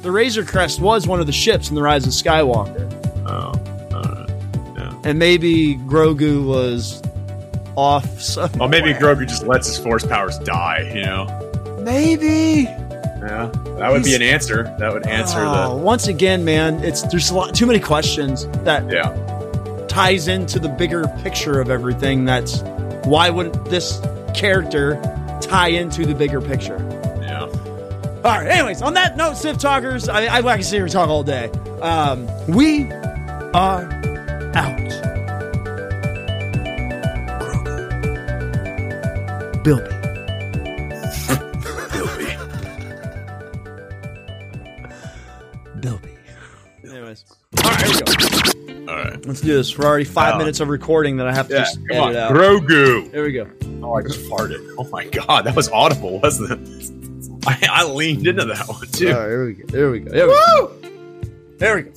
The 0.03 0.11
Razor 0.11 0.45
Crest 0.45 0.81
was 0.81 1.07
one 1.07 1.21
of 1.21 1.27
the 1.27 1.33
ships 1.33 1.71
in 1.71 1.75
the 1.75 1.83
Rise 1.83 2.07
of 2.07 2.13
Skywalker, 2.13 2.91
Oh, 3.27 3.53
uh, 3.97 5.01
and 5.05 5.19
maybe 5.19 5.77
Grogu 5.77 6.47
was 6.47 7.01
off. 7.77 8.21
Somewhere. 8.21 8.59
well, 8.61 8.69
maybe 8.69 8.93
Grogu 8.93 9.27
just 9.29 9.47
lets 9.47 9.67
his 9.69 9.79
force 9.79 10.05
powers 10.07 10.39
die. 10.39 10.91
You 10.95 11.03
know, 11.05 11.79
Maybe. 11.83 12.63
yeah, 12.69 13.51
that 13.79 13.91
would 13.91 14.03
be 14.05 14.15
an 14.15 14.23
answer. 14.23 14.65
That 14.79 14.93
would 14.93 15.07
answer 15.07 15.39
Oh, 15.41 15.77
once 15.77 16.07
again, 16.09 16.45
man, 16.45 16.83
it's 16.85 17.03
there's 17.03 17.31
a 17.31 17.35
lot 17.35 17.55
too 17.55 17.67
many 17.67 17.81
questions 17.81 18.47
that 18.65 18.89
yeah. 18.91 19.87
ties 19.89 20.29
into 20.29 20.59
the 20.59 20.69
bigger 20.69 21.07
picture 21.23 21.61
of 21.61 21.71
everything. 21.71 22.25
That's 22.25 22.61
why 23.05 23.31
wouldn't 23.31 23.65
this 23.67 24.01
character 24.35 25.01
tie 25.41 25.69
into 25.69 26.07
the 26.07 26.15
bigger 26.15 26.41
picture? 26.41 26.79
Yeah. 27.21 27.41
All 27.43 28.23
right. 28.23 28.47
Anyways, 28.47 28.81
on 28.83 28.95
that 28.95 29.17
note, 29.17 29.37
Sith 29.37 29.59
Talkers, 29.59 30.09
I, 30.09 30.25
I, 30.25 30.39
I 30.39 30.55
can 30.55 30.63
sit 30.63 30.77
here 30.77 30.85
and 30.85 30.93
talk 30.93 31.09
all 31.09 31.23
day. 31.23 31.51
Um, 31.83 32.27
we 32.49 32.91
are 33.53 33.85
out. 34.55 34.84
Bilby. 39.65 39.91
Bilby. 45.81 46.09
Anyways. 46.85 47.25
All 47.65 47.71
right, 47.71 47.81
here 47.87 47.95
we 47.95 48.85
go. 48.87 48.93
All 48.93 48.99
right. 48.99 49.27
Let's 49.27 49.41
do 49.41 49.55
this. 49.55 49.77
We're 49.77 49.87
already 49.87 50.05
five 50.05 50.35
Oh. 50.35 50.39
minutes 50.39 50.61
of 50.61 50.69
recording 50.69 51.17
that 51.17 51.27
I 51.27 51.35
have 51.35 51.49
to 51.49 51.55
Yeah. 51.55 51.61
just 51.61 51.77
Come 51.89 51.97
edit 52.09 52.17
on, 52.17 52.17
out. 52.17 52.33
Grogu. 52.33 53.11
There 53.11 53.23
we 53.25 53.33
go. 53.33 53.47
Oh, 53.83 53.95
I 53.95 54.03
just 54.03 54.21
farted. 54.29 54.75
Oh 54.79 54.85
my 54.91 55.05
God, 55.07 55.45
that 55.45 55.57
was 55.57 55.69
audible, 55.71 56.21
wasn't 56.21 56.53
it? 56.53 56.91
I, 57.47 57.59
I 57.71 57.85
leaned 57.85 58.27
into 58.27 58.45
that 58.47 58.69
one 58.69 58.87
too. 58.89 59.09
All 59.13 59.21
right, 59.21 59.29
here 59.29 59.45
we 59.47 59.53
go. 59.55 59.65
There 59.69 59.91
we 59.91 60.01
go. 60.01 60.11
There 60.11 60.27
we 60.27 60.33
go. 60.33 60.73
There 61.59 61.77
we 61.77 61.83
go. 61.83 61.91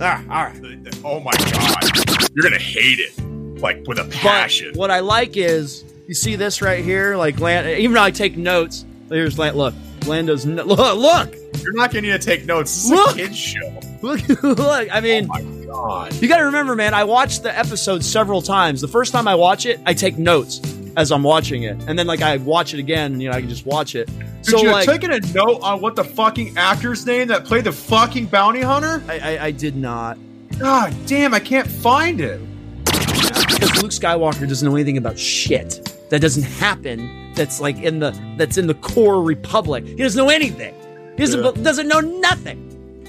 Ah, 0.00 0.22
all 0.30 0.44
right. 0.44 0.96
Oh 1.04 1.20
my 1.20 1.32
God, 1.32 2.30
you're 2.34 2.42
gonna 2.42 2.58
hate 2.58 2.98
it, 3.00 3.18
like 3.60 3.82
with 3.86 3.98
a 3.98 4.04
passion. 4.04 4.70
But 4.72 4.78
what 4.78 4.90
I 4.90 5.00
like 5.00 5.36
is 5.36 5.84
you 6.06 6.14
see 6.14 6.36
this 6.36 6.62
right 6.62 6.84
here, 6.84 7.16
like 7.16 7.38
Land. 7.40 7.68
Even 7.68 7.94
though 7.94 8.02
I 8.02 8.10
take 8.10 8.36
notes, 8.36 8.84
here's 9.08 9.38
Land. 9.38 9.56
Look, 9.56 9.74
Lando's 10.06 10.46
no, 10.46 10.62
look. 10.64 10.96
Look, 10.96 11.34
You're 11.62 11.72
not 11.74 11.90
gonna 11.90 12.02
need 12.02 12.12
to 12.12 12.18
take 12.18 12.44
notes. 12.46 12.74
This 12.74 12.84
is 12.84 12.90
Look. 12.90 13.14
a 13.14 13.18
kid's 13.18 13.36
show. 13.38 13.80
look, 14.02 14.28
look. 14.42 14.88
I 14.94 15.00
mean, 15.00 15.28
Oh 15.30 15.42
my 15.42 15.64
God. 15.66 16.14
you 16.14 16.28
got 16.28 16.38
to 16.38 16.44
remember, 16.44 16.76
man. 16.76 16.94
I 16.94 17.04
watched 17.04 17.42
the 17.42 17.56
episode 17.56 18.04
several 18.04 18.42
times. 18.42 18.80
The 18.80 18.88
first 18.88 19.12
time 19.12 19.26
I 19.26 19.34
watch 19.34 19.66
it, 19.66 19.80
I 19.86 19.94
take 19.94 20.18
notes 20.18 20.60
as 20.96 21.10
I'm 21.10 21.22
watching 21.22 21.64
it, 21.64 21.76
and 21.88 21.98
then 21.98 22.06
like 22.06 22.22
I 22.22 22.36
watch 22.38 22.72
it 22.72 22.78
again, 22.80 23.20
you 23.20 23.28
know 23.30 23.36
I 23.36 23.40
can 23.40 23.48
just 23.50 23.66
watch 23.66 23.94
it. 23.94 24.08
So 24.42 24.58
Did 24.58 24.62
you 24.62 24.70
like, 24.70 24.86
taking 24.86 25.10
a 25.12 25.18
note 25.34 25.60
on 25.60 25.80
what 25.80 25.96
the 25.96 26.04
fucking 26.04 26.56
actor's 26.56 27.04
name 27.04 27.28
that 27.28 27.44
played 27.44 27.64
the 27.64 27.72
fucking 27.72 28.26
bounty 28.26 28.60
hunter? 28.60 29.02
I, 29.08 29.18
I, 29.18 29.44
I 29.46 29.50
did 29.50 29.76
not 29.76 30.18
God 30.58 30.94
damn, 31.06 31.34
I 31.34 31.40
can't 31.40 31.68
find 31.68 32.20
it. 32.20 32.40
because 32.84 33.82
Luke 33.82 33.92
Skywalker 33.92 34.48
doesn't 34.48 34.66
know 34.66 34.74
anything 34.74 34.96
about 34.96 35.18
shit. 35.18 35.95
That 36.10 36.20
doesn't 36.20 36.44
happen. 36.44 37.32
That's 37.34 37.60
like 37.60 37.76
in 37.82 37.98
the 37.98 38.10
that's 38.36 38.56
in 38.56 38.66
the 38.66 38.74
core 38.74 39.22
republic. 39.22 39.84
He 39.86 39.96
doesn't 39.96 40.16
know 40.22 40.30
anything. 40.30 40.74
He 41.16 41.22
doesn't 41.24 41.44
Yeah. 41.44 41.62
doesn't 41.62 41.88
know 41.88 42.00
nothing. 42.00 42.62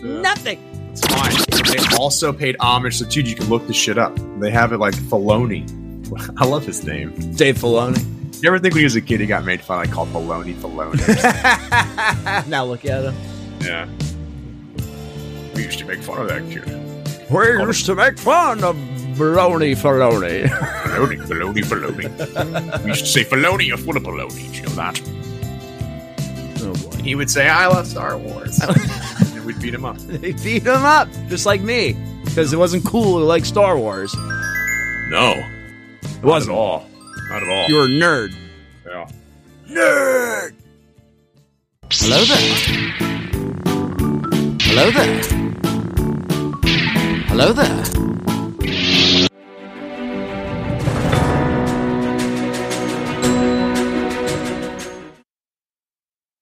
Yeah. 0.04 0.22
Nothing. 0.22 0.60
It's 0.92 1.06
fine. 1.06 1.34
They 1.76 1.96
also 1.98 2.34
paid 2.34 2.56
homage 2.60 2.98
to 3.00 3.06
dude. 3.06 3.28
You 3.28 3.36
can 3.36 3.48
look 3.50 3.66
this 3.68 3.76
shit 3.76 3.98
up. 3.98 4.18
They 4.40 4.52
have 4.52 4.74
it 4.74 4.78
like 4.80 4.94
Filoni. 4.96 5.64
I 6.42 6.46
love 6.46 6.66
his 6.66 6.84
name. 6.86 7.12
Dave 7.36 7.58
Filoni. 7.58 8.04
You 8.42 8.50
ever 8.50 8.60
think 8.60 8.74
when 8.76 8.80
he 8.82 8.84
was 8.86 8.96
a 8.96 9.02
kid 9.02 9.20
he 9.20 9.26
got 9.26 9.44
made 9.46 9.62
fun 9.62 9.80
of, 9.80 9.86
like 9.88 9.94
called 9.94 10.10
Filoni 10.10 10.54
Filoni? 10.56 10.98
now 12.48 12.66
look 12.66 12.86
at 12.86 13.04
him. 13.06 13.16
yeah. 13.62 13.88
We 15.56 15.64
used 15.64 15.80
to 15.80 15.86
make 15.86 16.02
fun 16.04 16.22
of 16.22 16.28
that 16.30 16.48
kid. 16.52 16.66
We 17.32 17.48
used 17.66 17.86
to 17.88 17.96
make 17.96 18.18
fun 18.20 18.64
of 18.64 18.76
Baloney 19.18 19.76
Filoni. 19.76 20.48
Filoni, 20.48 21.18
Filoni, 21.26 21.64
Filoni. 21.64 22.84
we 22.86 22.94
should 22.94 23.08
say 23.08 23.24
Filoni, 23.24 23.66
you're 23.68 23.78
full 23.78 23.98
of 23.98 24.04
baloney. 24.04 24.54
You 24.56 24.62
know 24.64 24.70
that? 24.76 25.02
oh 26.62 26.74
boy. 26.90 27.04
He 27.04 27.16
would 27.16 27.30
say, 27.32 27.48
I 27.50 27.66
love 27.68 27.88
Star 27.88 28.18
Wars. 28.18 28.60
and 29.34 29.46
we'd 29.46 29.60
beat 29.60 29.74
him 29.74 29.86
up. 29.86 29.98
They 30.08 30.34
beat 30.34 30.64
him 30.64 30.86
up, 30.86 31.10
just 31.30 31.46
like 31.48 31.62
me, 31.62 31.94
because 32.26 32.54
it 32.54 32.58
wasn't 32.58 32.86
cool 32.86 33.20
to 33.20 33.26
like 33.26 33.44
Star 33.46 33.78
Wars. 33.78 34.16
No. 35.10 35.34
It 36.04 36.24
wasn't. 36.24 36.56
Not 36.56 36.56
at 36.56 36.60
all. 36.60 36.86
Not 37.30 37.44
at 37.44 37.50
all. 37.50 37.66
You're 37.70 37.86
a 37.86 37.90
nerd. 37.90 38.36
yeah. 38.86 39.08
Nerd. 39.68 40.54
Hello 41.92 42.24
there. 42.24 42.58
Hello 44.62 44.92
there. 44.92 45.24
Hello 47.30 47.54
there. 47.54 48.17